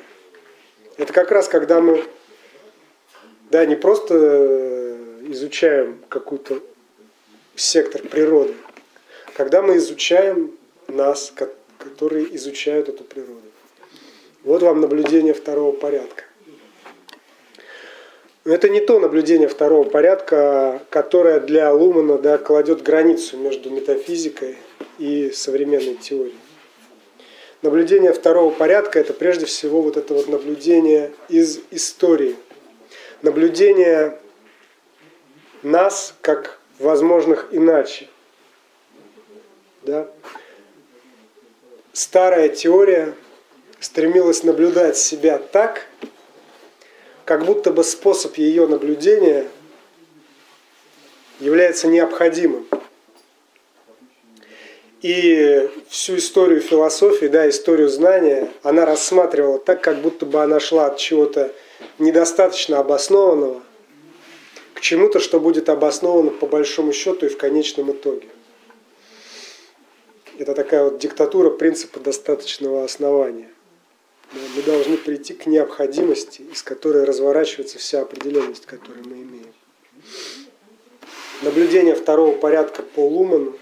Это 0.98 1.14
как 1.14 1.30
раз 1.30 1.48
когда 1.48 1.80
мы 1.80 2.06
да, 3.52 3.68
не 3.68 3.76
просто 3.76 4.98
изучаем 5.28 6.00
какой-то 6.10 6.60
сектор 7.56 8.02
природы, 8.02 8.56
когда 9.36 9.62
мы 9.62 9.78
изучаем 9.78 10.58
нас, 10.88 11.32
которые 11.78 12.36
изучают 12.36 12.90
эту 12.90 13.04
природу. 13.04 13.44
Вот 14.44 14.64
вам 14.64 14.82
наблюдение 14.82 15.36
второго 15.36 15.72
порядка. 15.72 16.24
Это 18.48 18.70
не 18.70 18.80
то 18.80 18.98
наблюдение 18.98 19.50
второго 19.50 19.84
порядка, 19.84 20.82
которое 20.90 21.42
для 21.42 21.74
Лумана 21.74 22.18
да, 22.18 22.38
кладет 22.38 22.82
границу 22.82 23.36
между 23.36 23.70
метафизикой 23.70 24.58
и 25.00 25.32
современной 25.32 25.96
теорией. 25.96 26.38
Наблюдение 27.62 28.14
второго 28.14 28.54
порядка– 28.54 29.00
это 29.02 29.12
прежде 29.12 29.46
всего 29.48 29.82
вот 29.82 29.98
это 29.98 30.14
вот 30.14 30.30
наблюдение 30.30 31.12
из 31.28 31.60
истории. 31.72 32.38
Наблюдение 33.22 34.18
нас 35.62 36.16
как 36.22 36.58
возможных 36.80 37.50
иначе. 37.52 38.08
Да? 39.82 40.08
Старая 41.92 42.48
теория 42.48 43.14
стремилась 43.82 44.44
наблюдать 44.44 44.96
себя 44.96 45.38
так, 45.38 45.86
как 47.28 47.44
будто 47.44 47.72
бы 47.72 47.84
способ 47.84 48.38
ее 48.38 48.68
наблюдения 48.68 49.48
является 51.42 51.90
необходимым. 51.90 52.66
И 55.02 55.70
всю 55.90 56.16
историю 56.16 56.62
философии, 56.62 57.26
да, 57.26 57.50
историю 57.50 57.90
знания, 57.90 58.50
она 58.64 58.86
рассматривала 58.86 59.60
так, 59.60 59.82
как 59.82 59.98
будто 60.02 60.26
бы 60.26 60.42
она 60.42 60.62
шла 60.62 60.86
от 60.86 60.98
чего-то 60.98 61.52
недостаточно 62.00 62.80
обоснованного 62.80 63.62
к 64.74 64.80
чему-то, 64.80 65.20
что 65.20 65.42
будет 65.42 65.68
обосновано 65.68 66.32
по 66.32 66.48
большому 66.48 66.94
счету 66.94 67.26
и 67.26 67.30
в 67.30 67.38
конечном 67.38 67.92
итоге. 67.92 68.30
Это 70.40 70.54
такая 70.54 70.86
вот 70.86 71.00
диктатура 71.00 71.50
принципа 71.50 72.00
достаточного 72.00 72.86
основания. 72.86 73.50
Мы 74.34 74.62
должны 74.64 74.98
прийти 74.98 75.34
к 75.34 75.46
необходимости, 75.46 76.42
из 76.42 76.62
которой 76.62 77.06
разворачивается 77.06 77.80
вся 77.80 78.02
определенность, 78.02 78.66
которую 78.66 79.08
мы 79.08 79.16
имеем. 79.22 79.54
Наблюдение 81.44 81.96
второго 81.96 82.36
порядка 82.36 82.82
по 82.82 83.08
Луману, 83.08 83.58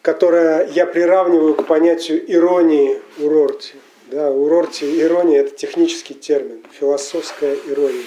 которое 0.00 0.68
я 0.68 0.86
приравниваю 0.86 1.54
к 1.54 1.66
понятию 1.66 2.30
иронии 2.30 3.02
у 3.18 3.28
Рорти. 3.28 3.74
Да, 4.06 4.30
у 4.30 4.48
Рорти 4.48 5.00
ирония– 5.00 5.40
это 5.42 5.54
технический 5.54 6.14
термин, 6.14 6.62
философская 6.72 7.56
ирония. 7.66 8.04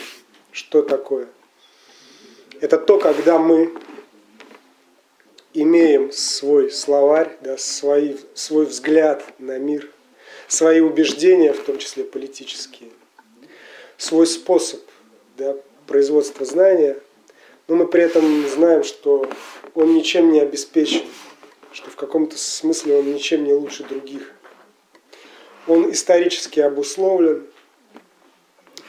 Что 0.51 0.81
такое? 0.81 1.27
Это 2.59 2.77
то, 2.77 2.97
когда 2.97 3.37
мы 3.37 3.71
имеем 5.53 6.11
свой 6.11 6.71
словарь, 6.71 7.37
да, 7.41 7.57
свой, 7.57 8.19
свой 8.33 8.65
взгляд 8.65 9.23
на 9.37 9.59
мир– 9.59 9.91
свои 10.47 10.79
убеждения, 10.79 11.53
в 11.53 11.63
том 11.63 11.77
числе 11.77 12.03
политические, 12.03 12.89
свой 13.97 14.27
способ 14.27 14.81
да, 15.37 15.55
производства 15.85 16.45
знания, 16.45 16.97
но 17.67 17.75
мы 17.75 17.87
при 17.87 18.03
этом 18.03 18.47
знаем, 18.47 18.83
что 18.83 19.29
он 19.75 19.93
ничем 19.93 20.31
не 20.31 20.39
обеспечен, 20.39 21.03
что 21.71 21.89
в 21.89 21.95
каком-то 21.95 22.37
смысле 22.37 22.97
он 22.97 23.13
ничем 23.13 23.43
не 23.43 23.53
лучше 23.53 23.83
других. 23.83 24.31
Он 25.67 25.91
исторически 25.91 26.61
обусловлен, 26.61 27.45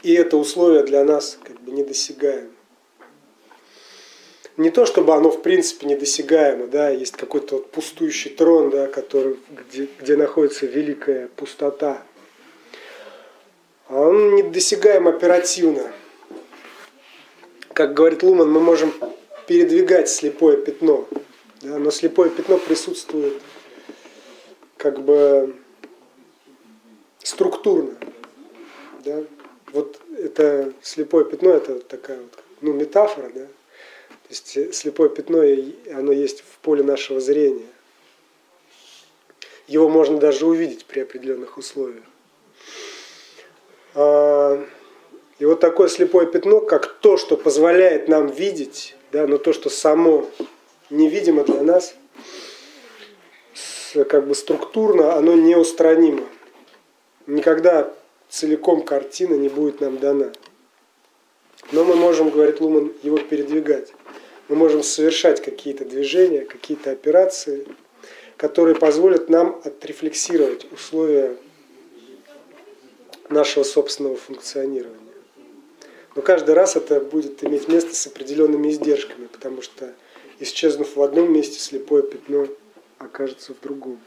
и 0.01 0.13
это 0.13 0.37
условие 0.37 0.83
для 0.83 1.03
нас 1.03 1.37
как 1.43 1.59
бы 1.61 1.71
недосягаемо. 1.71 2.51
Не 4.59 4.71
то 4.71 4.85
чтобы 4.85 5.15
оно 5.15 5.31
в 5.31 5.41
принципе 5.41 5.87
недосягаемо, 5.87 6.67
да, 6.67 6.89
есть 6.89 7.15
какой-то 7.15 7.55
вот 7.55 7.71
пустующий 7.71 8.29
трон, 8.29 8.69
да, 8.69 8.87
который, 8.87 9.37
где, 9.49 9.87
где 9.99 10.17
находится 10.17 10.65
великая 10.65 11.29
пустота. 11.29 12.03
А 13.87 14.01
он 14.01 14.35
недосягаем 14.35 15.07
оперативно. 15.07 15.89
Как 17.71 17.93
говорит 17.93 18.21
Луман, 18.21 18.51
мы 18.51 18.59
можем 18.59 18.93
передвигать 19.47 20.09
слепое 20.09 20.57
пятно, 20.57 21.07
да, 21.61 21.77
но 21.79 21.89
слепое 21.89 22.29
пятно 22.29 22.57
присутствует 22.57 23.41
как 24.75 24.99
бы 24.99 25.55
структурно. 27.23 27.95
Да? 29.05 29.23
Вот 29.71 30.01
это 30.17 30.73
слепое 30.81 31.23
пятно, 31.23 31.51
это 31.51 31.79
такая 31.79 32.17
вот, 32.19 32.43
ну, 32.59 32.73
метафора, 32.73 33.31
да? 33.33 33.47
Есть 34.29 34.75
слепое 34.75 35.09
пятно, 35.09 35.39
оно 35.91 36.11
есть 36.11 36.41
в 36.41 36.59
поле 36.61 36.83
нашего 36.83 37.19
зрения. 37.19 37.65
Его 39.67 39.89
можно 39.89 40.17
даже 40.17 40.45
увидеть 40.45 40.85
при 40.85 41.01
определенных 41.01 41.57
условиях. 41.57 42.03
А, 43.95 44.63
и 45.39 45.45
вот 45.45 45.59
такое 45.59 45.87
слепое 45.87 46.27
пятно, 46.27 46.61
как 46.61 46.99
то, 46.99 47.17
что 47.17 47.37
позволяет 47.37 48.07
нам 48.07 48.27
видеть, 48.27 48.95
да, 49.11 49.25
но 49.25 49.37
то, 49.37 49.51
что 49.51 49.69
само 49.69 50.29
невидимо 50.89 51.43
для 51.43 51.61
нас, 51.61 51.95
как 54.07 54.27
бы 54.27 54.35
структурно, 54.35 55.15
оно 55.15 55.33
неустранимо. 55.33 56.23
Никогда 57.25 57.91
целиком 58.29 58.83
картина 58.83 59.33
не 59.35 59.49
будет 59.49 59.81
нам 59.81 59.97
дана. 59.97 60.31
Но 61.71 61.83
мы 61.83 61.95
можем, 61.95 62.29
говорит 62.29 62.59
Луман, 62.61 62.91
его 63.03 63.17
передвигать. 63.17 63.93
Мы 64.47 64.55
можем 64.55 64.81
совершать 64.81 65.41
какие-то 65.41 65.85
движения, 65.85 66.41
какие-то 66.41 66.91
операции, 66.91 67.67
которые 68.37 68.75
позволят 68.75 69.29
нам 69.29 69.61
отрефлексировать 69.63 70.65
условия 70.71 71.35
нашего 73.29 73.63
собственного 73.63 74.15
функционирования. 74.15 74.97
Но 76.15 76.23
каждый 76.23 76.55
раз 76.55 76.75
это 76.75 76.99
будет 76.99 77.43
иметь 77.43 77.67
место 77.67 77.95
с 77.95 78.07
определенными 78.07 78.69
издержками, 78.69 79.27
потому 79.27 79.61
что 79.61 79.93
исчезнув 80.39 80.95
в 80.95 81.01
одном 81.03 81.31
месте, 81.31 81.59
слепое 81.59 82.01
пятно 82.01 82.47
окажется 82.97 83.53
в 83.53 83.59
другом. 83.61 83.99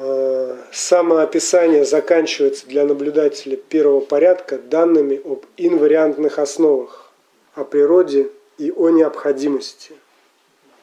Э, 0.00 0.56
самоописание 0.70 1.84
заканчивается 1.84 2.68
для 2.68 2.84
наблюдателя 2.84 3.56
первого 3.56 3.98
порядка 3.98 4.56
данными 4.56 5.20
об 5.24 5.44
инвариантных 5.56 6.38
основах, 6.38 7.10
о 7.54 7.64
природе 7.64 8.30
и 8.58 8.70
о 8.70 8.90
необходимости. 8.90 9.90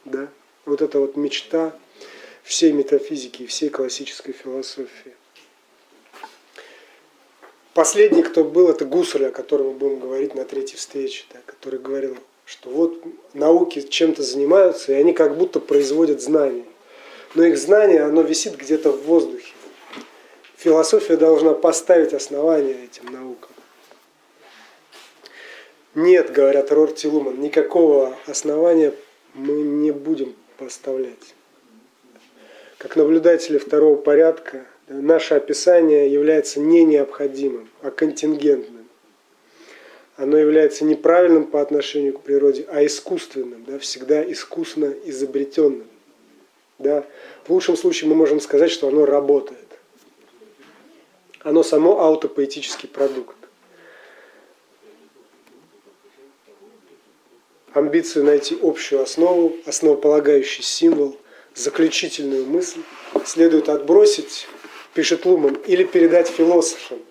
Да? 0.03 0.27
Вот 0.65 0.81
это 0.81 0.99
вот 0.99 1.15
мечта 1.15 1.73
всей 2.43 2.73
метафизики 2.73 3.45
всей 3.45 3.69
классической 3.69 4.33
философии. 4.33 5.15
Последний, 7.73 8.21
кто 8.21 8.43
был, 8.43 8.67
это 8.67 8.83
Гусарль, 8.83 9.27
о 9.27 9.31
котором 9.31 9.67
мы 9.67 9.73
будем 9.75 9.99
говорить 9.99 10.35
на 10.35 10.43
третьей 10.43 10.75
встрече, 10.75 11.23
да, 11.33 11.39
который 11.45 11.79
говорил 11.79 12.17
что 12.45 12.69
вот 12.69 13.01
науки 13.33 13.81
чем-то 13.81 14.21
занимаются, 14.21 14.91
и 14.91 14.95
они 14.95 15.13
как 15.13 15.35
будто 15.35 15.59
производят 15.59 16.21
знания. 16.21 16.65
Но 17.35 17.43
их 17.43 17.57
знание, 17.57 18.01
оно 18.03 18.21
висит 18.21 18.55
где-то 18.57 18.91
в 18.91 19.03
воздухе. 19.03 19.53
Философия 20.57 21.17
должна 21.17 21.53
поставить 21.53 22.13
основания 22.13 22.85
этим 22.85 23.11
наукам. 23.11 23.51
Нет, 25.93 26.31
говорят 26.31 26.71
Рорти 26.71 27.07
Луман, 27.07 27.39
никакого 27.39 28.15
основания 28.25 28.93
мы 29.33 29.53
не 29.53 29.91
будем 29.91 30.35
поставлять. 30.57 31.35
Как 32.77 32.95
наблюдатели 32.95 33.57
второго 33.57 33.95
порядка, 33.95 34.65
наше 34.87 35.35
описание 35.35 36.11
является 36.11 36.59
не 36.59 36.83
необходимым, 36.83 37.69
а 37.81 37.91
контингентным 37.91 38.85
оно 40.17 40.37
является 40.37 40.85
неправильным 40.85 41.45
по 41.45 41.61
отношению 41.61 42.13
к 42.13 42.21
природе, 42.21 42.65
а 42.69 42.85
искусственным, 42.85 43.65
да, 43.65 43.79
всегда 43.79 44.23
искусно 44.23 44.93
изобретенным. 45.05 45.87
Да. 46.77 47.05
В 47.45 47.51
лучшем 47.51 47.77
случае 47.77 48.09
мы 48.09 48.15
можем 48.15 48.39
сказать, 48.39 48.71
что 48.71 48.87
оно 48.87 49.05
работает. 49.05 49.59
Оно 51.41 51.63
само 51.63 51.99
аутопоэтический 52.01 52.89
продукт. 52.89 53.35
Амбицию 57.73 58.25
найти 58.25 58.57
общую 58.61 59.01
основу, 59.01 59.55
основополагающий 59.65 60.63
символ, 60.63 61.17
заключительную 61.53 62.45
мысль 62.45 62.81
следует 63.25 63.69
отбросить, 63.69 64.47
пишет 64.93 65.25
Луман, 65.25 65.55
или 65.67 65.83
передать 65.83 66.27
философам– 66.27 66.99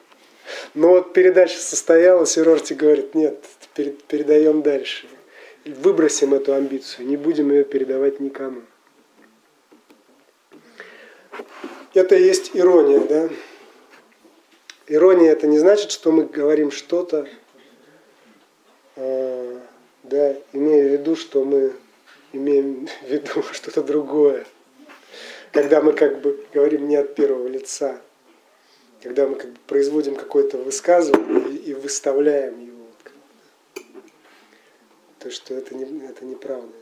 но 0.75 0.89
вот 0.89 1.13
передача 1.13 1.59
состоялась, 1.59 2.37
и 2.37 2.43
Рорти 2.43 2.75
говорит, 2.75 3.15
нет, 3.15 3.45
передаем 3.75 4.63
дальше. 4.63 5.07
Выбросим 5.65 6.35
эту 6.35 6.55
амбицию, 6.55 7.07
не 7.07 7.17
будем 7.17 7.51
ее 7.51 7.65
передавать 7.65 8.21
никому. 8.21 8.63
Это 11.95 12.17
и 12.17 12.25
есть 12.25 12.51
ирония, 12.55 13.01
да? 13.01 13.29
Ирония 14.87 15.33
это 15.33 15.47
не 15.47 15.59
значит, 15.59 15.91
что 15.91 16.13
мы 16.13 16.25
говорим 16.25 16.71
что-то, 16.71 17.29
э, 18.97 19.61
да, 20.03 20.37
имея 20.53 20.89
в 20.89 20.93
виду, 20.93 21.17
что 21.17 21.45
мы 21.45 21.73
имеем 22.33 22.87
в 22.87 23.11
виду 23.11 23.43
что-то 23.53 23.83
другое. 23.83 24.47
Когда 25.53 25.81
мы 25.81 25.93
как 25.93 26.21
бы 26.21 26.45
говорим 26.53 26.89
не 26.89 26.97
от 26.97 27.15
первого 27.15 27.47
лица 27.47 28.01
когда 29.05 29.27
мы 29.29 29.35
как 29.35 29.51
бы 29.51 29.59
производим 29.67 30.17
какое-то 30.17 30.57
высказывание 30.57 31.51
и, 31.51 31.71
и 31.71 31.75
выставляем 31.75 32.59
его. 32.59 32.87
То, 35.19 35.31
что 35.31 35.55
это, 35.55 35.75
не, 35.75 36.07
это 36.07 36.25
неправда. 36.25 36.73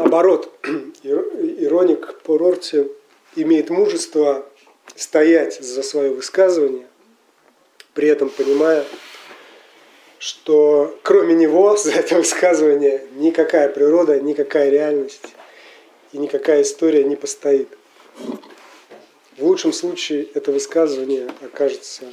Наоборот, 0.00 0.50
ироник 1.02 2.20
по 2.22 2.38
Рорте 2.38 2.88
имеет 3.36 3.68
мужество 3.68 4.46
стоять 4.96 5.60
за 5.60 5.82
свое 5.82 6.10
высказывание, 6.10 6.86
при 7.92 8.08
этом 8.08 8.30
понимая, 8.30 8.86
что 10.18 10.98
кроме 11.02 11.34
него 11.34 11.76
за 11.76 11.92
это 11.92 12.16
высказывание 12.16 13.06
никакая 13.16 13.68
природа, 13.68 14.18
никакая 14.18 14.70
реальность 14.70 15.34
и 16.12 16.18
никакая 16.18 16.62
история 16.62 17.04
не 17.04 17.16
постоит. 17.16 17.68
В 19.36 19.44
лучшем 19.44 19.74
случае 19.74 20.26
это 20.32 20.50
высказывание 20.50 21.28
окажется 21.42 22.10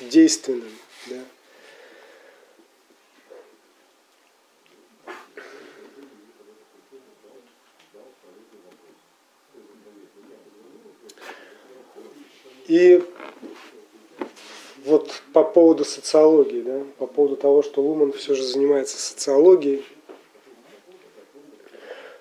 действенным. 0.00 0.72
Да? 1.04 1.18
И 12.70 13.02
вот 14.84 15.22
по 15.32 15.42
поводу 15.42 15.84
социологии, 15.84 16.60
да, 16.60 16.84
по 16.98 17.08
поводу 17.08 17.34
того, 17.34 17.64
что 17.64 17.82
Луман 17.82 18.12
все 18.12 18.36
же 18.36 18.44
занимается 18.44 18.96
социологией. 18.96 19.84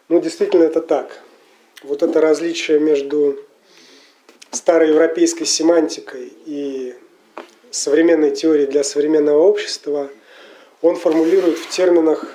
Ну, 0.08 0.20
действительно, 0.20 0.64
это 0.64 0.82
так. 0.82 1.22
Вот 1.84 2.02
это 2.02 2.20
различие 2.20 2.80
между 2.80 3.38
староевропейской 4.50 5.46
семантикой 5.46 6.34
и 6.48 6.96
современной 7.70 8.32
теорией 8.32 8.66
для 8.66 8.84
современного 8.84 9.44
общества, 9.44 10.10
он 10.82 10.96
формулирует 10.96 11.60
в 11.60 11.70
терминах 11.70 12.26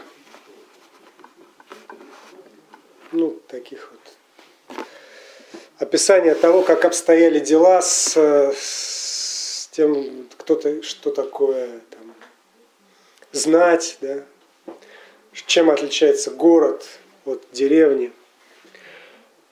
ну, 3.10 3.40
таких 3.48 3.93
описания 5.78 6.34
того, 6.34 6.62
как 6.62 6.84
обстояли 6.84 7.40
дела 7.40 7.82
с, 7.82 8.16
с 8.16 9.68
тем, 9.72 10.28
кто-то, 10.36 10.82
что 10.82 11.10
такое 11.10 11.80
там, 11.90 12.14
знать, 13.32 13.98
да, 14.00 14.22
чем 15.46 15.70
отличается 15.70 16.30
город 16.30 16.86
от 17.24 17.42
деревни. 17.52 18.12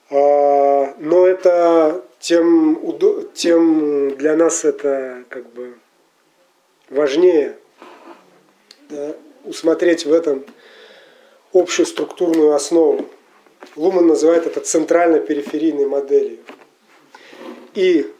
А, 0.09 0.95
но 0.97 1.27
это 1.27 2.03
тем, 2.19 2.79
тем 3.33 4.15
для 4.15 4.35
нас 4.35 4.63
это 4.63 5.23
как 5.29 5.49
бы 5.49 5.73
важнее 6.89 7.57
да, 8.89 9.15
усмотреть 9.43 10.05
в 10.05 10.13
этом 10.13 10.45
общую 11.51 11.85
структурную 11.85 12.53
основу. 12.53 13.05
Луман 13.75 14.07
называет 14.07 14.45
это 14.45 14.59
центрально-периферийной 14.59 15.87
моделью. 15.87 16.39
И 17.73 18.11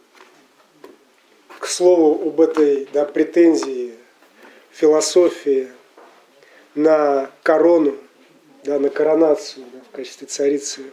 к 1.60 1.66
слову 1.66 2.28
об 2.28 2.40
этой 2.40 2.88
да, 2.92 3.04
претензии 3.04 3.94
философии 4.72 5.70
на 6.74 7.30
корону, 7.42 7.96
да, 8.64 8.80
на 8.80 8.90
коронацию 8.90 9.64
да, 9.72 9.80
в 9.88 9.94
качестве 9.94 10.26
царицы 10.26 10.92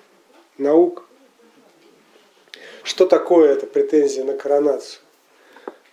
наук. 0.58 1.06
Что 2.84 3.08
такое 3.08 3.54
эта 3.54 3.66
претензия 3.66 4.24
на 4.24 4.34
коронацию? 4.34 5.02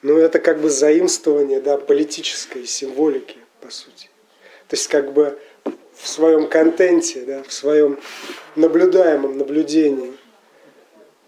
Ну, 0.02 0.16
это 0.16 0.38
как 0.38 0.60
бы 0.60 0.68
заимствование 0.68 1.60
да, 1.60 1.78
политической 1.78 2.66
символики, 2.66 3.38
по 3.60 3.70
сути. 3.70 4.10
То 4.68 4.76
есть 4.76 4.88
как 4.88 5.12
бы 5.12 5.38
в 5.98 6.08
своем 6.08 6.48
контенте, 6.48 7.22
да, 7.22 7.42
в 7.42 7.52
своем 7.52 7.98
наблюдаемом 8.56 9.36
наблюдении 9.36 10.16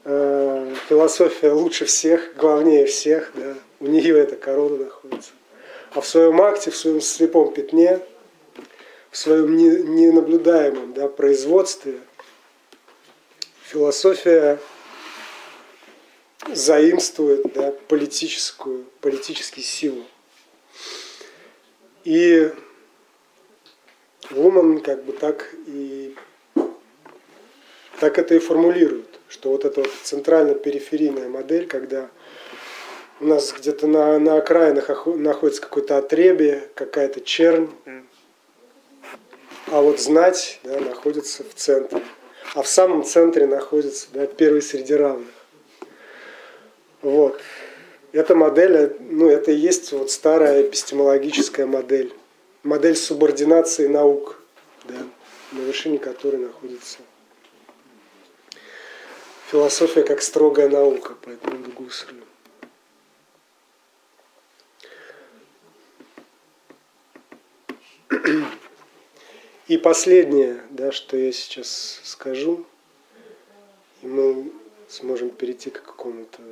э, 0.04 0.74
философия 0.88 1.50
лучше 1.52 1.84
всех, 1.86 2.34
главнее 2.36 2.86
всех, 2.86 3.32
да, 3.34 3.54
у 3.80 3.86
нее 3.86 4.18
эта 4.18 4.36
корона 4.36 4.84
находится. 4.84 5.32
А 5.92 6.00
в 6.00 6.06
своем 6.06 6.40
акте, 6.40 6.70
в 6.70 6.76
своем 6.76 7.00
слепом 7.00 7.52
пятне, 7.52 8.00
в 9.10 9.16
своем 9.16 9.56
ненаблюдаемом 9.56 10.94
да, 10.94 11.08
производстве 11.08 11.94
философия 13.64 14.58
заимствует 16.52 17.52
да, 17.54 17.72
политическую, 17.88 18.84
политические 19.00 19.64
силы. 19.64 20.04
И 22.04 22.50
Луман 24.30 24.80
как 24.80 25.04
бы 25.04 25.12
так 25.12 25.54
и 25.66 26.14
так 27.98 28.18
это 28.18 28.34
и 28.34 28.38
формулирует, 28.38 29.18
что 29.28 29.50
вот 29.50 29.64
эта 29.64 29.80
вот 29.80 29.90
центрально-периферийная 30.02 31.28
модель, 31.28 31.66
когда 31.66 32.08
у 33.20 33.26
нас 33.26 33.52
где-то 33.52 33.86
на, 33.86 34.18
на 34.18 34.36
окраинах 34.36 35.06
находится 35.06 35.60
какое-то 35.60 35.98
отребие, 35.98 36.68
какая-то 36.74 37.20
чернь, 37.20 37.68
а 39.66 39.82
вот 39.82 40.00
знать 40.00 40.60
да, 40.64 40.80
находится 40.80 41.44
в 41.44 41.54
центре. 41.54 42.02
А 42.54 42.62
в 42.62 42.68
самом 42.68 43.04
центре 43.04 43.46
находится 43.46 44.08
да, 44.12 44.26
первый 44.26 44.62
среди 44.62 44.94
равных. 44.94 45.28
Вот. 47.02 47.40
Эта 48.12 48.34
модель, 48.34 48.96
ну, 48.98 49.28
это 49.28 49.52
и 49.52 49.56
есть 49.56 49.92
вот 49.92 50.10
старая 50.10 50.62
эпистемологическая 50.62 51.66
модель. 51.66 52.12
Модель 52.62 52.96
субординации 52.96 53.86
наук, 53.86 54.42
да, 54.84 55.06
на 55.52 55.60
вершине 55.60 55.98
которой 55.98 56.36
находится 56.36 56.98
философия 59.50 60.04
как 60.04 60.22
строгая 60.22 60.68
наука 60.68 61.14
по 61.14 61.30
Эдмунду. 61.30 61.70
И 69.66 69.76
последнее, 69.76 70.62
да, 70.70 70.92
что 70.92 71.16
я 71.16 71.32
сейчас 71.32 72.00
скажу, 72.04 72.64
и 74.02 74.06
мы 74.06 74.52
сможем 74.88 75.30
перейти 75.30 75.70
к 75.70 75.82
какому-то 75.82 76.42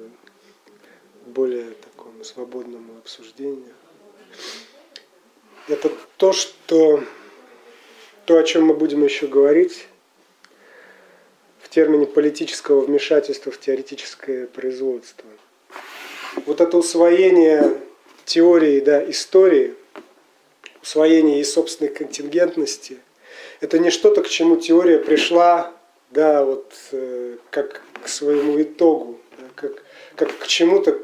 более 1.26 1.72
такому 1.72 2.24
свободному 2.24 2.98
обсуждению. 2.98 3.74
Это 5.68 5.92
то, 6.16 6.32
что 6.32 7.04
то, 8.24 8.38
о 8.38 8.42
чем 8.42 8.64
мы 8.64 8.74
будем 8.74 9.04
еще 9.04 9.26
говорить 9.26 9.86
в 11.60 11.68
термине 11.68 12.06
политического 12.06 12.80
вмешательства 12.80 13.52
в 13.52 13.60
теоретическое 13.60 14.46
производство. 14.46 15.28
Вот 16.46 16.62
это 16.62 16.78
усвоение 16.78 17.78
теории 18.24 18.80
да, 18.80 19.02
истории, 19.10 19.74
усвоение 20.82 21.40
и 21.40 21.44
собственной 21.44 21.92
контингентности, 21.92 22.98
это 23.60 23.78
не 23.78 23.90
что-то, 23.90 24.22
к 24.22 24.28
чему 24.28 24.56
теория 24.56 24.98
пришла, 24.98 25.74
да, 26.10 26.44
вот 26.44 26.72
э, 26.92 27.36
как 27.50 27.82
к 28.02 28.08
своему 28.08 28.60
итогу, 28.62 29.18
да, 29.36 29.44
как, 29.54 29.82
как 30.16 30.38
к 30.38 30.46
чему-то, 30.46 30.98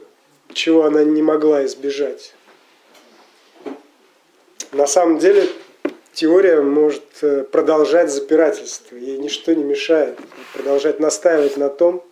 чего 0.54 0.84
она 0.84 1.04
не 1.04 1.20
могла 1.20 1.66
избежать. 1.66 2.34
На 4.74 4.88
самом 4.88 5.20
деле 5.20 5.48
теория 6.12 6.60
может 6.60 7.04
э, 7.22 7.44
продолжать 7.44 8.10
запирательство, 8.10 8.96
ей 8.96 9.18
ничто 9.18 9.52
не 9.52 9.62
мешает 9.62 10.18
продолжать 10.52 10.98
настаивать 10.98 11.56
на 11.56 11.68
том, 11.68 12.04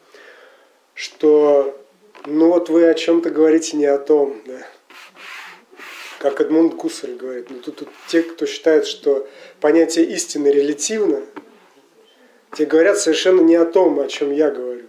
что 0.94 1.76
ну 2.24 2.52
вот 2.52 2.68
вы 2.68 2.86
о 2.86 2.94
чем-то 2.94 3.30
говорите 3.30 3.76
не 3.76 3.86
о 3.86 3.98
том, 3.98 4.40
да. 4.46 4.64
Как 6.20 6.40
Эдмунд 6.40 6.74
Гуссерль 6.74 7.16
говорит, 7.16 7.50
ну 7.50 7.58
тут, 7.58 7.78
тут 7.78 7.88
те, 8.06 8.22
кто 8.22 8.46
считает, 8.46 8.86
что 8.86 9.26
понятие 9.60 10.04
истины 10.04 10.46
релятивно, 10.46 11.20
те 12.56 12.64
говорят 12.64 12.96
совершенно 12.96 13.40
не 13.40 13.56
о 13.56 13.64
том, 13.64 13.98
о 13.98 14.06
чем 14.06 14.30
я 14.30 14.52
говорю. 14.52 14.86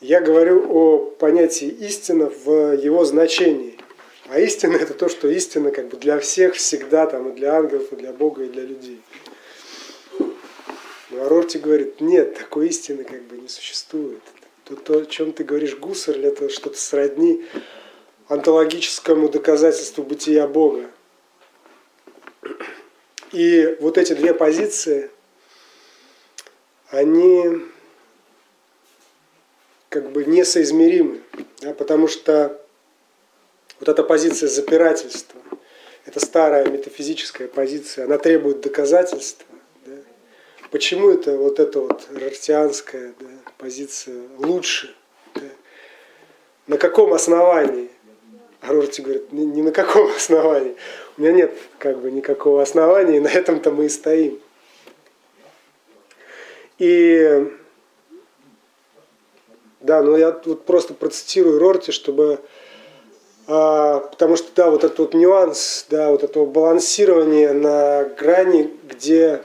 Я 0.00 0.22
говорю 0.22 0.66
о 0.72 0.98
понятии 1.18 1.68
истина 1.68 2.32
в 2.44 2.72
его 2.78 3.04
значении. 3.04 3.71
А 4.26 4.38
истина 4.38 4.76
это 4.76 4.94
то, 4.94 5.08
что 5.08 5.28
истина 5.28 5.70
как 5.70 5.88
бы 5.88 5.96
для 5.96 6.18
всех 6.18 6.54
всегда, 6.54 7.06
там, 7.06 7.30
и 7.30 7.34
для 7.34 7.54
ангелов, 7.54 7.92
и 7.92 7.96
для 7.96 8.12
Бога, 8.12 8.44
и 8.44 8.48
для 8.48 8.62
людей. 8.62 9.00
Но 11.10 11.24
Арорти 11.24 11.58
говорит, 11.58 12.00
нет, 12.00 12.38
такой 12.38 12.68
истины 12.68 13.04
как 13.04 13.22
бы 13.24 13.36
не 13.36 13.48
существует. 13.48 14.22
То, 14.64 14.76
то 14.76 14.98
о 15.00 15.06
чем 15.06 15.32
ты 15.32 15.44
говоришь, 15.44 15.76
Гуссерль, 15.76 16.24
это 16.24 16.48
что-то 16.48 16.78
сродни 16.78 17.44
онтологическому 18.28 19.28
доказательству 19.28 20.04
бытия 20.04 20.46
Бога. 20.46 20.90
И 23.32 23.76
вот 23.80 23.98
эти 23.98 24.12
две 24.12 24.34
позиции, 24.34 25.10
они 26.88 27.62
как 29.88 30.12
бы 30.12 30.24
несоизмеримы, 30.24 31.20
да, 31.60 31.74
потому 31.74 32.08
что 32.08 32.61
вот 33.82 33.88
эта 33.88 34.04
позиция 34.04 34.48
запирательства, 34.48 35.40
это 36.04 36.24
старая 36.24 36.68
метафизическая 36.68 37.48
позиция, 37.48 38.04
она 38.04 38.16
требует 38.16 38.60
доказательства. 38.60 39.44
Да. 39.84 39.94
Почему 40.70 41.10
это 41.10 41.36
вот 41.36 41.58
эта 41.58 41.80
вот 41.80 42.06
рартианская 42.14 43.12
да, 43.18 43.26
позиция 43.58 44.22
лучше? 44.38 44.94
Да? 45.34 45.48
На 46.68 46.78
каком 46.78 47.12
основании? 47.12 47.90
Рорти 48.60 49.02
говорит, 49.02 49.32
ни, 49.32 49.42
ни 49.42 49.62
на 49.62 49.72
каком 49.72 50.12
основании. 50.16 50.76
У 51.16 51.20
меня 51.20 51.32
нет 51.32 51.52
как 51.78 51.98
бы 51.98 52.12
никакого 52.12 52.62
основания, 52.62 53.16
и 53.16 53.20
на 53.20 53.26
этом-то 53.28 53.72
мы 53.72 53.86
и 53.86 53.88
стоим. 53.88 54.38
И 56.78 57.50
да, 59.80 60.02
ну 60.02 60.16
я 60.16 60.40
вот 60.44 60.64
просто 60.66 60.94
процитирую 60.94 61.58
Рорти, 61.58 61.90
чтобы 61.90 62.38
потому 63.46 64.36
что 64.36 64.48
да, 64.54 64.70
вот 64.70 64.84
этот 64.84 64.98
вот 64.98 65.14
нюанс, 65.14 65.86
да, 65.90 66.10
вот 66.10 66.22
этого 66.22 66.46
балансирования 66.46 67.52
на 67.52 68.04
грани, 68.04 68.70
где 68.88 69.42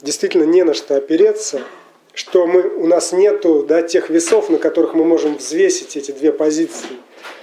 действительно 0.00 0.44
не 0.44 0.62
на 0.64 0.74
что 0.74 0.96
опереться, 0.96 1.62
что 2.14 2.46
мы, 2.46 2.62
у 2.62 2.86
нас 2.86 3.12
нету 3.12 3.64
да, 3.66 3.82
тех 3.82 4.10
весов, 4.10 4.50
на 4.50 4.58
которых 4.58 4.94
мы 4.94 5.04
можем 5.04 5.36
взвесить 5.36 5.96
эти 5.96 6.10
две 6.10 6.32
позиции. 6.32 6.96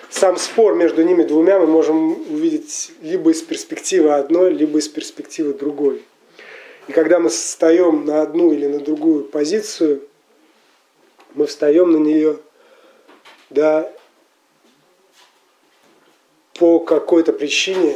Сам 0.10 0.38
спор 0.38 0.76
между 0.76 1.04
ними 1.04 1.24
двумя 1.24 1.60
мы 1.60 1.68
можем 1.68 2.12
увидеть 2.32 2.92
либо 3.02 3.32
из 3.32 3.42
перспективы 3.42 4.14
одной, 4.14 4.52
либо 4.52 4.80
из 4.80 4.88
перспективы 4.88 5.54
другой. 5.54 6.04
И 6.88 6.92
когда 6.92 7.20
мы 7.20 7.30
встаем 7.30 8.06
на 8.06 8.24
одну 8.24 8.52
или 8.52 8.66
на 8.66 8.80
другую 8.80 9.24
позицию, 9.24 10.02
мы 11.36 11.46
встаем 11.46 11.92
на 11.92 11.98
нее, 11.98 12.38
да, 13.52 13.92
по 16.60 16.80
какой-то 16.80 17.32
причине, 17.32 17.96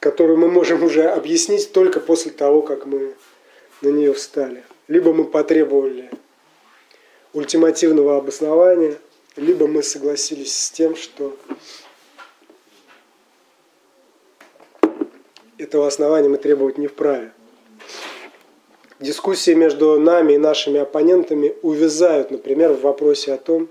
которую 0.00 0.38
мы 0.38 0.48
можем 0.48 0.82
уже 0.82 1.04
объяснить 1.04 1.70
только 1.72 2.00
после 2.00 2.32
того, 2.32 2.62
как 2.62 2.86
мы 2.86 3.14
на 3.82 3.88
нее 3.88 4.14
встали. 4.14 4.64
Либо 4.88 5.12
мы 5.12 5.24
потребовали 5.24 6.10
ультимативного 7.34 8.16
обоснования, 8.16 8.96
либо 9.36 9.66
мы 9.66 9.82
согласились 9.82 10.56
с 10.56 10.70
тем, 10.70 10.96
что 10.96 11.36
этого 15.58 15.86
основания 15.86 16.30
мы 16.30 16.38
требовать 16.38 16.78
не 16.78 16.86
вправе. 16.86 17.32
Дискуссии 18.98 19.52
между 19.52 20.00
нами 20.00 20.34
и 20.34 20.38
нашими 20.38 20.80
оппонентами 20.80 21.54
увязают, 21.60 22.30
например, 22.30 22.72
в 22.72 22.80
вопросе 22.80 23.34
о 23.34 23.36
том, 23.36 23.68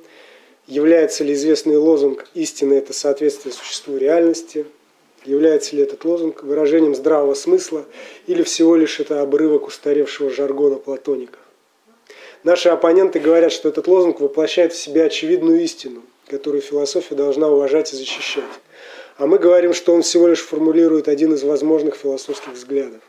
является 0.71 1.25
ли 1.25 1.33
известный 1.33 1.75
лозунг 1.75 2.27
«истина– 2.33 2.73
это 2.75 2.93
соответствие 2.93 3.53
существу 3.53 3.97
реальности», 3.97 4.65
является 5.25 5.75
ли 5.75 5.83
этот 5.83 6.05
лозунг 6.05 6.43
выражением 6.43 6.95
здравого 6.95 7.33
смысла 7.33 7.83
или 8.25 8.41
всего 8.43 8.77
лишь 8.77 9.01
это 9.01 9.21
обрывок 9.21 9.67
устаревшего 9.67 10.29
жаргона 10.29 10.77
платоников. 10.77 11.41
Наши 12.45 12.69
оппоненты 12.69 13.19
говорят, 13.19 13.51
что 13.51 13.67
этот 13.67 13.85
лозунг 13.87 14.21
воплощает 14.21 14.71
в 14.71 14.81
себе 14.81 15.03
очевидную 15.03 15.61
истину, 15.61 16.03
которую 16.27 16.61
философия 16.61 17.15
должна 17.15 17.49
уважать 17.49 17.91
и 17.91 17.97
защищать. 17.97 18.45
А 19.17 19.27
мы 19.27 19.39
говорим, 19.39 19.73
что 19.73 19.93
он 19.93 20.03
всего 20.03 20.29
лишь 20.29 20.39
формулирует 20.39 21.09
один 21.09 21.33
из 21.33 21.43
возможных 21.43 21.95
философских 21.95 22.53
взглядов. 22.53 23.01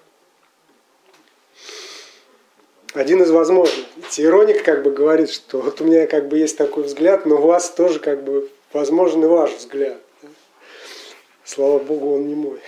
Один 2.95 3.23
из 3.23 3.31
возможных. 3.31 3.87
Ироник 4.19 4.63
как 4.65 4.83
бы 4.83 4.91
говорит, 4.91 5.31
что 5.31 5.63
вот 5.63 5.81
у 5.81 5.85
меня 5.85 6.07
как 6.07 6.29
бы 6.29 6.37
есть 6.37 6.59
такой 6.59 6.83
взгляд, 6.85 7.25
но 7.25 7.37
у 7.37 7.47
вас 7.47 7.71
тоже 7.71 7.99
как 7.99 8.23
бы 8.23 8.51
возможен 8.75 9.25
и 9.25 9.27
ваш 9.27 9.53
взгляд. 9.53 9.97
Слава 11.43 11.79
Богу, 11.79 12.15
он 12.15 12.29
не 12.29 12.35
мой. 12.35 12.61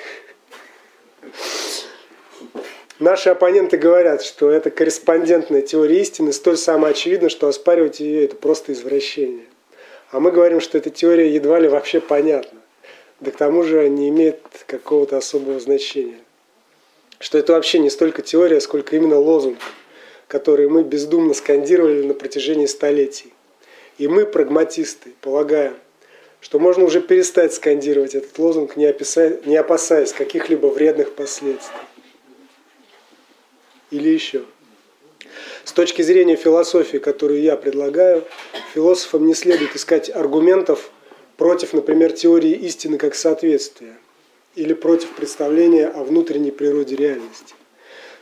Наши 2.99 3.29
оппоненты 3.29 3.77
говорят, 3.77 4.23
что 4.23 4.51
это 4.51 4.71
корреспондентная 4.71 5.61
теория 5.61 6.01
истины, 6.01 6.33
столь 6.33 6.57
самоочевидно, 6.57 7.29
что 7.29 7.49
оспаривать 7.49 8.01
ее 8.01 8.25
это 8.25 8.35
просто 8.35 8.73
извращение. 8.73 9.45
А 10.11 10.21
мы 10.21 10.31
говорим, 10.31 10.61
что 10.61 10.79
эта 10.79 10.89
теория 10.89 11.35
едва 11.35 11.61
ли 11.61 11.69
вообще 11.69 12.01
понятна. 12.01 12.61
Да 13.21 13.31
к 13.31 13.37
тому 13.37 13.63
же 13.63 13.91
не 13.91 14.09
имеет 14.09 14.41
какого-то 14.67 15.19
особого 15.19 15.61
значения. 15.61 16.21
Что 17.19 17.37
это 17.37 17.53
вообще 17.53 17.79
не 17.79 17.91
столько 17.91 18.23
теория, 18.23 18.61
сколько 18.61 18.97
именно 18.97 19.19
лозунг, 19.19 19.59
который 20.35 20.69
мы 20.69 20.83
бездумно 20.83 21.33
скандировали 21.33 22.03
на 22.03 22.13
протяжении 22.13 22.67
столетий. 22.67 23.33
И 23.99 24.09
мы, 24.09 24.27
прагматисты, 24.27 25.13
полагаем, 25.21 25.77
что 26.41 26.59
можно 26.59 26.83
уже 26.83 27.01
перестать 27.01 27.55
скандировать 27.55 28.17
этот 28.17 28.37
лозунг, 28.37 28.77
не, 28.77 28.85
описая, 28.87 29.41
не 29.45 29.57
опасаясь 29.57 30.13
каких-либо 30.13 30.67
вредных 30.67 31.15
последствий. 31.15 31.79
Или 33.93 34.09
еще. 34.09 34.43
С 35.63 35.73
точки 35.73 36.03
зрения 36.03 36.35
философии, 36.35 36.99
которую 36.99 37.41
я 37.41 37.57
предлагаю, 37.57 38.25
философам 38.75 39.29
не 39.29 39.35
следует 39.35 39.77
искать 39.77 40.11
аргументов 40.11 40.91
против, 41.37 41.75
например, 41.75 42.11
теории 42.11 42.55
истины 42.55 42.99
как 42.99 43.15
соответствия 43.15 43.97
или 44.57 44.75
против 44.75 45.11
представления 45.15 45.87
о 45.87 46.03
внутренней 46.03 46.51
природе 46.51 46.97
реальности. 46.97 47.55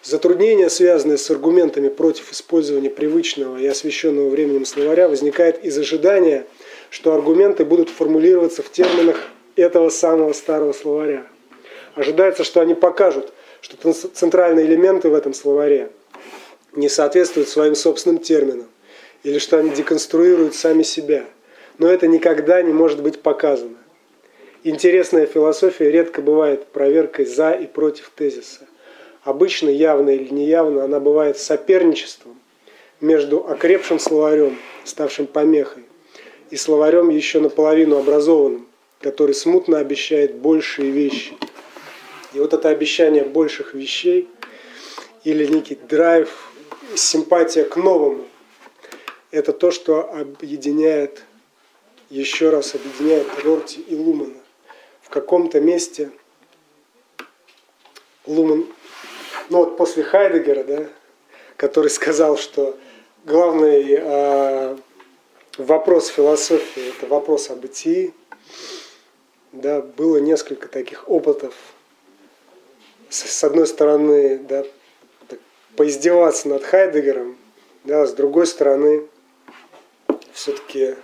Затруднение, 0.02 0.68
связанное 0.68 1.16
с 1.16 1.30
аргументами 1.30 1.88
против 1.88 2.32
использования 2.32 2.90
привычного 2.90 3.56
и 3.58 3.66
освещенного 3.66 4.30
временем 4.30 4.64
словаря, 4.64 5.08
возникает 5.08 5.64
из 5.64 5.78
ожидания, 5.78 6.44
что 6.90 7.14
аргументы 7.14 7.64
будут 7.64 7.88
формулироваться 7.88 8.64
в 8.64 8.72
терминах 8.72 9.28
этого 9.54 9.90
самого 9.90 10.32
старого 10.32 10.72
словаря. 10.72 11.24
Ожидается, 11.94 12.42
что 12.42 12.60
они 12.60 12.74
покажут, 12.74 13.32
что 13.60 13.92
центральные 13.92 14.66
элементы 14.66 15.08
в 15.08 15.14
этом 15.14 15.34
словаре 15.34 15.90
не 16.74 16.88
соответствуют 16.88 17.48
своим 17.48 17.76
собственным 17.76 18.18
терминам, 18.18 18.66
или 19.22 19.38
что 19.38 19.58
они 19.58 19.70
деконструируют 19.70 20.56
сами 20.56 20.82
себя. 20.82 21.26
Но 21.78 21.86
это 21.86 22.08
никогда 22.08 22.60
не 22.62 22.72
может 22.72 23.00
быть 23.02 23.22
показано. 23.22 23.76
Интересная 24.64 25.26
философия 25.26 25.92
редко 25.92 26.22
бывает 26.22 26.66
проверкой 26.66 27.24
за 27.24 27.52
и 27.52 27.68
против 27.68 28.10
тезиса. 28.16 28.66
Обычно, 29.24 29.68
явно 29.68 30.10
или 30.10 30.32
неявно, 30.32 30.84
она 30.84 30.98
бывает 31.00 31.38
соперничеством 31.38 32.38
между 33.00 33.46
окрепшим 33.46 33.98
словарем, 33.98 34.58
ставшим 34.84 35.26
помехой, 35.26 35.84
и 36.50 36.56
словарем 36.56 37.08
еще 37.08 37.40
наполовину 37.40 37.98
образованным, 37.98 38.66
который 39.00 39.34
смутно 39.34 39.78
обещает 39.78 40.36
большие 40.36 40.90
вещи– 40.90 41.34
и 42.34 42.38
вот 42.38 42.54
это 42.54 42.70
обещание 42.70 43.24
больших 43.24 43.74
вещей 43.74 44.28
или 45.22 45.46
некий 45.46 45.74
драйв, 45.74 46.50
симпатия 46.94 47.64
к 47.64 47.76
новому, 47.76 48.26
это 49.30 49.52
то, 49.52 49.70
что 49.70 50.10
объединяет, 50.10 51.24
еще 52.10 52.50
раз 52.50 52.74
объединяет 52.74 53.26
Рорти 53.44 53.80
и 53.80 53.94
Лумана. 53.94 54.40
В 55.02 55.10
каком-то 55.10 55.60
месте 55.60 56.10
Луман, 58.26 58.66
ну 59.50 59.58
вот 59.58 59.76
после 59.76 60.02
Хайдегера, 60.02 60.64
да, 60.64 60.86
который 61.56 61.90
сказал, 61.90 62.36
что 62.36 62.78
главный 63.24 63.98
э, 63.98 64.76
вопрос 65.58 66.08
философии– 66.08 66.92
это 66.96 67.06
вопрос 67.06 67.50
о 67.50 67.56
бытии, 67.56 68.14
да, 69.52 69.80
было 69.80 70.18
несколько 70.18 70.68
таких 70.68 71.08
опытов 71.08 71.54
с 73.12 73.44
одной 73.44 73.66
стороны, 73.66 74.38
да, 74.38 74.64
поиздеваться 75.76 76.48
над 76.48 76.64
Хайдегером, 76.64 77.36
да, 77.84 78.06
с 78.06 78.12
другой 78.14 78.46
стороны, 78.46 79.06
все-таки 80.32 80.96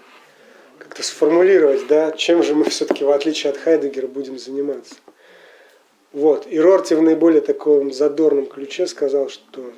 как-то 0.79 1.03
сформулировать, 1.03 1.87
да, 1.87 2.13
чем 2.13 2.43
же 2.43 2.55
мы 2.55 2.65
все-таки 2.65 3.05
в 3.05 3.11
отличие 3.11 3.51
от 3.51 3.59
Хайдегера 3.59 4.07
будем 4.07 4.39
заниматься. 4.39 4.95
Вот. 6.13 6.47
И 6.47 6.59
Рорти 6.59 6.95
в 6.95 7.03
наиболее 7.03 7.41
таком 7.41 7.93
задорном 7.93 8.47
ключе 8.47 8.87
сказал, 8.87 9.29
что 9.29 9.73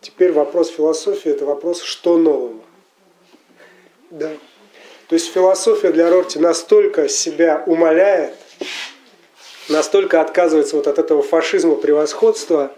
теперь 0.00 0.32
вопрос 0.32 0.68
философии 0.68 1.30
это 1.30 1.46
вопрос 1.46 1.82
«что 1.82 2.18
нового?». 2.18 2.60
Да. 4.10 4.30
То 5.08 5.14
есть 5.14 5.32
философия 5.32 5.90
для 5.90 6.08
Рорти 6.10 6.38
настолько 6.38 7.08
себя 7.08 7.62
умаляет, 7.66 8.34
настолько 9.68 10.20
отказывается 10.20 10.76
вот 10.76 10.86
от 10.86 10.98
этого 10.98 11.22
фашизма 11.22 11.76
превосходства, 11.76 12.72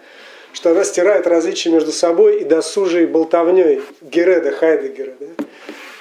что 0.53 0.71
она 0.71 0.85
стирает 0.85 1.27
различия 1.27 1.71
между 1.71 1.93
собой 1.93 2.41
и 2.41 2.45
досужей 2.45 3.07
болтовней 3.07 3.83
Гереда 4.01 4.51
Хайдегера. 4.51 5.15
Да? 5.21 5.45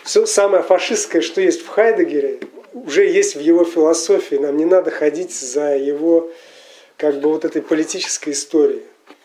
Все 0.04 0.26
самое 0.26 0.64
фашистское, 0.64 1.22
что 1.22 1.42
есть 1.42 1.62
в 1.64 1.68
Хайдегере, 1.68 2.40
уже 2.76 3.06
есть 3.06 3.36
в 3.36 3.40
его 3.40 3.64
философии. 3.64 4.36
Нам 4.36 4.58
не 4.58 4.66
надо 4.66 4.92
ходить 4.92 5.34
за 5.34 5.78
его 5.78 6.30
как 6.98 7.20
бы 7.22 7.30
вот 7.30 7.46
этой 7.46 7.62
политической 7.62 8.32
историей. 8.32 8.84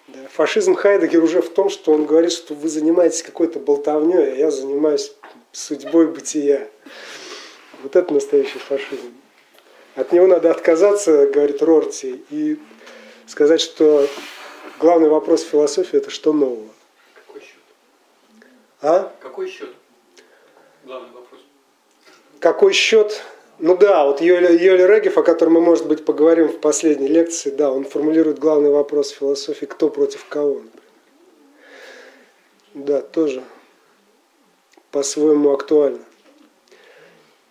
Да? 0.09 0.21
Фашизм 0.33 0.75
Хайдегер 0.75 1.23
уже 1.23 1.43
в 1.43 1.51
том, 1.51 1.69
что 1.69 1.93
он 1.93 2.07
говорит, 2.07 2.33
что 2.33 2.55
вы 2.55 2.69
занимаетесь 2.69 3.23
какой-то 3.23 3.59
болтовней, 3.59 4.33
а 4.33 4.35
я 4.37 4.51
занимаюсь 4.51 5.13
судьбой 5.53 6.07
бытия. 6.07 6.69
Вот 7.83 7.97
это 7.97 8.15
настоящий 8.15 8.59
фашизм. 8.59 9.15
От 9.97 10.13
него 10.13 10.27
надо 10.29 10.51
отказаться, 10.51 11.27
говорит 11.27 11.61
Рорти, 11.63 12.23
и 12.31 12.59
сказать, 13.27 13.61
что 13.61 14.07
главный 14.79 15.09
вопрос 15.09 15.43
философии 15.43 15.97
это 15.97 16.11
что 16.11 16.33
нового. 16.33 16.69
Какой 17.15 17.41
счет? 17.41 17.61
А? 18.81 19.13
Какой 19.21 19.49
счет? 19.49 19.71
Главный 20.85 21.11
вопрос. 21.11 21.41
Какой 22.39 22.73
счет? 22.73 23.23
Ну 23.63 23.77
да, 23.77 24.07
вот 24.07 24.23
Йоли, 24.23 24.57
Йоли 24.57 24.85
Регев, 24.85 25.19
о 25.19 25.23
котором 25.23 25.53
мы, 25.53 25.61
может 25.61 25.87
быть, 25.87 26.07
поговорим 26.07 26.49
в 26.49 26.61
последней 26.61 27.09
лекции, 27.09 27.51
да, 27.51 27.71
он 27.71 27.85
формулирует 27.85 28.39
главный 28.39 28.71
вопрос 28.71 29.11
философии, 29.11 29.67
кто 29.67 29.91
против 29.91 30.25
кого. 30.25 30.63
Да, 32.73 33.03
тоже 33.03 33.45
по-своему 34.91 35.53
актуально. 35.53 36.03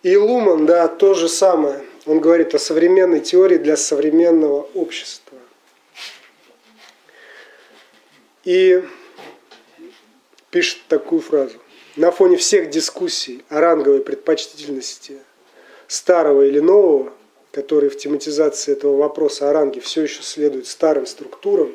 И 0.02 0.16
Луман, 0.16 0.66
да, 0.66 0.88
то 0.88 1.14
же 1.14 1.28
самое. 1.28 1.84
Он 2.06 2.18
говорит 2.18 2.56
о 2.56 2.58
современной 2.58 3.20
теории 3.20 3.58
для 3.58 3.76
современного 3.76 4.68
общества. 4.74 5.38
И 8.42 8.82
пишет 10.50 10.80
такую 10.88 11.20
фразу. 11.20 11.58
На 11.94 12.10
фоне 12.10 12.36
всех 12.36 12.68
дискуссий 12.68 13.44
о 13.48 13.60
ранговой 13.60 14.00
предпочтительности 14.00 15.20
старого 15.90 16.42
или 16.46 16.60
нового, 16.60 17.12
которые 17.50 17.90
в 17.90 17.96
тематизации 17.96 18.72
этого 18.72 18.96
вопроса 18.96 19.50
о 19.50 19.52
ранге 19.52 19.80
все 19.80 20.02
еще 20.02 20.22
следуют 20.22 20.68
старым 20.68 21.04
структурам, 21.04 21.72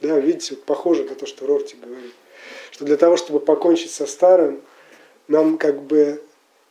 да, 0.00 0.18
видите, 0.18 0.56
похоже 0.56 1.04
на 1.04 1.14
то, 1.14 1.26
что 1.26 1.46
Рорти 1.46 1.76
говорит, 1.76 2.14
что 2.70 2.86
для 2.86 2.96
того, 2.96 3.18
чтобы 3.18 3.38
покончить 3.38 3.90
со 3.90 4.06
старым, 4.06 4.62
нам 5.28 5.58
как 5.58 5.82
бы 5.82 6.22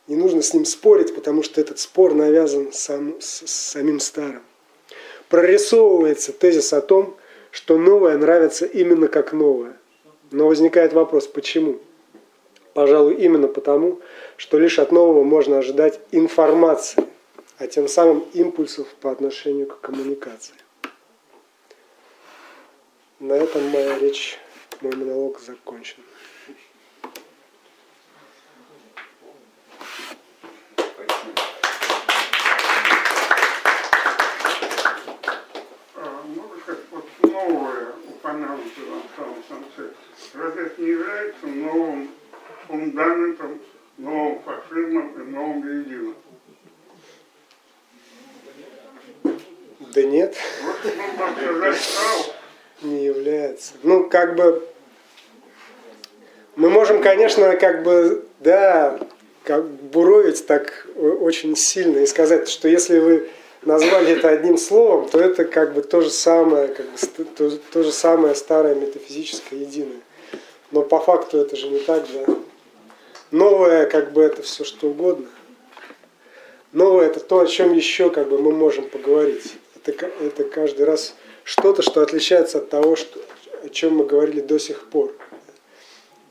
не 0.08 0.16
нужно 0.16 0.42
с 0.42 0.52
ним 0.52 0.64
спорить, 0.64 1.14
потому 1.14 1.44
что 1.44 1.60
этот 1.60 1.78
спор 1.78 2.12
навязан 2.12 2.72
сам, 2.72 3.20
с, 3.20 3.46
с 3.46 3.52
самим 3.52 4.00
старым. 4.00 4.42
Прорисовывается 5.28 6.32
тезис 6.32 6.72
о 6.72 6.80
том, 6.80 7.16
что 7.52 7.78
новое 7.78 8.18
нравится 8.18 8.66
именно 8.66 9.06
как 9.06 9.32
новое. 9.32 9.76
Но 10.32 10.48
возникает 10.48 10.92
вопрос, 10.92 11.28
почему? 11.28 11.78
Пожалуй, 12.74 13.14
именно 13.16 13.48
потому, 13.48 14.00
что 14.36 14.58
лишь 14.58 14.78
от 14.78 14.92
нового 14.92 15.24
можно 15.24 15.58
ожидать 15.58 16.00
информации, 16.12 17.04
а 17.58 17.66
тем 17.66 17.88
самым 17.88 18.20
импульсов 18.32 18.86
по 19.00 19.10
отношению 19.10 19.66
к 19.66 19.80
коммуникации. 19.80 20.54
На 23.18 23.32
этом 23.34 23.68
моя 23.68 23.98
речь, 23.98 24.38
мой 24.80 24.94
монолог 24.94 25.40
закончен. 25.40 25.98
разве 40.40 40.66
это 40.66 40.80
не 40.80 40.88
является 40.88 41.46
новым 41.46 42.10
фундаментом, 42.90 43.60
новым 43.98 44.40
фашизмом 44.42 45.12
и 45.14 45.30
новым 45.30 45.80
единым? 45.80 46.14
Да 49.94 50.02
нет, 50.02 50.36
не 52.82 53.04
является. 53.06 53.72
Ну, 53.82 54.08
как 54.08 54.36
бы 54.36 54.66
мы 56.56 56.70
можем, 56.70 57.02
конечно, 57.02 57.56
как 57.56 57.82
бы, 57.82 58.24
да, 58.40 59.00
как 59.44 59.66
буровить 59.66 60.46
так 60.46 60.86
очень 60.96 61.56
сильно 61.56 61.98
и 61.98 62.06
сказать, 62.06 62.48
что 62.48 62.68
если 62.68 62.98
вы 62.98 63.30
назвали 63.62 64.12
это 64.12 64.28
одним 64.28 64.58
словом, 64.58 65.08
то 65.08 65.18
это 65.18 65.44
как 65.44 65.74
бы 65.74 65.82
то 65.82 66.02
же 66.02 66.10
самое, 66.10 66.68
как 66.68 66.86
бы, 66.86 67.24
то, 67.24 67.50
то 67.50 67.82
же 67.82 67.90
самое 67.90 68.34
старое 68.34 68.74
метафизическое 68.74 69.60
единое. 69.60 70.00
Но 70.70 70.82
по 70.82 71.00
факту 71.00 71.38
это 71.38 71.56
же 71.56 71.68
не 71.68 71.80
так, 71.80 72.04
да. 72.12 72.39
Новое, 73.30 73.86
как 73.86 74.12
бы 74.12 74.22
это 74.22 74.42
все 74.42 74.64
что 74.64 74.88
угодно. 74.88 75.28
Новое 76.72 77.06
это 77.06 77.20
то, 77.20 77.40
о 77.40 77.46
чем 77.46 77.74
еще 77.74 78.10
как 78.10 78.28
бы 78.28 78.38
мы 78.38 78.52
можем 78.52 78.88
поговорить. 78.88 79.54
Это, 79.84 80.10
это 80.20 80.44
каждый 80.44 80.84
раз 80.84 81.14
что-то, 81.44 81.82
что 81.82 82.02
отличается 82.02 82.58
от 82.58 82.70
того, 82.70 82.96
что, 82.96 83.20
о 83.64 83.68
чем 83.68 83.96
мы 83.96 84.04
говорили 84.04 84.40
до 84.40 84.58
сих 84.58 84.88
пор. 84.88 85.14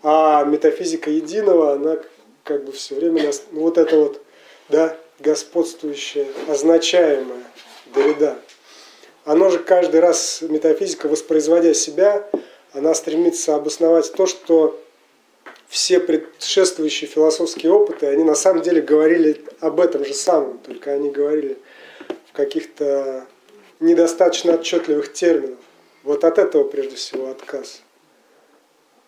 А 0.03 0.43
метафизика 0.43 1.09
единого, 1.09 1.73
она 1.73 1.97
как 2.43 2.65
бы 2.65 2.71
все 2.71 2.95
время 2.95 3.23
нас, 3.23 3.43
ну, 3.51 3.61
вот 3.61 3.77
это 3.77 3.97
вот, 3.97 4.21
да, 4.69 4.97
господствующее, 5.19 6.27
означаемое 6.47 7.43
Дорида. 7.93 8.37
Оно 9.25 9.49
же 9.49 9.59
каждый 9.59 9.99
раз, 9.99 10.41
метафизика, 10.41 11.07
воспроизводя 11.07 11.73
себя, 11.73 12.29
она 12.73 12.93
стремится 12.93 13.55
обосновать 13.55 14.11
то, 14.13 14.25
что 14.25 14.79
все 15.69 15.99
предшествующие 15.99 17.07
философские 17.07 17.71
опыты, 17.71 18.07
они 18.07 18.23
на 18.23 18.33
самом 18.33 18.63
деле 18.63 18.81
говорили 18.81 19.45
об 19.59 19.79
этом 19.79 20.03
же 20.03 20.15
самом, 20.15 20.57
только 20.57 20.91
они 20.91 21.11
говорили 21.11 21.59
в 22.27 22.33
каких-то 22.33 23.27
недостаточно 23.79 24.55
отчетливых 24.55 25.13
терминах. 25.13 25.59
Вот 26.03 26.23
от 26.23 26.39
этого 26.39 26.63
прежде 26.63 26.95
всего 26.95 27.29
отказ. 27.29 27.83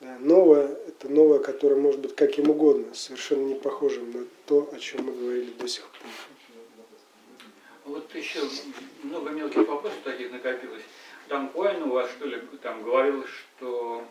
Да, 0.02 0.18
новое– 0.20 0.68
это 0.88 1.10
новое, 1.10 1.40
которое 1.40 1.76
может 1.76 2.00
быть 2.00 2.16
каким 2.16 2.52
угодно, 2.52 2.94
совершенно 2.94 3.44
не 3.44 3.56
похожим 3.56 4.12
на 4.12 4.26
то, 4.46 4.70
о 4.72 4.78
чем 4.78 5.06
мы 5.06 5.14
говорили 5.14 5.52
до 5.54 5.68
сих 5.68 5.88
пор. 5.88 6.12
Вот 7.86 8.14
еще 8.14 8.40
много 9.02 9.32
мелких 9.32 9.68
вопросов 9.68 9.98
таких 10.04 10.32
накопилось. 10.32 10.84
Там 11.28 11.50
Куайн 11.50 11.84
у 11.84 11.94
вас, 11.94 12.10
что 12.12 12.28
ли, 12.28 12.40
там 12.62 12.84
говорил, 12.84 13.24
что 13.26 14.04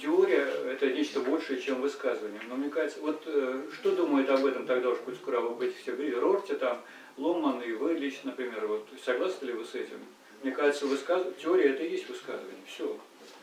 теория– 0.00 0.46
это 0.70 0.86
нечто 0.90 1.20
большее, 1.20 1.60
чем 1.60 1.80
высказывание. 1.80 2.40
Но 2.48 2.56
мне 2.56 2.68
кажется, 2.70 3.00
вот 3.00 3.22
э, 3.26 3.62
что 3.72 3.90
думают 3.92 4.28
об 4.30 4.44
этом 4.44 4.66
тогда 4.66 4.90
уж, 4.90 4.98
скоро 5.20 5.40
вы 5.40 5.50
будете 5.50 5.76
все 5.82 5.92
говорить, 5.92 6.16
Рорти 6.16 6.54
там, 6.54 6.80
Ломан 7.16 7.60
и 7.60 7.72
вы 7.72 7.94
лично, 7.94 8.30
например, 8.30 8.66
вот 8.66 8.86
согласны 9.04 9.46
ли 9.46 9.52
вы 9.52 9.64
с 9.64 9.74
этим? 9.74 9.98
Мне 10.42 10.52
кажется, 10.52 10.86
высказ... 10.86 11.22
теория– 11.42 11.70
это 11.74 11.82
и 11.82 11.90
есть 11.90 12.08
высказывание. 12.08 12.54
Все, 12.66 12.96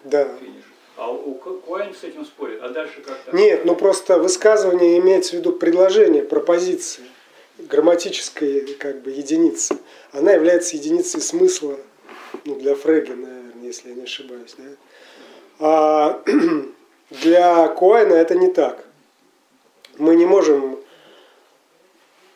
Да. 0.04 0.38
финиш. 0.38 0.64
А 0.96 1.12
у 1.12 1.34
Ку- 1.34 1.56
Куайн 1.56 1.94
с 1.96 2.04
этим 2.04 2.24
спорит, 2.24 2.62
а 2.62 2.70
дальше 2.70 3.02
как-то… 3.02 3.36
Нет, 3.36 3.66
ну 3.66 3.76
просто 3.76 4.20
высказывание 4.20 5.00
имеется 5.00 5.32
в 5.32 5.40
виду 5.40 5.54
предложение, 5.54 6.22
пропозиция, 6.22 7.08
грамматическая 7.58 8.62
как 8.78 9.02
бы 9.02 9.10
единица. 9.10 9.76
Она 10.12 10.34
является 10.34 10.76
единицей 10.76 11.20
смысла, 11.20 11.80
ну, 12.46 12.56
для 12.60 12.76
Фреги, 12.76 13.10
наверное, 13.14 13.64
если 13.64 13.90
я 13.90 13.96
не 13.96 14.04
ошибаюсь. 14.04 14.54
Да? 14.58 14.66
А 15.60 16.22
для 17.10 17.68
Коэна 17.70 18.14
это 18.14 18.36
не 18.36 18.48
так. 18.48 18.84
Мы 19.98 20.16
не 20.16 20.26
можем... 20.26 20.80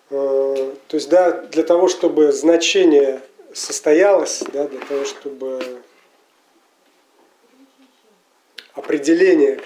э, 0.09 0.71
то 0.87 0.95
есть, 0.95 1.09
да, 1.09 1.31
для 1.31 1.63
того, 1.63 1.87
чтобы 1.87 2.31
значение 2.31 3.21
состоялось, 3.53 4.43
да, 4.53 4.67
для 4.67 4.79
того, 4.79 5.05
чтобы 5.05 5.81
определение 8.73 9.59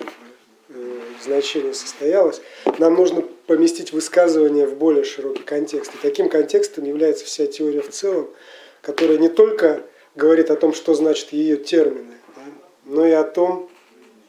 э, 0.70 1.00
значения 1.22 1.74
состоялось, 1.74 2.42
нам 2.78 2.96
нужно 2.96 3.22
поместить 3.48 3.92
высказывание 3.92 4.66
в 4.66 4.78
более 4.78 5.04
широкий 5.04 5.44
контекст. 5.44 5.94
И 5.94 5.98
таким 6.02 6.30
контекстом 6.30 6.86
является 6.86 7.26
вся 7.26 7.46
теория 7.46 7.82
в 7.82 7.90
целом, 7.90 8.30
которая 8.82 9.18
не 9.18 9.30
только 9.30 9.84
говорит 10.16 10.50
о 10.50 10.56
том, 10.56 10.74
что 10.74 10.94
значит 10.94 11.34
ее 11.34 11.58
термины, 11.58 12.16
но 12.92 13.06
и 13.08 13.12
о 13.12 13.24
том, 13.24 13.70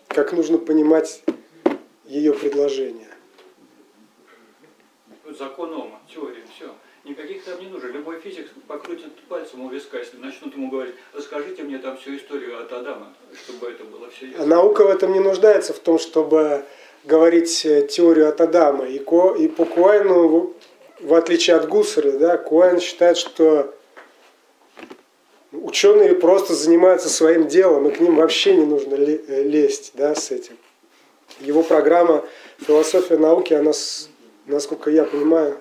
как 0.09 0.32
нужно 0.32 0.56
понимать 0.56 1.22
ее 2.06 2.32
предложение. 2.32 3.09
Закон 5.36 5.72
Ома, 5.74 6.01
теория, 6.12 6.43
все. 6.55 6.66
Никаких 7.05 7.43
там 7.44 7.59
не 7.59 7.66
нужно. 7.66 7.89
Любой 7.89 8.20
физик 8.20 8.48
покрутит 8.68 9.12
пальцем 9.28 9.62
у 9.62 9.68
виска, 9.68 9.98
если 9.98 10.16
начнут 10.18 10.55
ему 10.55 10.70
говорить, 10.70 10.94
расскажите 11.12 11.64
мне 11.64 11.78
там 11.78 11.97
всю 11.97 12.16
историю 12.16 12.60
от 12.62 12.72
Адама, 12.72 13.12
чтобы 13.34 13.72
это 13.72 13.82
было 13.84 14.09
все 14.10 14.26
А 14.26 14.28
ясно. 14.28 14.47
наука 14.47 14.84
в 14.84 14.90
этом 14.90 15.12
не 15.12 15.18
нуждается, 15.20 15.72
в 15.72 15.80
том, 15.80 15.98
чтобы 15.98 16.64
говорить 17.02 17.66
э, 17.66 17.89
теорию 17.89 18.28
от 18.28 18.40
Адама. 18.40 18.86
И, 18.86 19.01
Ко, 19.01 19.34
и 19.34 19.48
по 19.48 19.64
Куайну, 19.64 20.55
в 21.01 21.14
отличие 21.14 21.56
от 21.56 21.68
Гуссера, 21.68 22.12
да, 22.12 22.36
Куайн 22.39 22.78
считает, 22.78 23.16
что 23.16 23.74
ученые 25.52 26.14
просто 26.14 26.54
занимаются 26.54 27.08
своим 27.08 27.46
делом, 27.46 27.88
и 27.88 27.92
к 27.92 28.00
ним 28.00 28.16
вообще 28.16 28.56
не 28.56 28.64
нужно 28.64 28.94
э, 28.94 29.42
лезть 29.42 29.92
да, 29.94 30.14
с 30.14 30.30
этим. 30.30 30.56
Его 31.40 31.62
программа 31.62 32.24
«Философия 32.58 33.16
науки», 33.16 33.52
она, 33.54 33.72
насколько 34.46 34.90
я 34.90 35.04
понимаю, 35.04 35.56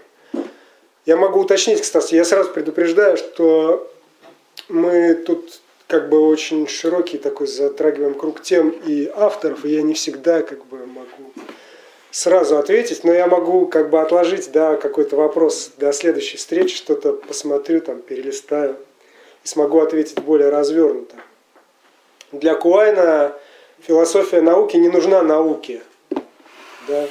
я 1.05 1.17
могу 1.17 1.41
уточнить, 1.41 1.81
кстати, 1.81 2.15
я 2.15 2.23
сразу 2.23 2.51
предупреждаю, 2.51 3.17
что 3.17 3.91
мы 4.69 5.15
тут 5.15 5.61
как 5.87 6.09
бы 6.09 6.19
очень 6.19 6.67
широкий 6.67 7.17
такой 7.17 7.47
затрагиваем 7.47 8.13
круг 8.13 8.41
тем 8.41 8.69
и 8.69 9.11
авторов, 9.13 9.65
и 9.65 9.69
я 9.69 9.81
не 9.81 9.93
всегда 9.93 10.41
как 10.41 10.65
бы 10.67 10.85
могу 10.85 11.33
сразу 12.11 12.57
ответить, 12.57 13.03
но 13.03 13.11
я 13.11 13.27
могу 13.27 13.65
как 13.67 13.89
бы 13.89 13.99
отложить 14.01 14.51
да, 14.51 14.75
какой-то 14.75 15.15
вопрос 15.15 15.71
до 15.77 15.91
следующей 15.91 16.37
встречи, 16.37 16.75
что-то 16.75 17.13
посмотрю, 17.13 17.81
там, 17.81 18.01
перелистаю 18.01 18.77
и 19.43 19.47
смогу 19.47 19.79
ответить 19.79 20.19
более 20.21 20.49
развернуто. 20.49 21.15
Для 22.31 22.55
Куайна 22.55 23.35
философия 23.79 24.41
науки 24.41 24.77
не 24.77 24.89
нужна 24.89 25.21
науке. 25.21 25.81
Да? 26.87 27.07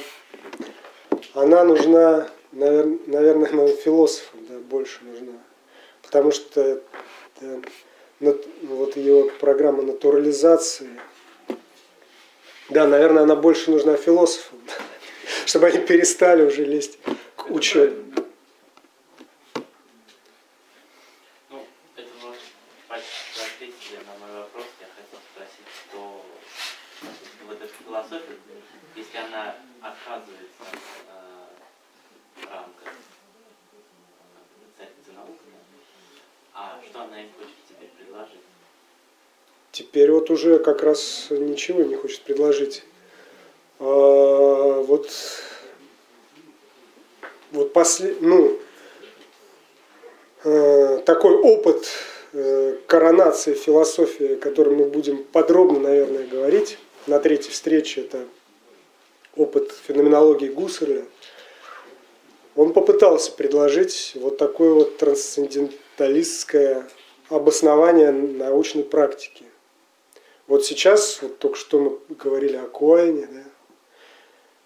Она 1.33 1.63
нужна, 1.63 2.29
наверное, 2.51 2.97
наверное 3.07 3.67
философам 3.75 4.39
да, 4.49 4.57
больше 4.59 5.03
нужна. 5.03 5.33
Потому 6.01 6.31
что 6.31 6.81
да, 7.39 7.59
нат- 8.19 8.47
вот 8.63 8.95
ее 8.97 9.29
программа 9.39 9.83
натурализации, 9.83 10.89
да, 12.69 12.87
наверное, 12.87 13.23
она 13.23 13.35
больше 13.35 13.71
нужна 13.71 13.95
философам, 13.97 14.59
чтобы 15.45 15.67
они 15.67 15.79
перестали 15.79 16.43
уже 16.43 16.63
лезть 16.63 16.99
к 17.35 17.49
ученым. 17.49 18.11
правильно. 18.11 18.25
Ну, 21.49 21.65
это 21.95 22.09
может 22.21 22.41
почти 22.87 23.41
ответили 23.41 23.99
на 24.05 24.17
мой 24.25 24.39
вопрос. 24.41 24.65
Я 24.79 24.87
хотел 24.87 25.19
спросить, 25.33 25.67
что 25.89 26.25
в 27.47 27.51
этой 27.51 27.67
философии, 27.67 28.37
если 28.95 29.17
она 29.17 29.55
оказывается 29.81 30.63
э, 31.09 32.41
в 32.41 32.45
рамках 32.49 32.93
ценности 34.77 35.11
наук, 35.15 35.37
а 36.53 36.81
что 36.89 37.01
она 37.01 37.21
им 37.21 37.29
хочет 37.33 37.55
тебе 37.67 37.87
предложить? 37.97 38.41
Теперь 39.71 40.10
вот 40.21 40.29
уже 40.29 40.59
как 40.59 40.83
раз 40.83 41.27
ничего 41.31 41.81
не 41.81 41.95
хочет 41.95 42.21
предложить. 42.21 42.83
А, 43.79 44.81
вот 44.81 45.09
вот 47.51 47.73
после, 47.73 48.15
ну, 48.21 48.57
э, 50.45 50.99
такой 51.05 51.35
опыт 51.35 51.85
э, 52.31 52.77
коронации 52.87 53.53
философии, 53.53 54.35
о 54.35 54.37
котором 54.37 54.75
мы 54.75 54.85
будем 54.85 55.23
подробно, 55.23 55.79
наверное, 55.79 56.25
говорить 56.25 56.77
на 57.07 57.19
третьей 57.19 57.51
встрече, 57.51 58.01
это 58.01 58.25
опыт 59.35 59.73
феноменологии 59.85 60.47
Гуссерля. 60.47 61.03
Он 62.55 62.71
попытался 62.71 63.33
предложить 63.33 64.13
вот 64.15 64.37
такое 64.37 64.71
вот 64.71 64.97
трансценденталистское 64.97 66.87
обоснование 67.29 68.11
научной 68.11 68.83
практики. 68.83 69.50
Вот 70.51 70.65
сейчас, 70.65 71.19
вот 71.21 71.37
только 71.37 71.55
что 71.55 71.79
мы 71.79 72.15
говорили 72.17 72.57
о 72.57 72.67
Коэне, 72.67 73.25
да, 73.31 73.43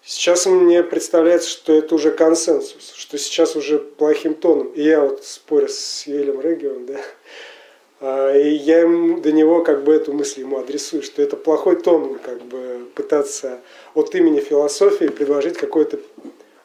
сейчас 0.02 0.44
мне 0.46 0.82
представляется, 0.82 1.48
что 1.48 1.72
это 1.72 1.94
уже 1.94 2.10
консенсус, 2.10 2.92
что 2.96 3.16
сейчас 3.18 3.54
уже 3.54 3.78
плохим 3.78 4.34
тоном. 4.34 4.72
И 4.72 4.82
я 4.82 5.00
вот 5.02 5.22
спорю 5.22 5.68
с 5.68 6.04
Юэлем 6.08 6.40
Регион, 6.40 6.86
да, 6.86 7.00
а, 8.00 8.36
и 8.36 8.48
я 8.48 8.80
ему, 8.80 9.20
до 9.20 9.30
него 9.30 9.62
как 9.62 9.84
бы 9.84 9.94
эту 9.94 10.12
мысль 10.12 10.40
ему 10.40 10.58
адресую, 10.58 11.04
что 11.04 11.22
это 11.22 11.36
плохой 11.36 11.80
тон 11.80 12.18
как 12.18 12.42
бы 12.42 12.88
пытаться 12.96 13.60
от 13.94 14.12
имени 14.16 14.40
философии 14.40 15.04
предложить 15.04 15.56
какое-то 15.56 16.00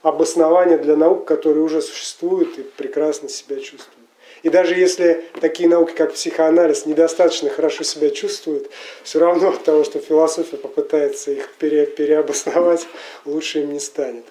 обоснование 0.02 0.80
для 0.80 0.96
наук, 0.96 1.28
которые 1.28 1.64
уже 1.64 1.84
существуют 1.84 2.58
и 2.58 2.64
прекрасно 2.64 3.30
себя 3.30 3.58
чувствуют. 3.58 4.01
И 4.44 4.50
даже 4.50 4.74
если 4.74 5.24
такие 5.40 5.70
науки, 5.70 5.94
как 5.94 6.14
психоанализ, 6.14 6.86
недостаточно 6.86 7.50
хорошо 7.50 7.84
себя 7.84 8.10
чувствуют, 8.10 8.72
все 9.04 9.20
равно 9.20 9.50
от 9.50 9.64
того, 9.64 9.84
что 9.84 10.00
философия 10.00 10.58
попытается 10.58 11.32
их 11.32 11.54
пере, 11.54 11.86
переобосновать, 11.86 12.88
лучше 13.26 13.60
им 13.60 13.74
не 13.74 13.80
станет. 13.80 14.26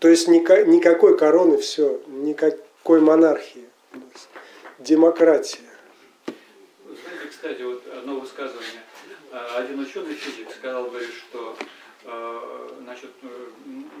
То 0.00 0.08
есть 0.08 0.28
никакой 0.28 1.16
короны, 1.16 1.58
все, 1.58 2.00
никакой 2.08 3.00
монархии. 3.00 3.64
Демократия. 4.78 5.60
Знаете, 6.84 7.28
кстати, 7.30 7.62
вот 7.62 7.82
одно 7.96 8.18
высказывание. 8.18 8.82
А, 9.30 9.58
один 9.58 9.78
ученый 9.78 10.14
физик 10.14 10.48
сказал, 10.50 10.86
говорит, 10.86 11.10
что 11.14 11.56
а, 12.04 12.68
значит, 12.82 13.10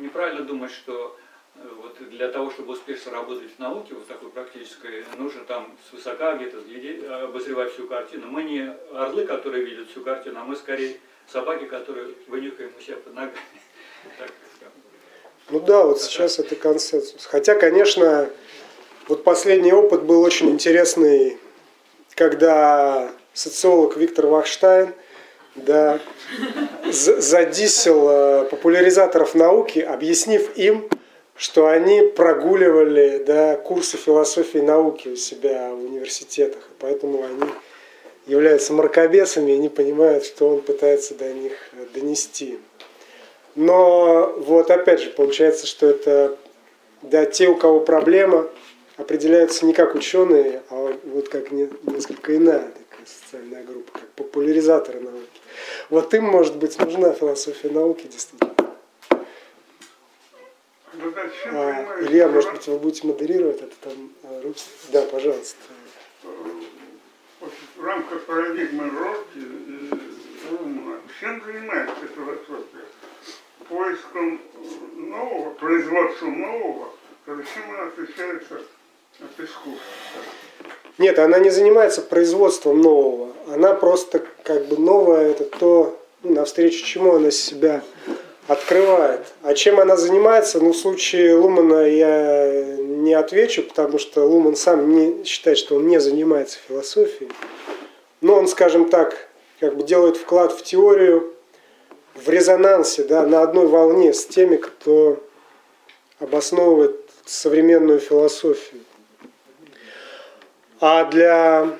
неправильно 0.00 0.42
думать, 0.42 0.72
что 0.72 1.16
э, 1.16 1.31
вот 1.54 1.96
для 2.10 2.28
того, 2.28 2.50
чтобы 2.50 2.72
успешно 2.72 3.12
работать 3.12 3.50
в 3.56 3.58
науке, 3.58 3.94
вот 3.94 4.06
такой 4.06 4.30
практической, 4.30 5.04
нужно 5.18 5.44
там 5.44 5.76
свысока 5.90 6.34
где-то 6.34 7.24
обозревать 7.24 7.72
всю 7.72 7.86
картину. 7.86 8.26
Мы 8.28 8.44
не 8.44 8.74
орлы, 8.92 9.24
которые 9.26 9.64
видят 9.64 9.88
всю 9.90 10.02
картину, 10.02 10.40
а 10.40 10.44
мы 10.44 10.56
скорее 10.56 10.96
собаки, 11.30 11.64
которые 11.64 12.08
вынюхаем 12.28 12.72
у 12.76 12.80
себя 12.80 12.96
под 12.96 13.14
ногами. 13.14 13.36
Ну 15.50 15.60
да, 15.60 15.84
вот 15.84 16.00
сейчас 16.00 16.38
это 16.38 16.56
консенсус. 16.56 17.26
Хотя, 17.26 17.54
конечно, 17.54 18.30
вот 19.08 19.24
последний 19.24 19.72
опыт 19.72 20.02
был 20.02 20.22
очень 20.22 20.50
интересный, 20.50 21.38
когда 22.14 23.10
социолог 23.34 23.96
Виктор 23.96 24.26
Вахштайн 24.26 24.94
да, 25.54 26.00
задисел 26.90 28.08
э, 28.08 28.44
популяризаторов 28.44 29.34
науки, 29.34 29.80
объяснив 29.80 30.56
им, 30.56 30.88
что 31.42 31.66
они 31.66 32.02
прогуливали 32.02 33.20
да, 33.26 33.56
курсы 33.56 33.96
философии 33.96 34.58
и 34.58 34.62
науки 34.62 35.08
у 35.08 35.16
себя 35.16 35.70
в 35.74 35.86
университетах. 35.86 36.68
Поэтому 36.78 37.24
они 37.24 37.50
являются 38.28 38.72
мракобесами 38.72 39.50
и 39.50 39.58
не 39.58 39.68
понимают, 39.68 40.24
что 40.24 40.48
он 40.48 40.60
пытается 40.60 41.16
до 41.16 41.32
них 41.32 41.52
донести. 41.94 42.60
Но 43.56 44.32
вот 44.38 44.70
опять 44.70 45.00
же, 45.00 45.10
получается, 45.10 45.66
что 45.66 45.88
это 45.88 46.38
да, 47.02 47.26
те, 47.26 47.48
у 47.48 47.56
кого 47.56 47.80
проблема, 47.80 48.46
определяются 48.96 49.66
не 49.66 49.72
как 49.72 49.96
ученые, 49.96 50.62
а 50.70 50.96
вот 51.02 51.28
как 51.28 51.50
не, 51.50 51.68
несколько 51.82 52.36
иная 52.36 52.68
такая 52.68 53.04
социальная 53.04 53.64
группа, 53.64 53.90
как 53.90 54.08
популяризаторы 54.10 55.00
науки. 55.00 55.26
Вот 55.90 56.14
им, 56.14 56.22
может 56.22 56.54
быть, 56.54 56.78
нужна 56.78 57.10
философия 57.10 57.68
науки, 57.68 58.06
действительно. 58.06 58.61
А, 61.46 62.00
Илья, 62.00 62.28
может 62.28 62.52
быть, 62.52 62.66
вы 62.66 62.78
будете 62.78 63.06
модерировать 63.06 63.62
это 63.62 63.74
там? 63.80 64.10
А, 64.24 64.52
да, 64.92 65.02
пожалуйста. 65.02 65.56
В 67.76 67.84
рамках 67.84 68.24
парадигмы 68.24 68.90
Рорти 68.90 69.62
чем 71.22 71.40
занимается 71.44 71.94
философия? 72.16 72.84
Поиском 73.68 74.40
нового, 74.96 75.50
производством 75.50 76.40
нового, 76.40 76.88
то 77.24 77.36
чем 77.36 77.70
она 77.70 77.84
отличается 77.84 78.60
от 79.20 79.30
искусства? 79.38 79.78
Нет, 80.98 81.18
она 81.20 81.38
не 81.38 81.50
занимается 81.50 82.02
производством 82.02 82.80
нового. 82.80 83.32
Она 83.46 83.72
просто 83.74 84.24
как 84.42 84.66
бы 84.66 84.78
новое, 84.78 85.30
это 85.30 85.44
то, 85.44 85.98
ну, 86.24 86.34
навстречу 86.34 86.84
чему 86.84 87.14
она 87.14 87.30
себя 87.30 87.84
открывает. 88.48 89.20
А 89.42 89.54
чем 89.54 89.80
она 89.80 89.96
занимается, 89.96 90.60
ну, 90.60 90.72
в 90.72 90.76
случае 90.76 91.34
Лумана 91.36 91.88
я 91.88 92.76
не 92.78 93.14
отвечу, 93.14 93.62
потому 93.62 93.98
что 93.98 94.24
Луман 94.24 94.56
сам 94.56 94.94
не 94.94 95.24
считает, 95.24 95.58
что 95.58 95.76
он 95.76 95.86
не 95.86 96.00
занимается 96.00 96.58
философией. 96.66 97.30
Но 98.20 98.34
он, 98.34 98.48
скажем 98.48 98.88
так, 98.88 99.28
как 99.60 99.76
бы 99.76 99.84
делает 99.84 100.16
вклад 100.16 100.52
в 100.52 100.62
теорию 100.62 101.34
в 102.14 102.28
резонансе, 102.28 103.04
да, 103.04 103.26
на 103.26 103.42
одной 103.42 103.66
волне 103.66 104.12
с 104.12 104.26
теми, 104.26 104.56
кто 104.56 105.22
обосновывает 106.18 106.96
современную 107.24 108.00
философию. 108.00 108.82
А 110.80 111.04
для, 111.04 111.78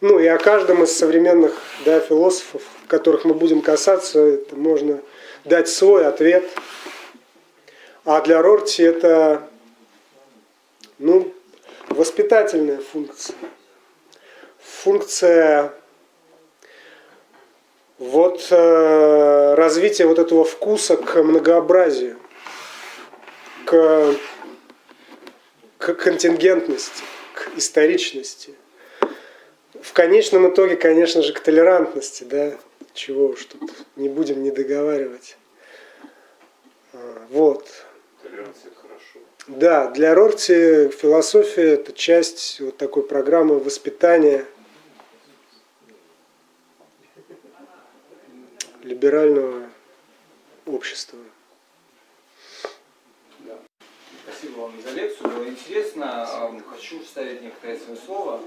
ну 0.00 0.18
и 0.18 0.26
о 0.26 0.38
каждом 0.38 0.82
из 0.82 0.96
современных 0.96 1.56
да, 1.84 2.00
философов, 2.00 2.62
которых 2.92 3.24
мы 3.24 3.32
будем 3.32 3.62
касаться, 3.62 4.20
это 4.20 4.54
можно 4.54 5.00
дать 5.46 5.66
свой 5.66 6.06
ответ. 6.06 6.44
А 8.04 8.20
для 8.20 8.42
Рорти 8.42 8.82
это 8.82 9.48
ну, 10.98 11.32
воспитательная 11.88 12.80
функция. 12.80 13.34
Функция 14.58 15.72
вот 17.98 18.48
э, 18.50 19.54
развития 19.54 20.04
вот 20.04 20.18
этого 20.18 20.44
вкуса 20.44 20.98
к 20.98 21.22
многообразию, 21.22 22.18
к, 23.64 24.14
к 25.78 25.94
контингентности 25.94 27.02
историчности. 27.56 28.54
В 29.80 29.94
конечном 29.94 30.50
итоге, 30.50 30.76
конечно 30.76 31.22
же, 31.22 31.32
к 31.32 31.40
толерантности, 31.40 32.24
да, 32.24 32.52
чего 32.94 33.28
уж 33.28 33.44
тут 33.46 33.70
не 33.96 34.08
будем 34.08 34.42
не 34.42 34.50
договаривать. 34.50 35.36
А, 36.92 37.26
вот. 37.30 37.68
Да, 39.48 39.90
для 39.90 40.14
Рорти 40.14 40.88
философия 40.88 41.72
это 41.72 41.92
часть 41.92 42.60
вот 42.60 42.76
такой 42.76 43.02
программы 43.02 43.58
воспитания 43.58 44.46
либерального 48.82 49.68
общества. 50.66 51.18
Спасибо 54.24 54.60
вам 54.60 54.80
за 54.82 54.90
лекцию, 54.92 55.30
было 55.30 55.48
интересно. 55.48 56.62
Хочу 56.68 57.02
вставить 57.02 57.42
некоторое 57.42 57.78
свое 57.78 57.98
слово. 57.98 58.40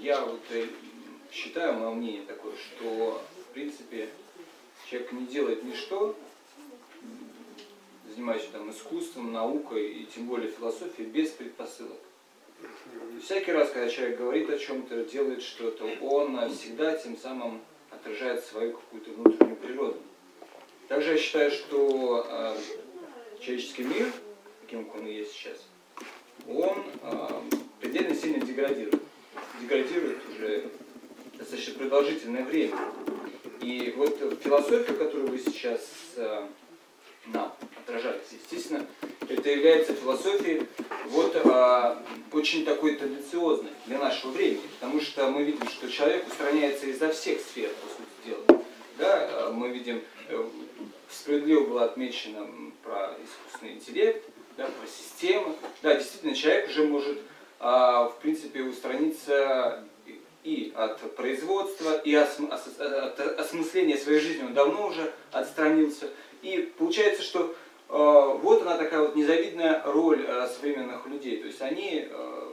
Я 0.00 0.20
вот 0.20 0.40
э, 0.50 0.66
считаю, 1.30 1.74
мое 1.74 1.90
мнение 1.90 2.22
такое, 2.26 2.52
что 2.56 3.22
в 3.50 3.52
принципе 3.52 4.08
человек 4.88 5.10
не 5.10 5.26
делает 5.26 5.64
ничто, 5.64 6.14
занимающийся 8.08 8.52
там 8.52 8.70
искусством, 8.70 9.32
наукой 9.32 9.92
и 9.92 10.06
тем 10.06 10.26
более 10.26 10.50
философией 10.50 11.08
без 11.08 11.30
предпосылок. 11.30 11.98
Всякий 13.22 13.50
раз, 13.50 13.70
когда 13.70 13.88
человек 13.88 14.18
говорит 14.18 14.50
о 14.50 14.58
чем-то, 14.58 15.04
делает 15.04 15.42
что-то, 15.42 15.84
он 16.00 16.48
всегда 16.50 16.96
тем 16.96 17.16
самым 17.16 17.60
отражает 17.90 18.44
свою 18.44 18.72
какую-то 18.74 19.10
внутреннюю 19.10 19.56
природу. 19.56 19.98
Также 20.86 21.12
я 21.12 21.18
считаю, 21.18 21.50
что 21.50 22.24
э, 22.28 22.56
человеческий 23.40 23.82
мир 23.82 24.12
таким, 24.60 24.88
он 24.94 25.06
и 25.06 25.12
есть 25.12 25.32
сейчас, 25.32 25.66
он 26.46 26.84
э, 27.02 27.42
предельно 27.80 28.14
сильно 28.14 28.44
деградирует. 28.44 29.02
Деградирует 29.60 30.18
уже 30.28 30.70
достаточно 31.40 31.74
продолжительное 31.74 32.44
время. 32.44 32.76
И 33.60 33.92
вот 33.96 34.18
философия, 34.42 34.94
которую 34.94 35.28
вы 35.28 35.38
сейчас 35.38 35.80
э, 36.16 36.46
нам 37.26 37.54
отражаете, 37.84 38.36
естественно, 38.42 38.86
это 39.28 39.50
является 39.50 39.94
философией 39.94 40.66
вот 41.06 41.36
э, 41.36 41.96
очень 42.32 42.64
такой 42.64 42.96
традициозной 42.96 43.70
для 43.86 43.98
нашего 43.98 44.30
времени, 44.30 44.62
потому 44.78 45.00
что 45.00 45.28
мы 45.30 45.44
видим, 45.44 45.68
что 45.68 45.90
человек 45.90 46.26
устраняется 46.26 46.86
изо 46.86 47.10
всех 47.10 47.40
сфер, 47.40 47.70
по 47.70 47.88
сути 47.88 48.46
дела. 48.48 48.64
Да, 48.98 49.50
мы 49.52 49.68
видим, 49.68 50.02
э, 50.28 50.44
справедливо 51.10 51.66
было 51.66 51.84
отмечено 51.84 52.48
про 52.82 53.14
искусственный 53.22 53.74
интеллект, 53.74 54.24
да, 54.56 54.66
про 54.66 54.86
систему. 54.86 55.56
Да, 55.82 55.94
действительно, 55.96 56.34
человек 56.34 56.68
уже 56.68 56.84
может, 56.84 57.18
а, 57.58 58.08
в 58.08 58.18
принципе, 58.20 58.62
устраниться 58.62 59.84
и 60.44 60.72
от 60.74 61.14
производства, 61.16 61.96
и 61.98 62.14
от 62.14 62.30
осмысления 63.38 63.96
своей 63.96 64.20
жизни 64.20 64.44
он 64.44 64.54
давно 64.54 64.88
уже 64.88 65.12
отстранился. 65.32 66.08
И 66.42 66.72
получается, 66.78 67.22
что 67.22 67.54
э, 67.88 68.38
вот 68.42 68.62
она 68.62 68.76
такая 68.76 69.00
вот 69.00 69.16
незавидная 69.16 69.82
роль 69.84 70.24
э, 70.26 70.48
современных 70.48 71.06
людей. 71.06 71.38
То 71.38 71.46
есть 71.46 71.60
они, 71.60 72.08
э, 72.10 72.52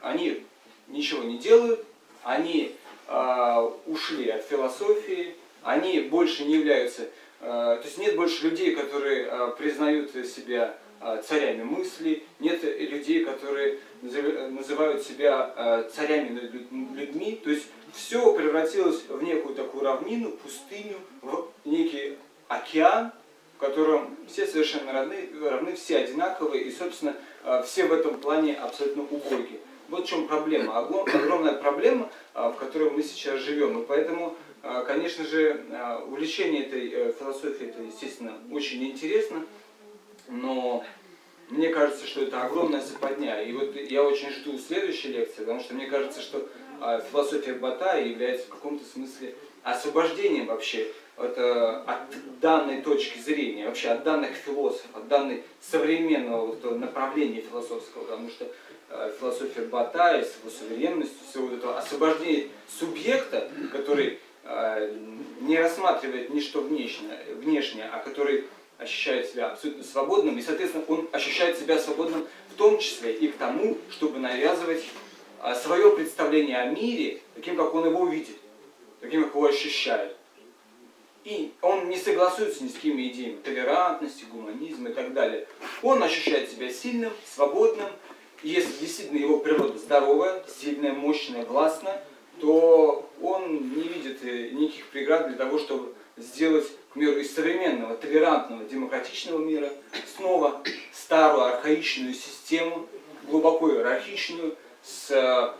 они 0.00 0.44
ничего 0.88 1.22
не 1.22 1.38
делают, 1.38 1.84
они 2.22 2.76
э, 3.08 3.70
ушли 3.86 4.28
от 4.28 4.44
философии, 4.44 5.34
они 5.62 6.00
больше 6.00 6.44
не 6.44 6.54
являются, 6.56 7.02
э, 7.02 7.08
то 7.40 7.82
есть 7.82 7.98
нет 7.98 8.16
больше 8.16 8.44
людей, 8.48 8.74
которые 8.74 9.26
э, 9.30 9.54
признают 9.56 10.10
себя 10.10 10.76
Э, 10.91 10.91
царями 11.26 11.62
мысли, 11.62 12.22
нет 12.38 12.62
людей, 12.62 13.24
которые 13.24 13.78
называют 14.02 15.02
себя 15.02 15.52
э, 15.56 15.90
царями 15.94 16.30
над 16.40 16.96
людьми. 16.96 17.40
То 17.42 17.50
есть 17.50 17.66
все 17.92 18.32
превратилось 18.34 19.02
в 19.08 19.22
некую 19.22 19.54
такую 19.54 19.84
равнину, 19.84 20.30
пустыню, 20.30 20.96
в 21.20 21.48
некий 21.64 22.16
океан, 22.48 23.12
в 23.56 23.60
котором 23.60 24.16
все 24.26 24.46
совершенно 24.46 24.92
равны, 24.92 25.28
равны 25.40 25.74
все 25.74 25.98
одинаковые. 25.98 26.64
И, 26.64 26.72
собственно, 26.72 27.14
э, 27.44 27.62
все 27.66 27.86
в 27.86 27.92
этом 27.92 28.18
плане 28.20 28.54
абсолютно 28.54 29.02
убоги. 29.04 29.60
Вот 29.88 30.06
в 30.06 30.08
чем 30.08 30.26
проблема. 30.26 30.78
Огром- 30.78 31.08
Огромная 31.14 31.54
проблема, 31.54 32.10
э, 32.34 32.48
в 32.48 32.54
которой 32.54 32.90
мы 32.90 33.02
сейчас 33.02 33.40
живем. 33.40 33.82
И 33.82 33.86
поэтому, 33.86 34.36
э, 34.62 34.84
конечно 34.86 35.24
же, 35.24 35.64
э, 35.70 35.98
увлечение 36.06 36.66
этой 36.66 36.90
э, 36.90 37.12
философией, 37.18 37.70
это, 37.70 37.82
естественно, 37.82 38.32
очень 38.50 38.82
интересно, 38.84 39.44
но 40.28 40.84
мне 41.48 41.68
кажется, 41.68 42.06
что 42.06 42.22
это 42.22 42.42
огромная 42.42 42.80
западня. 42.80 43.42
И 43.42 43.52
вот 43.52 43.76
я 43.76 44.02
очень 44.02 44.30
жду 44.30 44.58
следующей 44.58 45.08
лекции, 45.08 45.40
потому 45.40 45.60
что 45.60 45.74
мне 45.74 45.86
кажется, 45.86 46.20
что 46.20 46.48
а, 46.80 47.00
философия 47.00 47.54
Батая 47.54 48.06
является 48.06 48.46
в 48.46 48.50
каком-то 48.50 48.84
смысле 48.84 49.34
освобождением 49.62 50.46
вообще 50.46 50.88
от, 51.16 51.38
э, 51.38 51.82
от 51.86 52.40
данной 52.40 52.82
точки 52.82 53.18
зрения, 53.18 53.66
вообще 53.66 53.90
от 53.90 54.02
данных 54.02 54.30
философов, 54.30 54.90
от 54.94 55.08
данной 55.08 55.44
современного 55.60 56.46
вот 56.46 56.78
направления 56.78 57.42
философского, 57.42 58.04
потому 58.04 58.28
что 58.28 58.50
э, 58.88 59.12
философия 59.20 59.62
Батая 59.62 60.24
с 60.24 60.36
его 60.40 60.50
суверенностью, 60.50 61.18
его 61.34 61.46
вот 61.46 61.58
этого 61.58 61.78
освобождения 61.78 62.48
субъекта, 62.66 63.48
который 63.70 64.18
э, 64.44 64.96
не 65.42 65.58
рассматривает 65.58 66.30
ничто 66.30 66.62
внешнее, 66.62 67.18
внешнее, 67.36 67.88
а 67.92 67.98
который 68.00 68.44
ощущает 68.78 69.30
себя 69.30 69.48
абсолютно 69.48 69.84
свободным, 69.84 70.38
и, 70.38 70.42
соответственно, 70.42 70.84
он 70.88 71.08
ощущает 71.12 71.58
себя 71.58 71.78
свободным 71.78 72.26
в 72.50 72.54
том 72.56 72.78
числе 72.78 73.12
и 73.12 73.28
к 73.28 73.36
тому, 73.36 73.78
чтобы 73.90 74.18
навязывать 74.18 74.84
а, 75.40 75.54
свое 75.54 75.90
представление 75.90 76.58
о 76.58 76.66
мире 76.66 77.20
таким, 77.34 77.56
как 77.56 77.74
он 77.74 77.86
его 77.86 78.06
видит, 78.06 78.36
таким, 79.00 79.24
как 79.24 79.34
его 79.34 79.46
ощущает. 79.46 80.16
И 81.24 81.52
он 81.60 81.88
не 81.88 81.98
согласуется 81.98 82.64
ни 82.64 82.68
с 82.68 82.74
какими 82.74 83.08
идеями 83.08 83.36
толерантности, 83.36 84.24
гуманизма 84.30 84.90
и 84.90 84.92
так 84.92 85.14
далее. 85.14 85.46
Он 85.82 86.02
ощущает 86.02 86.50
себя 86.50 86.68
сильным, 86.72 87.12
свободным. 87.24 87.88
И 88.42 88.48
если 88.48 88.72
действительно 88.80 89.18
его 89.18 89.38
природа 89.38 89.78
здоровая, 89.78 90.44
сильная, 90.48 90.92
мощная, 90.92 91.46
властная, 91.46 92.02
то 92.40 93.08
он 93.20 93.70
не 93.74 93.82
видит 93.82 94.24
э, 94.24 94.50
никаких 94.50 94.86
преград 94.86 95.28
для 95.28 95.36
того, 95.36 95.60
чтобы 95.60 95.94
сделать, 96.16 96.66
к 96.92 96.96
миру 96.96 97.18
из 97.18 97.34
современного, 97.34 97.96
толерантного, 97.96 98.64
демократичного 98.64 99.38
мира 99.38 99.70
снова 100.16 100.62
старую 100.92 101.44
архаичную 101.44 102.14
систему, 102.14 102.86
глубоко 103.28 103.70
иерархичную, 103.70 104.56
с 104.84 105.10
э, 105.10 105.52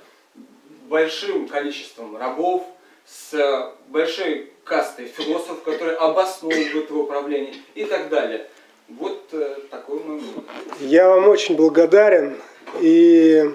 большим 0.88 1.48
количеством 1.48 2.16
рабов, 2.16 2.64
с 3.06 3.72
большой 3.88 4.52
кастой 4.64 5.06
философов, 5.06 5.62
которые 5.62 5.96
обосновывают 5.96 6.90
его 6.90 7.04
правление 7.04 7.54
и 7.74 7.84
так 7.84 8.08
далее. 8.08 8.46
Вот 8.88 9.22
э, 9.32 9.56
такой 9.70 10.00
вывод. 10.00 10.44
Я 10.80 11.08
вам 11.08 11.28
очень 11.28 11.56
благодарен 11.56 12.36
и 12.80 13.50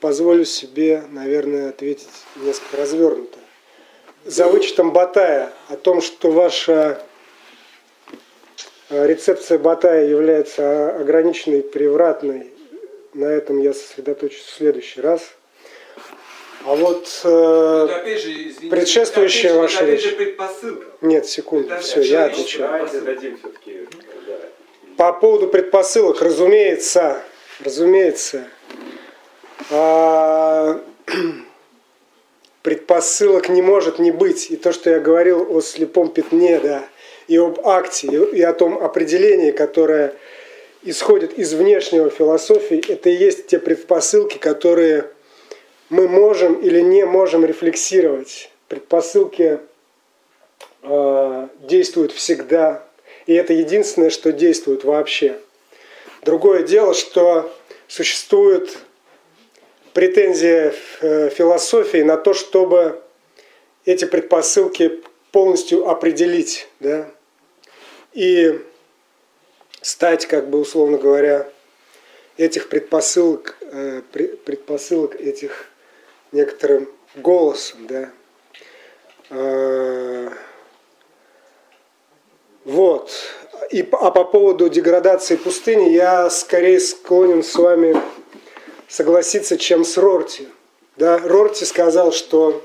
позволю 0.00 0.44
себе, 0.44 1.02
наверное, 1.10 1.70
ответить 1.70 2.08
несколько 2.36 2.76
развернуто. 2.76 3.38
За 4.24 4.46
вычетом 4.46 4.92
Батая 4.92 5.52
о 5.68 5.76
том, 5.76 6.00
что 6.00 6.30
ваша 6.30 7.05
рецепция 8.90 9.58
Батая 9.58 10.06
является 10.06 10.96
ограниченной, 10.96 11.62
превратной, 11.62 12.52
на 13.14 13.26
этом 13.26 13.58
я 13.60 13.72
сосредоточусь 13.72 14.42
в 14.42 14.56
следующий 14.56 15.00
раз. 15.00 15.22
А 16.64 16.74
вот... 16.74 17.08
э, 17.24 17.88
опять 17.90 18.20
же, 18.20 18.30
извините, 18.32 18.68
предшествующая 18.68 19.50
это 19.50 19.58
ваша 19.60 19.84
это 19.84 19.92
речь. 19.92 20.02
же 20.02 20.10
предпосылка. 20.12 20.86
Нет, 21.00 21.26
секунду, 21.26 21.72
Это 21.72 21.80
все, 21.80 22.00
я 22.00 22.24
отвечаю. 22.24 22.88
По 24.96 25.12
поводу 25.12 25.46
предпосылок, 25.46 26.20
разумеется, 26.22 27.22
разумеется, 27.64 28.48
а, 29.70 30.80
предпосылок 32.62 33.48
не 33.48 33.62
может 33.62 33.98
не 33.98 34.10
быть. 34.10 34.50
И 34.50 34.56
то, 34.56 34.72
что 34.72 34.90
я 34.90 34.98
говорил 34.98 35.46
о 35.54 35.60
слепом 35.60 36.08
пятне, 36.08 36.58
да, 36.58 36.84
и 37.28 37.36
об 37.36 37.66
акте, 37.66 38.06
и 38.06 38.42
о 38.42 38.52
том 38.52 38.78
определении, 38.78 39.50
которое 39.50 40.14
исходит 40.82 41.38
из 41.38 41.52
внешнего 41.54 42.10
философии, 42.10 42.82
это 42.90 43.10
и 43.10 43.14
есть 43.14 43.48
те 43.48 43.58
предпосылки, 43.58 44.38
которые 44.38 45.10
мы 45.88 46.08
можем 46.08 46.54
или 46.60 46.80
не 46.80 47.04
можем 47.04 47.44
рефлексировать. 47.44 48.50
Предпосылки 48.68 49.60
э, 50.82 51.48
действуют 51.60 52.12
всегда, 52.12 52.86
и 53.26 53.34
это 53.34 53.52
единственное, 53.52 54.10
что 54.10 54.32
действует 54.32 54.84
вообще. 54.84 55.38
Другое 56.22 56.62
дело, 56.62 56.94
что 56.94 57.52
существует 57.88 58.78
претензия 59.92 60.74
э, 61.00 61.30
философии 61.30 62.02
на 62.02 62.16
то, 62.16 62.34
чтобы 62.34 63.00
эти 63.84 64.04
предпосылки 64.04 65.00
полностью 65.36 65.86
определить, 65.86 66.66
да, 66.80 67.10
и 68.14 68.58
стать, 69.82 70.24
как 70.24 70.48
бы 70.48 70.58
условно 70.58 70.96
говоря, 70.96 71.46
этих 72.38 72.70
предпосылок, 72.70 73.58
э, 73.60 74.00
пре- 74.14 74.34
предпосылок 74.38 75.14
этих 75.14 75.66
некоторым 76.32 76.88
голосом, 77.16 77.86
да. 77.86 78.10
Э, 79.28 80.30
Вот. 82.64 83.12
И, 83.70 83.86
а 83.92 84.10
по 84.10 84.24
поводу 84.24 84.70
деградации 84.70 85.36
пустыни 85.36 85.90
я 85.90 86.30
скорее 86.30 86.80
склонен 86.80 87.42
с 87.42 87.54
вами 87.56 87.94
согласиться, 88.88 89.58
чем 89.58 89.84
с 89.84 89.98
Рорти. 89.98 90.48
Да, 90.96 91.18
Рорти 91.18 91.66
сказал, 91.66 92.10
что 92.12 92.62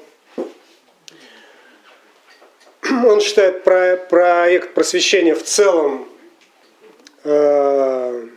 он 3.05 3.21
считает 3.21 3.63
про- 3.63 3.97
проект 3.97 4.73
просвещения 4.73 5.35
в 5.35 5.43
целом 5.43 6.07
э, 7.23 8.27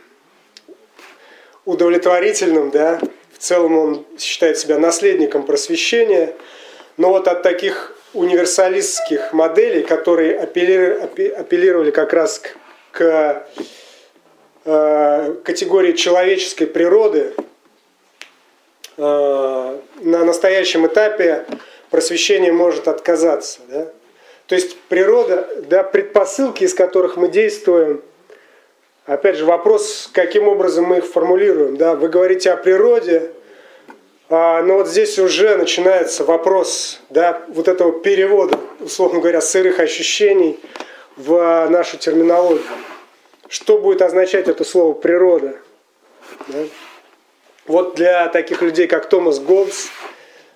удовлетворительным, 1.65 2.71
да, 2.71 2.99
в 3.33 3.37
целом 3.39 3.77
он 3.77 4.05
считает 4.17 4.57
себя 4.57 4.77
наследником 4.77 5.43
просвещения, 5.43 6.33
но 6.97 7.09
вот 7.09 7.27
от 7.27 7.43
таких 7.43 7.95
универсалистских 8.13 9.33
моделей, 9.33 9.83
которые 9.83 10.39
апеллировали 10.39 11.91
как 11.91 12.13
раз 12.13 12.39
к, 12.39 12.53
к, 12.91 13.47
э, 14.63 15.35
категории 15.43 15.91
человеческой 15.93 16.67
природы, 16.67 17.33
э, 18.97 19.79
на 20.01 20.23
настоящем 20.23 20.87
этапе 20.87 21.45
просвещение 21.89 22.53
может 22.53 22.87
отказаться. 22.87 23.59
Да? 23.67 23.87
То 24.47 24.55
есть 24.55 24.77
природа, 24.89 25.49
да, 25.67 25.83
предпосылки, 25.83 26.63
из 26.63 26.73
которых 26.73 27.17
мы 27.17 27.29
действуем, 27.29 28.01
опять 29.05 29.37
же 29.37 29.45
вопрос, 29.45 30.09
каким 30.13 30.47
образом 30.47 30.85
мы 30.85 30.97
их 30.97 31.05
формулируем. 31.05 31.77
Да? 31.77 31.95
Вы 31.95 32.09
говорите 32.09 32.51
о 32.51 32.57
природе, 32.57 33.31
а, 34.29 34.61
но 34.61 34.75
вот 34.75 34.87
здесь 34.87 35.17
уже 35.17 35.57
начинается 35.57 36.23
вопрос 36.23 36.99
да, 37.09 37.43
вот 37.47 37.67
этого 37.67 37.99
перевода, 37.99 38.59
условно 38.79 39.19
говоря, 39.19 39.41
сырых 39.41 39.79
ощущений 39.79 40.59
в 41.15 41.67
нашу 41.69 41.97
терминологию. 41.97 42.63
Что 43.47 43.77
будет 43.77 44.01
означать 44.01 44.47
это 44.47 44.63
слово 44.63 44.93
природа? 44.93 45.55
Да? 46.47 46.59
Вот 47.67 47.95
для 47.95 48.27
таких 48.29 48.61
людей, 48.61 48.87
как 48.87 49.09
Томас 49.09 49.39
Гоббс, 49.39 49.89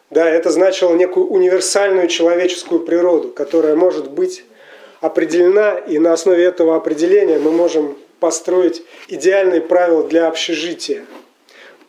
да, 0.09 0.29
это 0.29 0.49
значило 0.49 0.95
некую 0.95 1.27
универсальную 1.27 2.07
человеческую 2.07 2.81
природу, 2.81 3.29
которая 3.29 3.75
может 3.75 4.09
быть 4.09 4.43
определена, 5.01 5.77
и 5.77 5.99
на 5.99 6.13
основе 6.13 6.43
этого 6.43 6.75
определения 6.75 7.37
мы 7.37 7.51
можем 7.51 7.97
построить 8.19 8.83
идеальные 9.07 9.61
правила 9.61 10.03
для 10.07 10.27
общежития. 10.27 11.05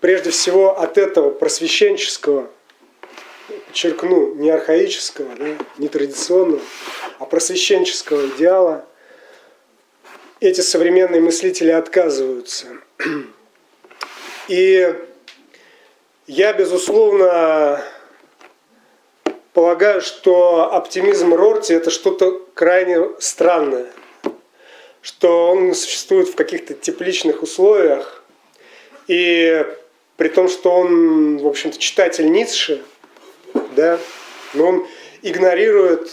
Прежде 0.00 0.30
всего 0.30 0.78
от 0.78 0.96
этого 0.98 1.30
просвещенческого, 1.30 2.48
подчеркну, 3.66 4.34
не 4.34 4.50
архаического, 4.50 5.34
да, 5.36 5.46
не 5.78 5.88
традиционного, 5.88 6.60
а 7.18 7.24
просвещенческого 7.24 8.28
идеала 8.28 8.84
эти 10.40 10.60
современные 10.60 11.20
мыслители 11.20 11.70
отказываются. 11.70 12.66
И 14.48 14.94
я, 16.26 16.52
безусловно, 16.52 17.82
полагаю, 19.52 20.00
что 20.00 20.72
оптимизм 20.72 21.34
Рорти– 21.34 21.72
это 21.74 21.90
что-то 21.90 22.40
крайне 22.54 23.10
странное, 23.18 23.86
что 25.02 25.50
он 25.50 25.74
существует 25.74 26.28
в 26.28 26.34
каких-то 26.34 26.74
тепличных 26.74 27.42
условиях, 27.42 28.22
и 29.08 29.66
при 30.16 30.28
том, 30.28 30.48
что 30.48 30.72
он, 30.72 31.38
в 31.38 31.46
общем-то, 31.46 31.78
читатель 31.78 32.30
Ницше, 32.30 32.82
да, 33.74 33.98
но 34.54 34.66
он 34.68 34.86
игнорирует, 35.22 36.10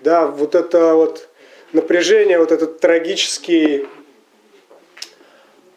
да, 0.00 0.26
вот 0.26 0.54
это 0.54 0.94
вот 0.94 1.28
напряжение, 1.72 2.38
вот 2.38 2.52
этот 2.52 2.80
трагический 2.80 3.86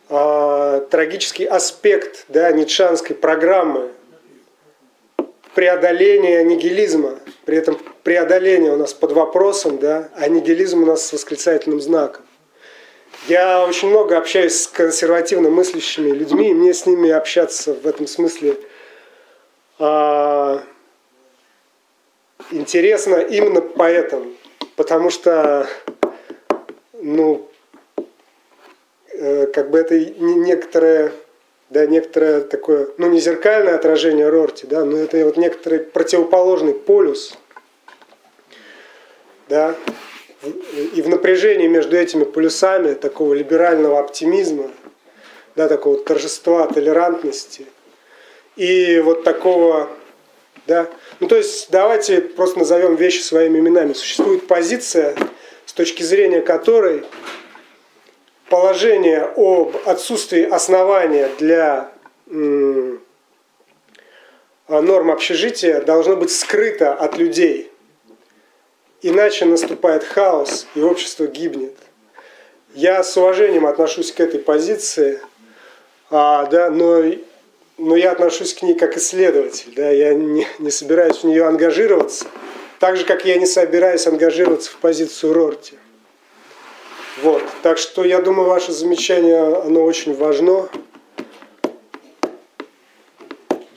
а, 0.10 0.82
трагический 0.82 1.46
аспект 1.46 2.26
да, 2.30 2.52
ницшанской 2.52 3.16
программы 3.16 3.92
преодоления 5.60 6.42
нигилизма. 6.42 7.20
При 7.44 7.58
этом 7.58 7.78
преодоление 8.04 8.72
у 8.72 8.78
нас 8.78 8.94
под 8.94 9.12
вопросом, 9.12 9.78
да, 9.78 10.10
а 10.16 10.30
нигилизм 10.30 10.84
у 10.84 10.86
нас 10.86 11.06
с 11.06 11.12
восклицательным 11.12 11.82
знаком. 11.82 12.24
Я 13.28 13.66
очень 13.66 13.90
много 13.90 14.18
общаюсь 14.18 14.62
с 14.62 14.68
консервативно 14.68 15.50
мыслящими 15.50 16.12
людьми, 16.12 16.52
и 16.52 16.54
мне 16.54 16.74
с 16.74 16.86
ними 16.86 17.10
общаться 17.10 17.74
в 17.74 17.86
этом 17.86 18.08
смысле 18.08 18.56
а, 19.80 20.64
интересно 22.52 23.16
именно 23.18 23.60
поэтому. 23.60 24.32
Потому 24.78 25.10
что, 25.10 25.68
ну, 26.94 27.50
э, 29.12 29.48
как 29.48 29.72
бы 29.72 29.78
это 29.78 30.00
не- 30.00 30.36
некоторое, 30.36 31.12
да, 31.70 31.86
некоторое 31.86 32.42
такое, 32.42 32.90
ну, 32.98 33.10
не 33.10 33.20
зеркальное 33.20 33.76
отражение 33.76 34.30
Рорти, 34.30 34.66
да, 34.66 34.84
но 34.86 34.98
это 34.98 35.24
вот 35.24 35.38
некоторый 35.38 35.80
противоположный 35.80 36.74
полюс, 36.74 37.38
да, 39.48 39.76
и 40.96 41.02
в 41.02 41.10
напряжении 41.10 41.68
между 41.68 41.98
этими 41.98 42.24
полюсами 42.24 42.94
такого 42.94 43.34
либерального 43.34 44.00
оптимизма, 44.00 44.72
да, 45.56 45.68
такого 45.68 45.98
торжества 45.98 46.68
толерантности 46.68 47.66
и 48.56 49.00
вот 49.00 49.24
такого, 49.24 49.90
да, 50.68 50.90
ну 51.20 51.28
то 51.28 51.36
есть 51.36 51.70
давайте 51.72 52.22
просто 52.22 52.60
назовем 52.60 52.96
вещи 52.96 53.22
своими 53.22 53.60
именами. 53.60 53.94
Существует 53.94 54.48
позиция, 54.48 55.16
с 55.66 55.74
точки 55.74 56.04
зрения 56.04 56.42
которой 56.42 57.04
положение 58.50 59.32
об 59.36 59.76
отсутствии 59.86 60.44
основания 60.44 61.30
для 61.40 61.92
норм 64.68 65.12
общежития 65.12 65.82
должно 65.82 66.16
быть 66.16 66.32
скрыто 66.32 66.94
от 66.94 67.18
людей. 67.18 67.72
Иначе 69.02 69.46
наступает 69.46 70.04
хаос, 70.04 70.68
и 70.76 70.82
общество 70.82 71.26
гибнет. 71.26 71.76
Я 72.74 73.02
с 73.04 73.16
уважением 73.18 73.66
отношусь 73.66 74.12
к 74.12 74.20
этой 74.20 74.40
позиции, 74.40 75.20
а, 76.12 76.46
да, 76.46 76.70
но, 76.70 77.04
но 77.78 77.96
я 77.96 78.12
отношусь 78.12 78.54
к 78.54 78.62
ней 78.62 78.76
как 78.76 78.98
исследователь. 78.98 79.74
Да, 79.76 79.90
я 79.90 80.14
не, 80.14 80.46
не 80.60 80.70
собираюсь 80.70 81.18
в 81.18 81.24
нее 81.24 81.48
ангажироваться, 81.48 82.26
так 82.80 82.98
же, 82.98 83.06
как 83.06 83.26
я 83.26 83.38
не 83.38 83.46
собираюсь 83.48 84.06
ангажироваться 84.06 84.72
в 84.72 84.78
позицию 84.78 85.34
Рорти. 85.34 85.79
Вот. 87.18 87.44
Так 87.64 87.78
что 87.78 88.04
я 88.04 88.22
думаю, 88.22 88.48
ваше 88.48 88.72
замечание, 88.72 89.40
оно 89.40 89.84
очень 89.84 90.16
важно. 90.16 90.70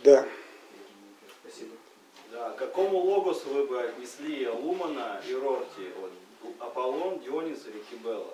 Да. 0.04 0.24
Да, 2.30 2.50
к 2.50 2.56
какому 2.56 2.98
логосу 2.98 3.48
вы 3.52 3.66
бы 3.66 3.80
отнесли 3.80 4.48
Лумана 4.48 5.20
и 5.28 5.34
Рорти? 5.34 5.88
Вот, 6.00 6.12
Аполлон, 6.60 7.20
Дионис 7.20 7.58
или 7.66 7.82
Кибелла? 7.90 8.26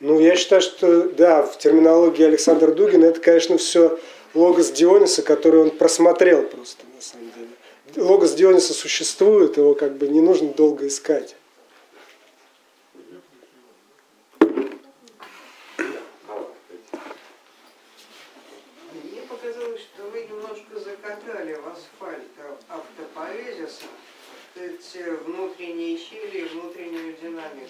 Ну, 0.00 0.20
я 0.20 0.36
считаю, 0.36 0.62
что, 0.62 1.08
да, 1.08 1.42
в 1.42 1.58
терминологии 1.58 2.24
Александра 2.24 2.70
Дугина 2.70 3.06
это, 3.06 3.20
конечно, 3.20 3.58
все 3.58 3.98
логос 4.34 4.70
Диониса, 4.70 5.22
который 5.22 5.62
он 5.62 5.70
просмотрел 5.70 6.42
просто, 6.42 6.84
на 6.94 7.02
самом 7.02 7.32
деле. 7.32 7.48
Логос 7.96 8.34
Диониса 8.34 8.74
существует, 8.74 9.56
его 9.56 9.74
как 9.74 9.96
бы 9.96 10.06
не 10.06 10.20
нужно 10.20 10.52
долго 10.52 10.86
искать. 10.86 11.34
Мне 18.92 19.22
показалось, 19.28 19.80
что 19.80 20.04
вы 20.12 20.26
закатали 21.28 21.54
в 21.54 21.68
асфальт 21.68 22.22
автопоэзиса, 22.68 23.84
эти 24.56 25.10
внутренние 25.24 25.98
щели 25.98 26.38
и 26.38 26.44
внутреннюю 26.44 27.16
динамику. 27.20 27.68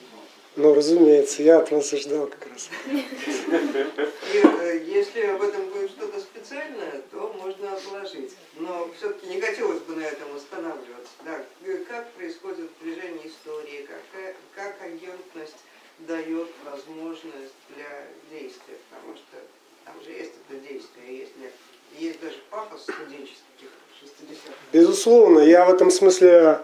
Ну, 0.56 0.74
разумеется, 0.74 1.43
я 1.43 1.59
от 1.59 1.70
вас 1.70 1.93
и 1.93 1.98
ждал 1.98 2.26
как 2.26 2.48
раз. 2.51 2.70
И 2.89 4.39
э, 4.43 4.82
если 4.86 5.20
об 5.26 5.43
этом 5.43 5.66
будет 5.66 5.90
что-то 5.90 6.20
специальное, 6.20 7.02
то 7.10 7.32
можно 7.40 7.74
отложить. 7.74 8.32
Но 8.56 8.90
все-таки 8.97 9.26
не 9.26 9.40
хотелось 9.40 9.80
бы 9.80 9.97
на 9.97 10.05
этом 10.05 10.35
останавливаться. 10.35 11.12
Да, 11.24 11.44
э, 11.64 11.76
как 11.89 12.10
происходит 12.12 12.70
движение 12.80 13.28
истории, 13.28 13.86
какая, 13.86 14.35
как 14.55 14.80
агентность 14.82 15.59
дает 16.01 16.48
возможность 16.64 17.55
для 17.74 18.06
действия, 18.30 18.78
потому 18.89 19.16
что 19.16 19.36
там 19.85 20.02
же 20.02 20.10
есть 20.10 20.32
это 20.48 20.59
действие, 20.60 21.28
есть, 21.98 22.20
даже 22.20 22.36
пафос 22.51 22.82
студенческих 22.82 23.47
60-х. 23.47 23.47
Безусловно, 24.72 25.40
я 25.40 25.64
в 25.64 25.72
этом 25.72 25.90
смысле 25.90 26.58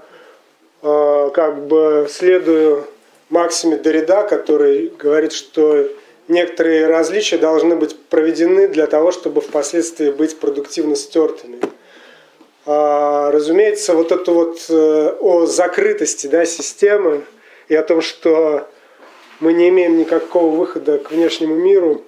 э, 0.82 1.30
как 1.32 1.66
бы 1.66 2.06
следую 2.10 2.86
Максиме 3.30 3.76
Дорида, 3.76 4.24
который 4.24 4.92
говорит, 4.98 5.32
что 5.32 5.88
некоторые 6.28 6.86
различия 6.86 7.38
должны 7.38 7.76
быть 7.76 7.98
проведены 8.08 8.68
для 8.68 8.86
того, 8.86 9.10
чтобы 9.10 9.40
впоследствии 9.40 10.10
быть 10.10 10.38
продуктивно 10.38 10.96
стертыми. 10.96 11.60
А, 12.66 13.30
разумеется, 13.30 13.94
вот 13.94 14.12
это 14.12 14.32
вот 14.32 14.66
э, 14.68 15.16
о 15.20 15.46
закрытости 15.46 16.26
да, 16.26 16.46
системы 16.46 17.24
и 17.68 17.74
о 17.74 17.82
том, 17.82 18.00
что 18.00 18.68
мы 19.40 19.52
не 19.52 19.68
имеем 19.68 19.98
никакого 19.98 20.54
выхода 20.54 20.98
к 20.98 21.10
внешнему 21.10 21.54
миру, 21.54 22.02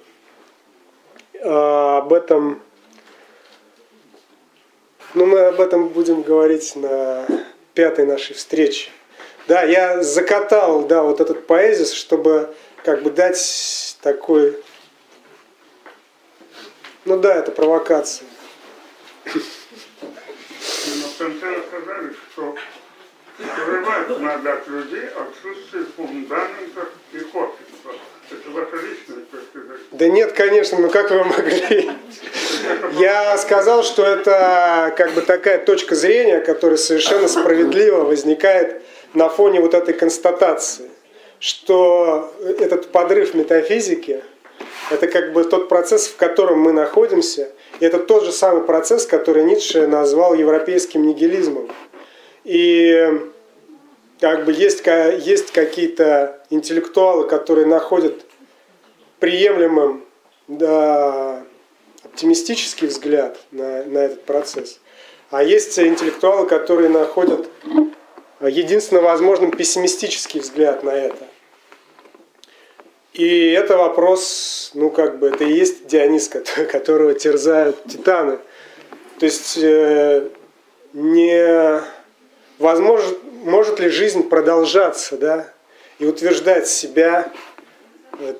а, 1.42 1.98
об 1.98 2.12
этом 2.12 2.62
ну, 5.16 5.24
мы 5.24 5.40
об 5.46 5.60
этом 5.62 5.88
будем 5.88 6.20
говорить 6.20 6.76
на 6.76 7.26
пятой 7.72 8.04
нашей 8.04 8.34
встрече. 8.34 8.90
Да, 9.48 9.62
я 9.62 10.02
закатал, 10.02 10.82
да, 10.82 11.02
вот 11.02 11.22
этот 11.22 11.46
поэзис, 11.46 11.92
чтобы 11.92 12.54
как 12.84 13.02
бы 13.02 13.10
дать 13.10 13.96
такой... 14.02 14.62
Ну 17.06 17.18
да, 17.18 17.36
это 17.36 17.50
провокация. 17.50 18.26
Но 19.24 19.32
в 19.32 21.16
конце 21.16 21.62
что 22.32 22.54
скрывать 23.38 24.20
надо 24.20 24.52
от 24.52 24.68
людей 24.68 25.08
отсутствие 25.08 25.84
фундаментов 25.96 26.90
и 27.12 27.18
общества. 27.32 27.94
Да 29.92 30.08
нет, 30.08 30.32
конечно, 30.32 30.78
ну 30.78 30.90
как 30.90 31.10
вы 31.10 31.24
могли? 31.24 31.90
Я 32.98 33.36
сказал, 33.38 33.82
что 33.82 34.04
это 34.04 34.92
как 34.96 35.12
бы 35.12 35.22
такая 35.22 35.58
точка 35.58 35.94
зрения, 35.94 36.40
которая 36.40 36.76
совершенно 36.76 37.28
справедливо 37.28 38.04
возникает 38.04 38.82
на 39.14 39.28
фоне 39.28 39.60
вот 39.60 39.74
этой 39.74 39.94
констатации, 39.94 40.90
что 41.38 42.32
этот 42.40 42.92
подрыв 42.92 43.34
метафизики– 43.34 44.22
это 44.90 45.08
как 45.08 45.32
бы 45.32 45.44
тот 45.44 45.68
процесс, 45.68 46.06
в 46.06 46.16
котором 46.16 46.60
мы 46.60 46.72
находимся, 46.72 47.48
и 47.80 47.84
это 47.84 47.98
тот 47.98 48.24
же 48.24 48.32
самый 48.32 48.62
процесс, 48.62 49.06
который 49.06 49.44
Ницше 49.44 49.86
назвал 49.86 50.34
европейским 50.34 51.06
нигилизмом. 51.06 51.68
И 52.44 53.20
как 54.20 54.44
бы 54.44 54.52
есть, 54.52 54.84
есть 54.86 55.52
какие-то 55.52 56.40
интеллектуалы, 56.50 57.26
которые 57.26 57.66
находят 57.66 58.24
приемлемым 59.18 60.04
да, 60.48 61.42
оптимистический 62.02 62.88
взгляд 62.88 63.38
на, 63.50 63.84
на 63.84 63.98
этот 63.98 64.24
процесс. 64.24 64.80
А 65.30 65.42
есть 65.42 65.78
интеллектуалы, 65.78 66.46
которые 66.46 66.88
находят 66.88 67.48
единственно 68.40 69.00
возможным 69.00 69.50
пессимистический 69.50 70.40
взгляд 70.40 70.82
на 70.84 70.90
это. 70.90 71.26
И 73.12 73.50
это 73.50 73.78
вопрос, 73.78 74.72
ну 74.74 74.90
как 74.90 75.18
бы, 75.18 75.28
это 75.28 75.44
и 75.44 75.52
есть 75.52 75.86
Дионис, 75.86 76.28
кото- 76.28 76.64
которого 76.70 77.14
терзают 77.14 77.82
титаны. 77.84 78.38
То 79.18 79.24
есть 79.24 79.56
э, 79.56 80.28
не 80.92 81.80
возможно, 82.58 83.16
может 83.44 83.80
ли 83.80 83.88
жизнь 83.88 84.28
продолжаться, 84.28 85.16
да, 85.16 85.52
и 85.98 86.06
утверждать 86.06 86.68
себя 86.68 87.32
э, 88.18 88.34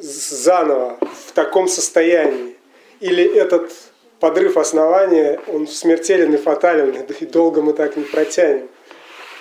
заново 0.00 0.98
в 1.26 1.32
таком 1.32 1.68
состоянии? 1.68 2.56
Или 3.00 3.24
этот 3.24 3.72
подрыв 4.20 4.56
основания, 4.56 5.40
он 5.48 5.66
смертелен 5.66 6.34
и 6.34 6.36
фатален, 6.36 6.94
и 7.20 7.26
долго 7.26 7.62
мы 7.62 7.72
так 7.72 7.96
не 7.96 8.04
протянем? 8.04 8.68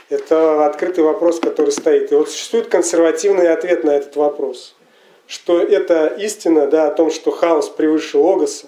Это 0.10 0.66
открытый 0.66 1.04
вопрос, 1.04 1.40
который 1.40 1.72
стоит. 1.72 2.12
И 2.12 2.16
вот 2.16 2.30
существует 2.30 2.68
консервативный 2.68 3.52
ответ 3.52 3.84
на 3.84 3.92
этот 3.92 4.16
вопрос. 4.16 4.76
Что 5.26 5.60
это 5.60 6.08
истина 6.08 6.68
да, 6.68 6.88
о 6.88 6.92
том, 6.92 7.10
что 7.10 7.32
хаос 7.32 7.70
превыше 7.70 8.18
логоса, 8.18 8.68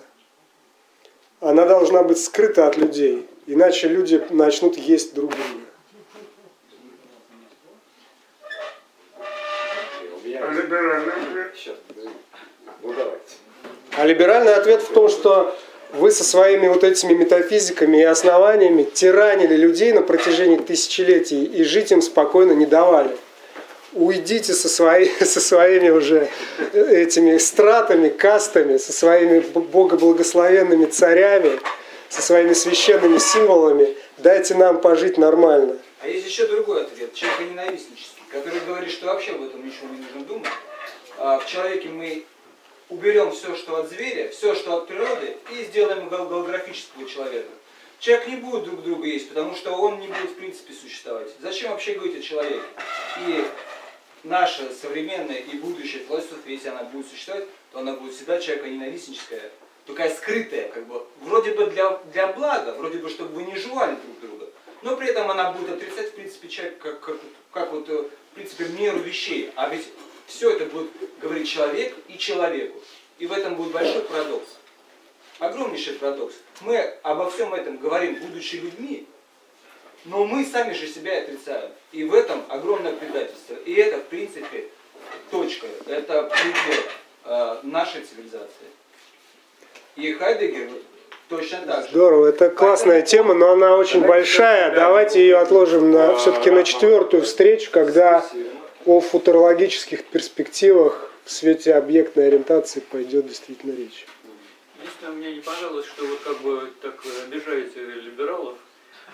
она 1.41 1.65
должна 1.65 2.01
быть 2.03 2.23
скрыта 2.23 2.67
от 2.67 2.77
людей. 2.77 3.27
Иначе 3.47 3.88
люди 3.88 4.22
начнут 4.31 4.76
есть 4.77 5.13
друг 5.13 5.31
друга. 5.31 5.65
А 10.38 10.51
либеральный 10.51 11.13
взгляд 11.27 11.51
сейчас, 11.55 11.76
ну 12.81 12.93
давайте. 12.93 13.35
А 13.97 14.05
либеральный 14.05 14.55
ответ 14.55 14.81
в 14.81 14.91
том, 14.93 15.09
что 15.09 15.55
вы 15.93 16.11
со 16.11 16.23
своими 16.23 16.67
вот 16.67 16.84
этими 16.84 17.13
метафизиками 17.13 17.97
и 17.97 18.03
основаниями 18.03 18.84
тиранили 18.84 19.55
людей 19.55 19.93
на 19.93 20.01
протяжении 20.01 20.57
тысячелетий 20.57 21.45
и 21.45 21.63
жить 21.63 21.91
им 21.91 22.01
спокойно 22.01 22.51
не 22.51 22.65
давали. 22.65 23.15
Уйдите 23.93 24.53
со, 24.53 24.67
своей, 24.67 25.11
со 25.23 25.39
своими 25.39 25.89
уже 25.89 26.27
этими 26.73 27.38
стратами, 27.38 28.09
кастами, 28.09 28.77
со 28.77 28.91
своими 28.91 29.39
богоблагословенными 29.39 30.85
царями, 30.85 31.59
со 32.15 32.21
своими 32.21 32.53
священными 32.53 33.17
символами. 33.17 33.97
Дайте 34.17 34.55
нам 34.55 34.79
пожить 34.79 35.17
нормально. 35.17 35.77
А 36.01 36.07
есть 36.07 36.25
еще 36.25 36.47
другой 36.47 36.83
ответ, 36.83 37.13
человеконенавистнический, 37.13 38.23
который 38.31 38.61
говорит, 38.61 38.89
что 38.91 39.07
вообще 39.07 39.31
об 39.31 39.43
этом 39.43 39.65
ничего 39.65 39.89
не 39.89 39.97
нужно 39.97 40.21
думать. 40.21 40.49
А 41.17 41.39
в 41.39 41.45
человеке 41.45 41.89
мы 41.89 42.25
уберем 42.87 43.31
все, 43.31 43.55
что 43.55 43.77
от 43.77 43.89
зверя, 43.89 44.29
все, 44.29 44.55
что 44.55 44.77
от 44.77 44.87
природы, 44.87 45.35
и 45.51 45.65
сделаем 45.65 46.07
гол- 46.07 46.27
голографического 46.27 47.05
человека. 47.05 47.49
Человек 47.99 48.27
не 48.27 48.35
будет 48.37 48.63
друг 48.63 48.83
друга 48.83 49.07
есть, 49.07 49.29
потому 49.29 49.55
что 49.55 49.71
он 49.73 49.99
не 49.99 50.07
будет 50.07 50.31
в 50.31 50.35
принципе 50.35 50.73
существовать. 50.73 51.27
Зачем 51.41 51.71
вообще 51.71 51.95
говорить 51.95 52.19
о 52.19 52.21
человеке? 52.21 52.61
И 53.27 53.45
наша 54.23 54.71
современная 54.73 55.37
и 55.39 55.57
будущая 55.57 56.01
философия, 56.01 56.53
если 56.53 56.69
она 56.69 56.83
будет 56.83 57.09
существовать, 57.09 57.45
то 57.73 57.79
она 57.79 57.93
будет 57.93 58.13
всегда 58.13 58.39
человеконенавистническая, 58.39 59.51
такая 59.85 60.13
скрытая, 60.13 60.69
как 60.69 60.85
бы, 60.87 61.05
вроде 61.21 61.51
бы 61.51 61.67
для, 61.67 61.97
для 62.11 62.27
блага, 62.27 62.73
вроде 62.73 62.97
бы, 62.97 63.09
чтобы 63.09 63.35
вы 63.35 63.43
не 63.43 63.55
жевали 63.55 63.95
друг 63.95 64.19
друга, 64.19 64.51
но 64.81 64.95
при 64.95 65.07
этом 65.07 65.29
она 65.31 65.51
будет 65.51 65.71
отрицать, 65.71 66.11
в 66.11 66.15
принципе, 66.15 66.47
человек 66.47 66.77
как, 66.79 66.99
как, 66.99 67.17
как 67.51 67.71
вот, 67.71 67.89
э, 67.89 68.03
в 68.03 68.35
принципе, 68.35 68.65
меру 68.65 68.99
вещей. 68.99 69.51
А 69.55 69.69
ведь 69.69 69.87
все 70.27 70.51
это 70.51 70.65
будет 70.65 70.91
говорить 71.19 71.49
человек 71.49 71.95
и 72.07 72.17
человеку. 72.17 72.79
И 73.17 73.27
в 73.27 73.31
этом 73.31 73.55
будет 73.55 73.71
большой 73.71 74.01
парадокс. 74.01 74.47
Огромнейший 75.39 75.93
парадокс. 75.93 76.35
Мы 76.61 76.77
обо 77.03 77.29
всем 77.29 77.53
этом 77.53 77.77
говорим, 77.77 78.15
будучи 78.15 78.55
людьми, 78.57 79.07
но 80.05 80.25
мы 80.25 80.45
сами 80.45 80.73
же 80.73 80.87
себя 80.87 81.19
отрицаем. 81.19 81.71
И 81.91 82.03
в 82.03 82.13
этом 82.13 82.43
огромное 82.49 82.93
предательство. 82.93 83.55
И 83.65 83.73
это, 83.73 83.97
в 83.97 84.05
принципе, 84.05 84.69
точка, 85.31 85.67
это 85.87 86.23
предел 86.23 86.83
э, 87.25 87.59
нашей 87.63 88.01
цивилизации. 88.01 88.67
И 89.95 90.11
Хайдегер 90.13 90.69
точно 91.30 91.59
так 91.65 91.84
же. 91.85 91.89
Здорово, 91.91 92.27
это 92.27 92.49
классная 92.49 93.01
тема, 93.01 93.34
но 93.34 93.51
она 93.51 93.77
очень 93.77 94.01
большая. 94.01 94.73
Давайте 94.76 95.22
ее 95.22 95.38
отложим 95.38 95.91
на, 95.91 96.15
все-таки 96.17 96.51
на 96.51 96.63
четвертую 96.63 97.23
встречу, 97.23 97.69
когда 97.72 98.26
о 98.85 98.99
футурологических 98.99 100.03
перспективах 100.05 101.09
в 101.23 101.31
свете 101.31 101.73
объектной 101.73 102.27
ориентации 102.27 102.81
пойдет 102.81 103.27
действительно 103.27 103.72
речь. 103.76 104.05
Единственное, 104.80 105.13
мне 105.13 105.35
не 105.35 105.41
понравилось, 105.41 105.85
что 105.88 106.05
вы 106.05 106.17
как 106.17 106.39
бы 106.41 106.69
так 106.81 106.93
обижаете 107.27 107.80
либералов, 107.80 108.55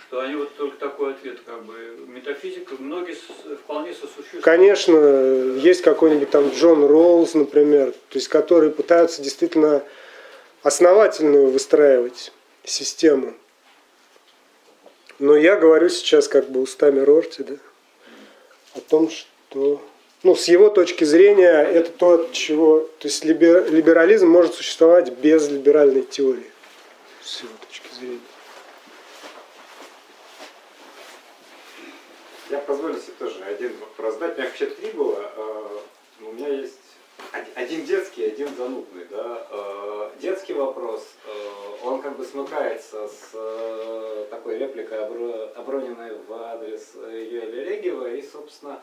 что 0.08 0.20
они 0.20 0.36
вот 0.36 0.53
только 0.58 0.76
такой 0.78 1.12
ответ, 1.12 1.38
как 1.45 1.64
бы 1.64 1.74
метафизика, 2.08 2.74
многие 2.80 3.14
с- 3.14 3.58
вполне 3.64 3.94
сосуществуют. 3.94 4.44
Конечно, 4.44 4.98
есть 5.64 5.84
какой-нибудь 5.84 6.30
там 6.32 6.49
Джон 6.49 6.86
Роуз, 6.86 7.34
например, 7.36 7.91
то 7.91 8.16
есть 8.16 8.28
которые 8.28 8.72
пытаются 8.72 9.22
действительно 9.22 9.84
основательную 10.64 11.50
выстраивать 11.50 12.32
систему. 12.64 13.34
Но 15.20 15.36
я 15.36 15.56
говорю 15.56 15.90
сейчас 15.90 16.28
как 16.28 16.50
бы 16.50 16.62
устами 16.62 17.00
Рорти, 17.00 17.44
да, 17.44 17.56
о 18.76 18.80
том, 18.82 19.10
что 19.10 19.82
ну, 20.24 20.36
с 20.36 20.48
его 20.48 20.70
точки 20.70 21.04
зрения 21.04 21.64
это 21.64 21.92
то, 21.92 22.14
от 22.14 22.32
чего... 22.32 22.82
То 23.00 23.08
есть 23.08 23.26
либер- 23.26 23.70
либерализм 23.70 24.28
может 24.28 24.54
существовать 24.54 25.12
без 25.14 25.50
либеральной 25.50 26.04
теории. 26.04 26.50
С 27.24 27.42
его 27.42 27.52
точки 27.68 27.94
зрения. 27.96 28.20
Я 32.52 32.60
позволю 32.60 33.00
себе 33.00 33.14
тоже 33.18 33.44
один 33.44 33.74
вопрос 33.80 34.16
задать. 34.16 34.38
У 34.38 34.42
меня 34.42 34.50
вообще 34.50 34.66
три 34.68 34.92
было. 34.92 35.32
но 36.20 36.30
У 36.30 36.34
меня 36.34 36.50
есть 36.50 36.81
один 37.56 37.85
детский, 37.85 38.26
один 38.26 38.56
занудный. 38.56 39.06
Да? 39.10 39.48
Э, 39.49 40.10
Детский 40.19 40.53
вопрос, 40.53 41.07
э, 41.26 41.85
он 41.85 42.02
как 42.02 42.18
бы 42.18 42.26
смыкается 42.26 43.07
с 43.07 43.31
э, 43.34 44.27
такой 44.30 44.57
репликой 44.57 45.03
Аброниной 45.56 46.15
в 46.27 46.34
адрес 46.34 46.93
Юэля 46.95 47.64
Регева 47.64 48.14
и, 48.14 48.22
собственно, 48.22 48.80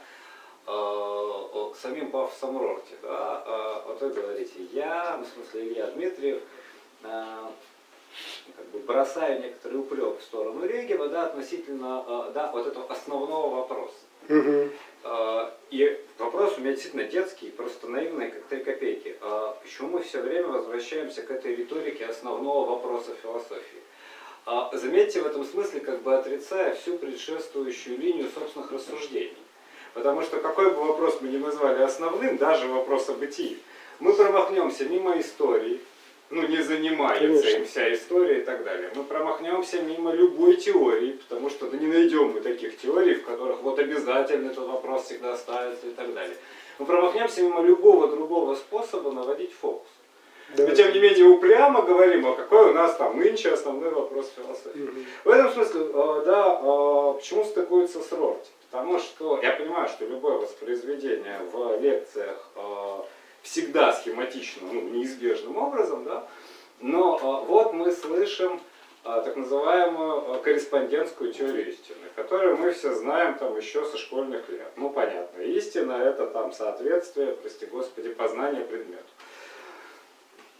самим 1.80 2.10
пафосом 2.10 2.58
Рорти. 2.58 2.94
Да? 3.02 3.82
Вот 3.86 4.02
вы 4.02 4.10
говорите, 4.10 4.64
я, 4.72 5.16
ну, 5.16 5.24
в 5.24 5.28
смысле 5.28 5.68
Илья 5.68 5.86
Дмитриев, 5.86 6.42
как 7.02 8.66
бы 8.72 8.78
бросаю 8.80 9.40
некоторый 9.40 9.76
упрек 9.80 10.18
в 10.18 10.22
сторону 10.22 10.66
Регева, 10.66 11.08
да, 11.08 11.26
относительно 11.26 12.30
да, 12.34 12.50
вот 12.52 12.66
этого 12.66 12.86
основного 12.90 13.60
вопроса. 13.60 13.94
Мгм. 14.28 14.70
Э, 15.04 15.50
И 15.70 16.00
вопрос 16.18 16.56
у 16.56 16.60
меня 16.60 16.72
действительно 16.72 17.04
детский, 17.04 17.50
просто 17.50 17.88
наивный, 17.88 18.30
как 18.30 18.42
три 18.44 18.64
копейки. 18.64 19.16
Э, 19.20 19.52
Почему 19.62 19.88
мы 19.88 20.02
все 20.02 20.20
время 20.20 20.48
возвращаемся 20.48 21.22
к 21.22 21.30
этой 21.30 21.54
риторике 21.54 22.06
основного 22.06 22.70
вопроса 22.70 23.14
философии? 23.22 23.82
А, 24.46 24.70
Заметьте 24.72 25.20
в 25.20 25.26
этом 25.26 25.44
смысле, 25.44 25.80
как 25.80 26.00
бы 26.02 26.16
отрицая 26.16 26.74
всю 26.74 26.96
предшествующую 26.96 27.98
линию 27.98 28.28
собственных 28.34 28.72
рассуждений. 28.72 29.36
Потому 29.92 30.22
что 30.22 30.38
какой 30.38 30.70
бы 30.70 30.84
вопрос 30.84 31.18
мы 31.20 31.28
ни 31.28 31.36
назвали 31.36 31.82
основным, 31.82 32.38
даже 32.38 32.66
вопрос 32.66 33.10
о 33.10 33.12
бытии, 33.12 33.58
мы 33.98 34.14
промахнемся 34.14 34.86
мимо 34.86 35.18
истории, 35.20 35.80
ну 36.30 36.46
не 36.46 36.62
занимается 36.62 37.26
Конечно. 37.26 37.48
им 37.48 37.66
вся 37.66 37.92
история 37.92 38.40
и 38.40 38.44
так 38.44 38.64
далее. 38.64 38.90
Мы 38.94 39.04
промахнемся 39.04 39.80
мимо 39.82 40.12
любой 40.12 40.56
теории, 40.56 41.12
потому 41.12 41.50
что 41.50 41.68
да 41.68 41.76
не 41.78 41.86
найдем 41.86 42.32
мы 42.32 42.40
таких 42.40 42.78
теорий, 42.78 43.14
в 43.14 43.24
которых 43.24 43.62
вот 43.62 43.78
обязательно 43.78 44.50
этот 44.50 44.66
вопрос 44.66 45.04
всегда 45.04 45.36
ставится 45.36 45.86
и 45.86 45.92
так 45.92 46.12
далее. 46.12 46.36
Мы 46.78 46.86
промахнемся 46.86 47.42
мимо 47.42 47.62
любого 47.62 48.08
другого 48.08 48.54
способа 48.54 49.10
наводить 49.12 49.52
фокус. 49.52 49.88
Да. 50.56 50.66
Но 50.66 50.74
тем 50.74 50.92
не 50.92 51.00
менее 51.00 51.26
упрямо 51.26 51.82
говорим, 51.82 52.26
а 52.26 52.34
какой 52.34 52.70
у 52.70 52.72
нас 52.72 52.96
там 52.96 53.18
нынче 53.18 53.52
основной 53.52 53.90
вопрос 53.90 54.32
философии. 54.34 54.78
Мгм. 54.78 55.06
В 55.24 55.28
этом 55.28 55.52
смысле, 55.52 55.80
э, 55.82 56.22
да, 56.24 56.60
э, 56.62 57.14
почему 57.18 57.44
стыкуется 57.44 58.00
с 58.00 58.10
Рорти? 58.12 58.48
Потому 58.70 58.98
что 58.98 59.40
я 59.42 59.52
понимаю, 59.52 59.88
что 59.88 60.06
любое 60.06 60.38
воспроизведение 60.38 61.40
в 61.52 61.80
лекциях 61.80 62.48
э, 62.56 62.98
всегда 63.42 63.92
схематично, 63.92 64.68
ну, 64.70 64.82
неизбежным 64.88 65.56
образом, 65.56 66.04
да, 66.04 66.26
но 66.80 67.16
э, 67.16 67.46
вот 67.46 67.72
мы 67.72 67.92
слышим 67.92 68.60
э, 69.04 69.22
так 69.24 69.36
называемую 69.36 70.36
э, 70.36 70.42
корреспондентскую 70.42 71.32
теорию 71.32 71.68
истины, 71.70 71.96
которую 72.14 72.56
мы 72.56 72.72
все 72.72 72.94
знаем 72.94 73.34
там 73.38 73.56
еще 73.56 73.84
со 73.84 73.96
школьных 73.96 74.48
лет. 74.48 74.70
Ну, 74.76 74.90
понятно, 74.90 75.40
истина 75.42 75.92
это 75.92 76.26
там 76.26 76.52
соответствие, 76.52 77.32
прости 77.32 77.66
господи, 77.66 78.10
познание 78.10 78.64
предмету. 78.64 79.04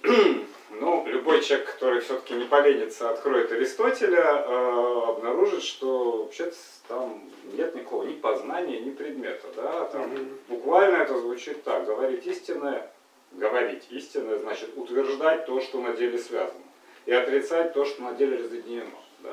Ну, 0.71 1.05
любой 1.07 1.41
человек, 1.43 1.73
который 1.73 2.01
все-таки 2.01 2.35
не 2.35 2.45
поленится, 2.45 3.11
откроет 3.11 3.51
Аристотеля, 3.53 4.45
э, 4.47 5.03
обнаружит, 5.09 5.63
что 5.63 6.23
вообще 6.25 6.53
там 6.87 7.23
нет 7.55 7.75
никакого 7.75 8.05
ни 8.05 8.13
познания, 8.15 8.79
ни 8.81 8.91
предмета. 8.91 9.47
Да? 9.57 9.85
Там 9.87 10.03
Мгм. 10.11 10.39
Буквально 10.49 10.97
это 10.99 11.19
звучит 11.19 11.65
так. 11.65 11.87
Говорить 11.87 12.27
истинное, 12.27 12.91
говорить 13.33 13.85
истинное, 13.91 14.39
значит 14.39 14.71
утверждать 14.77 15.47
то, 15.47 15.61
что 15.61 15.81
на 15.81 15.93
деле 15.93 16.19
связано. 16.19 16.61
И 17.07 17.13
отрицать 17.13 17.73
то, 17.73 17.85
что 17.87 18.03
на 18.03 18.13
деле 18.13 18.37
разъединено. 18.45 18.91
Да? 19.21 19.31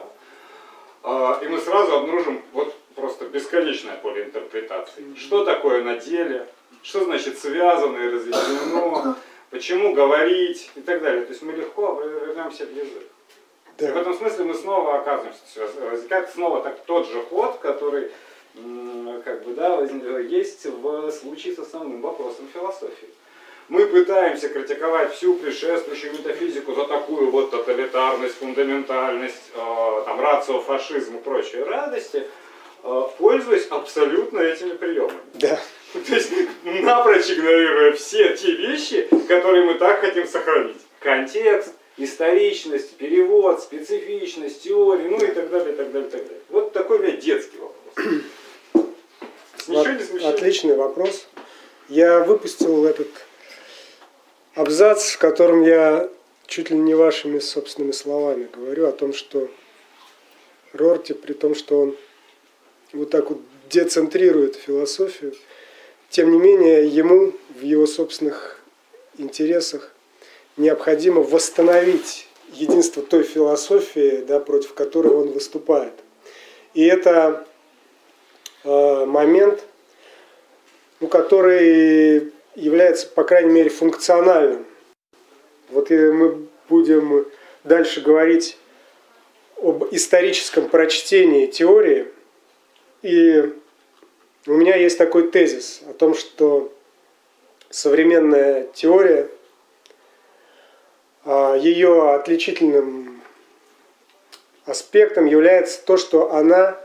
А, 1.04 1.40
И 1.44 1.48
мы 1.48 1.60
сразу 1.60 1.98
обнаружим 1.98 2.42
вот 2.54 2.74
просто 2.96 3.26
бесконечное 3.26 3.98
поле 3.98 4.24
интерпретаций. 4.24 5.04
Что 5.18 5.44
такое 5.44 5.84
на 5.84 5.98
деле, 5.98 6.48
что 6.82 7.04
значит 7.04 7.38
связано 7.38 7.98
и 7.98 8.10
разъединено, 8.10 9.16
почему 9.56 9.94
говорить 9.94 10.70
и 10.76 10.82
так 10.82 11.02
далее. 11.02 11.24
То 11.24 11.30
есть 11.32 11.42
мы 11.42 11.54
легко 11.54 12.02
вернемся 12.02 12.66
в 12.66 12.76
язык. 12.76 13.04
И 13.80 13.86
в 13.86 13.94
Да. 13.94 14.02
этом 14.02 14.14
смысле 14.14 14.46
мы 14.46 14.54
снова 14.54 15.00
оказываемся, 15.00 15.40
то 15.54 15.62
есть 15.64 15.76
возникает 15.80 16.30
снова 16.30 16.62
так, 16.62 16.80
тот 16.86 17.08
же 17.08 17.22
ход, 17.30 17.58
который 17.62 18.12
как 19.26 19.44
бы, 19.44 19.54
да, 19.54 19.82
есть 20.22 20.66
в 20.66 21.12
случае 21.12 21.56
с 21.56 21.60
основным 21.60 22.02
вопросом 22.02 22.48
философии. 22.54 23.10
Мы 23.68 23.86
пытаемся 23.88 24.48
критиковать 24.50 25.14
всю 25.14 25.36
предшествующую 25.36 26.14
метафизику 26.14 26.74
за 26.76 26.86
такую 26.86 27.32
вот 27.32 27.52
тоталитарность, 27.52 28.36
фундаментальность, 28.36 29.52
э, 29.56 30.02
там, 30.06 30.22
рацио, 30.22 30.62
фашизм 30.62 31.18
и 31.18 31.20
прочие 31.20 31.64
радости, 31.64 32.28
э, 32.84 33.04
пользуясь 33.18 33.66
абсолютно 33.72 34.40
этими 34.40 34.74
приемами. 34.74 35.20
Да. 35.34 35.60
То 36.08 36.16
есть 36.16 36.32
напрочь 36.64 37.30
игнорируя 37.30 37.94
все 37.94 38.36
те 38.36 38.52
вещи, 38.52 39.08
которые 39.28 39.66
мы 39.66 39.76
так 39.76 40.02
хотим 40.02 40.28
сохранить. 40.28 40.78
Контекст, 41.00 41.74
историчность, 41.98 42.96
перевод, 42.98 43.62
специфичность, 43.62 44.64
теории, 44.64 45.08
ну 45.08 45.18
и 45.18 45.32
так 45.32 45.50
далее, 45.50 45.74
и 45.74 45.78
так 45.78 45.92
далее, 45.92 46.08
и 46.08 46.12
так 46.12 46.24
далее. 46.24 46.42
Вот 46.50 46.74
такой 46.74 47.00
у 47.00 47.02
меня 47.04 47.18
детский 47.18 47.58
вопрос. 47.58 48.24
Ничего 49.68 49.94
не 49.94 50.04
смущает? 50.04 50.36
Отличный 50.36 50.76
вопрос. 50.76 51.28
Я 51.88 52.20
выпустил 52.20 52.86
этот 52.86 53.08
абзац, 54.56 55.12
в 55.12 55.18
котором 55.18 55.64
я 55.64 56.10
чуть 56.48 56.72
ли 56.72 56.78
не 56.78 56.94
вашими 56.94 57.40
собственными 57.40 57.92
словами 57.92 58.48
говорю 58.52 58.88
о 58.88 58.92
том, 58.92 59.14
что 59.14 59.50
Рорти, 60.74 61.14
при 61.14 61.34
том, 61.34 61.56
что 61.56 61.80
он 61.80 61.96
вот 62.92 63.10
так 63.10 63.30
вот 63.30 63.40
децентрирует 63.70 64.56
философию, 64.56 65.34
тем 66.10 66.32
не 66.32 66.38
менее 66.38 66.88
ему 66.88 67.34
в 67.50 67.62
его 67.62 67.86
собственных 67.88 68.62
интересах 69.18 69.94
необходимо 70.58 71.22
восстановить 71.22 72.28
единство 72.54 73.04
той 73.04 73.24
философии, 73.24 74.24
да, 74.28 74.40
против 74.40 74.74
которой 74.74 75.14
он 75.14 75.32
выступает. 75.32 75.94
И 76.74 76.86
это 76.86 77.46
э, 78.64 79.06
момент, 79.06 79.64
ну, 81.00 81.08
который 81.08 82.32
является, 82.56 83.08
по 83.08 83.24
крайней 83.24 83.52
мере, 83.52 83.70
функциональным. 83.70 84.66
Вот 85.70 85.92
и 85.92 85.96
мы 85.96 86.48
будем 86.70 87.26
дальше 87.64 88.02
говорить 88.02 88.58
об 89.58 89.86
историческом 89.92 90.70
прочтении 90.70 91.48
теории. 91.48 92.08
И 93.02 93.54
у 94.48 94.54
меня 94.54 94.76
есть 94.76 94.98
такой 94.98 95.30
тезис 95.30 95.82
о 95.90 95.94
том, 95.94 96.14
что 96.14 96.74
современная 97.70 98.68
теория, 98.74 99.30
а, 101.24 101.56
ее 101.56 102.14
отличительным 102.14 103.22
аспектом 104.66 105.26
является 105.26 105.82
то, 105.84 105.98
что 105.98 106.34
она 106.34 106.78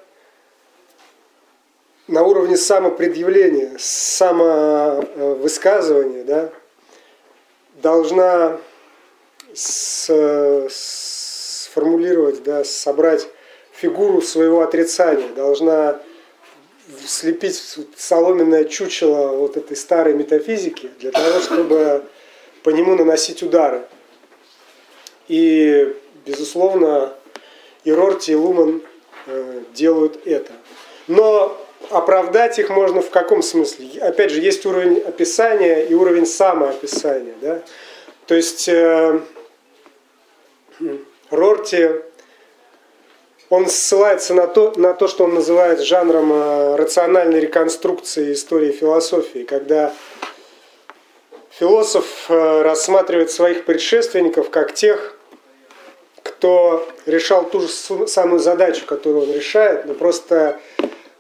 на 2.08 2.22
уровне 2.22 2.56
самопредъявления, 2.56 3.76
самовысказывания, 3.78 6.24
да, 6.24 6.50
должна 7.74 8.58
с, 9.54 10.66
сформулировать, 10.70 12.42
да, 12.42 12.64
собрать 12.64 13.28
фигуру 13.72 14.22
своего 14.22 14.62
отрицания, 14.62 15.28
должна 15.34 16.00
слепить 17.06 17.60
соломенное 17.96 18.64
чучело 18.64 19.36
вот 19.36 19.56
этой 19.56 19.76
старой 19.76 20.14
метафизики 20.14 20.90
для 20.98 21.10
того, 21.10 21.40
чтобы 21.40 22.04
по 22.62 22.70
нему 22.70 22.94
наносить 22.94 23.42
удары. 23.42 23.82
И, 25.28 25.94
безусловно, 26.26 27.12
и 27.84 27.92
Рорти, 27.92 28.32
и 28.32 28.34
Луман 28.34 28.82
э, 29.26 29.60
делают 29.74 30.26
это. 30.26 30.52
Но 31.06 31.56
оправдать 31.88 32.58
их 32.58 32.68
можно 32.70 33.00
в 33.00 33.10
каком 33.10 33.42
смысле? 33.42 34.00
Опять 34.00 34.30
же, 34.30 34.40
есть 34.40 34.66
уровень 34.66 34.98
описания 34.98 35.82
и 35.82 35.94
уровень 35.94 36.26
самоописания. 36.26 37.34
Да? 37.40 37.62
То 38.26 38.34
есть 38.34 38.68
э, 38.68 39.20
Рорти, 41.30 41.90
он 43.50 43.68
ссылается 43.68 44.32
на 44.32 44.46
то, 44.46 44.72
на 44.76 44.94
то, 44.94 45.08
что 45.08 45.24
он 45.24 45.34
называет 45.34 45.80
жанром 45.80 46.32
э, 46.32 46.76
рациональной 46.76 47.40
реконструкции 47.40 48.32
истории 48.32 48.70
философии, 48.70 49.40
когда 49.40 49.92
философ 51.50 52.30
э, 52.30 52.62
рассматривает 52.62 53.32
своих 53.32 53.64
предшественников 53.64 54.50
как 54.50 54.72
тех, 54.72 55.16
кто 56.22 56.88
решал 57.06 57.44
ту 57.44 57.60
же 57.60 57.68
самую 57.68 58.38
задачу, 58.38 58.86
которую 58.86 59.24
он 59.24 59.32
решает, 59.32 59.84
но 59.84 59.94
просто 59.94 60.60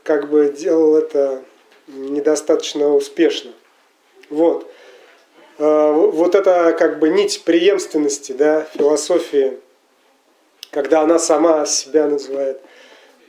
как 0.04 0.30
бы 0.30 0.54
делал 0.56 0.96
это 0.96 1.42
недостаточно 1.88 2.94
успешно. 2.94 3.50
Вот. 4.28 4.70
А, 5.58 5.92
вот 5.92 6.34
это 6.34 6.74
как 6.78 6.98
бы 6.98 7.08
нить 7.08 7.42
преемственности 7.44 8.32
да, 8.32 8.66
философии, 8.74 9.58
когда 10.70 11.02
она 11.02 11.18
сама 11.18 11.66
себя 11.66 12.06
называет. 12.06 12.60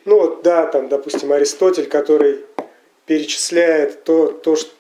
Ну 0.06 0.20
вот, 0.20 0.44
да, 0.44 0.66
там, 0.66 0.90
допустим, 0.90 1.32
Аристотель, 1.32 1.88
который 1.88 2.46
перечисляет 3.06 4.04
то, 4.04 4.28
то 4.28 4.56
что, 4.56 4.72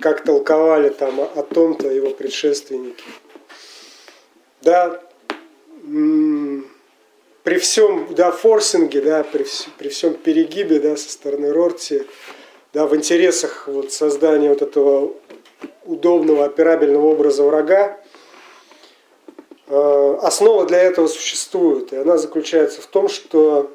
как 0.00 0.24
толковали 0.24 0.90
там 0.90 1.20
о 1.20 1.42
том-то 1.42 1.90
его 1.90 2.10
предшественники. 2.10 3.04
Да, 4.62 5.02
при 7.42 7.58
всем 7.58 8.14
да, 8.14 8.30
форсинге, 8.30 9.00
да, 9.02 9.22
при, 9.22 9.44
при 9.78 9.88
всем 9.88 10.14
перегибе 10.14 10.78
да, 10.78 10.96
со 10.96 11.10
стороны 11.10 11.52
Рорти, 11.52 12.04
да, 12.72 12.86
в 12.86 12.96
интересах 12.96 13.68
вот, 13.68 13.92
создания 13.92 14.48
вот 14.48 14.62
этого 14.62 15.12
удобного 15.84 16.46
операбельного 16.46 17.06
образа 17.06 17.42
врага, 17.42 18.00
основа 19.66 20.66
для 20.66 20.78
этого 20.78 21.06
существует. 21.06 21.92
И 21.92 21.96
она 21.96 22.18
заключается 22.18 22.80
в 22.82 22.86
том, 22.86 23.08
что 23.08 23.70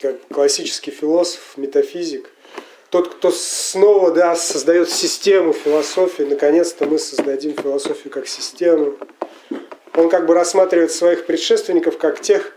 как 0.00 0.16
классический 0.28 0.90
философ, 0.90 1.56
метафизик, 1.56 2.30
тот, 2.90 3.14
кто 3.14 3.30
снова 3.30 4.12
да, 4.12 4.36
создает 4.36 4.88
систему 4.90 5.52
философии, 5.52 6.22
наконец-то 6.22 6.86
мы 6.86 6.98
создадим 6.98 7.54
философию 7.54 8.12
как 8.12 8.26
систему, 8.26 8.96
он 9.94 10.08
как 10.08 10.26
бы 10.26 10.34
рассматривает 10.34 10.92
своих 10.92 11.26
предшественников 11.26 11.98
как 11.98 12.20
тех, 12.20 12.54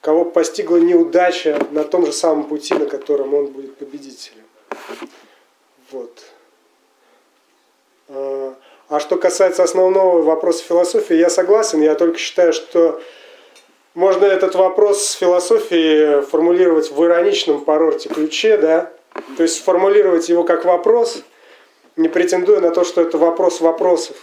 кого 0.00 0.24
постигла 0.24 0.76
неудача 0.76 1.64
на 1.70 1.84
том 1.84 2.04
же 2.04 2.12
самом 2.12 2.44
пути, 2.44 2.74
на 2.74 2.86
котором 2.86 3.32
он 3.34 3.46
будет 3.46 3.76
победителем. 3.76 4.44
Вот. 5.90 6.24
А, 8.90 8.98
что 8.98 9.16
касается 9.18 9.62
основного 9.62 10.20
вопроса 10.20 10.64
философии, 10.64 11.14
я 11.14 11.30
согласен, 11.30 11.80
я 11.80 11.94
только 11.94 12.18
считаю, 12.18 12.52
что 12.52 13.00
можно 13.94 14.24
этот 14.24 14.56
вопрос 14.56 15.12
философии 15.12 16.22
формулировать 16.22 16.90
в 16.90 17.00
ироничном 17.04 17.64
порорте 17.64 18.08
ключе, 18.08 18.56
да, 18.56 18.90
то 19.36 19.44
есть 19.44 19.62
формулировать 19.62 20.28
его 20.28 20.42
как 20.42 20.64
вопрос, 20.64 21.22
не 21.94 22.08
претендуя 22.08 22.58
на 22.58 22.72
то, 22.72 22.82
что 22.82 23.00
это 23.00 23.16
вопрос 23.16 23.60
вопросов. 23.60 24.16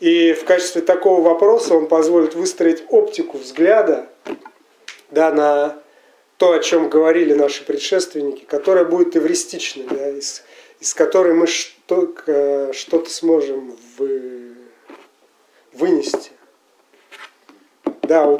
И 0.00 0.32
в 0.32 0.44
качестве 0.44 0.82
такого 0.82 1.20
вопроса 1.20 1.76
он 1.76 1.86
позволит 1.86 2.34
выстроить 2.34 2.82
оптику 2.88 3.38
взгляда 3.38 4.06
да, 5.12 5.30
на 5.30 5.78
то, 6.36 6.50
о 6.50 6.58
чем 6.58 6.88
говорили 6.88 7.32
наши 7.32 7.64
предшественники, 7.64 8.44
которая 8.44 8.84
будет 8.86 9.14
эвристичной, 9.14 9.86
да, 9.88 10.08
из, 10.08 10.42
из 10.80 10.94
которой 10.94 11.34
мы 11.34 11.46
что, 11.46 12.72
что-то 12.72 13.10
сможем 13.10 13.76
вы, 13.98 14.56
вынести. 15.72 16.32
Да, 18.02 18.38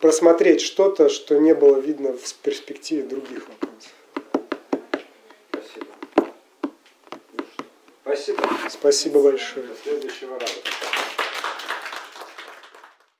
просмотреть 0.00 0.60
что-то, 0.60 1.08
что 1.08 1.38
не 1.38 1.54
было 1.54 1.78
видно 1.78 2.12
в 2.12 2.34
перспективе 2.34 3.02
других 3.02 3.48
вопросов. 3.48 3.92
Спасибо. 8.02 8.42
Спасибо 8.70 9.22
большое. 9.22 9.66
До 9.66 9.74
следующего 9.82 10.38
раза. 10.38 10.52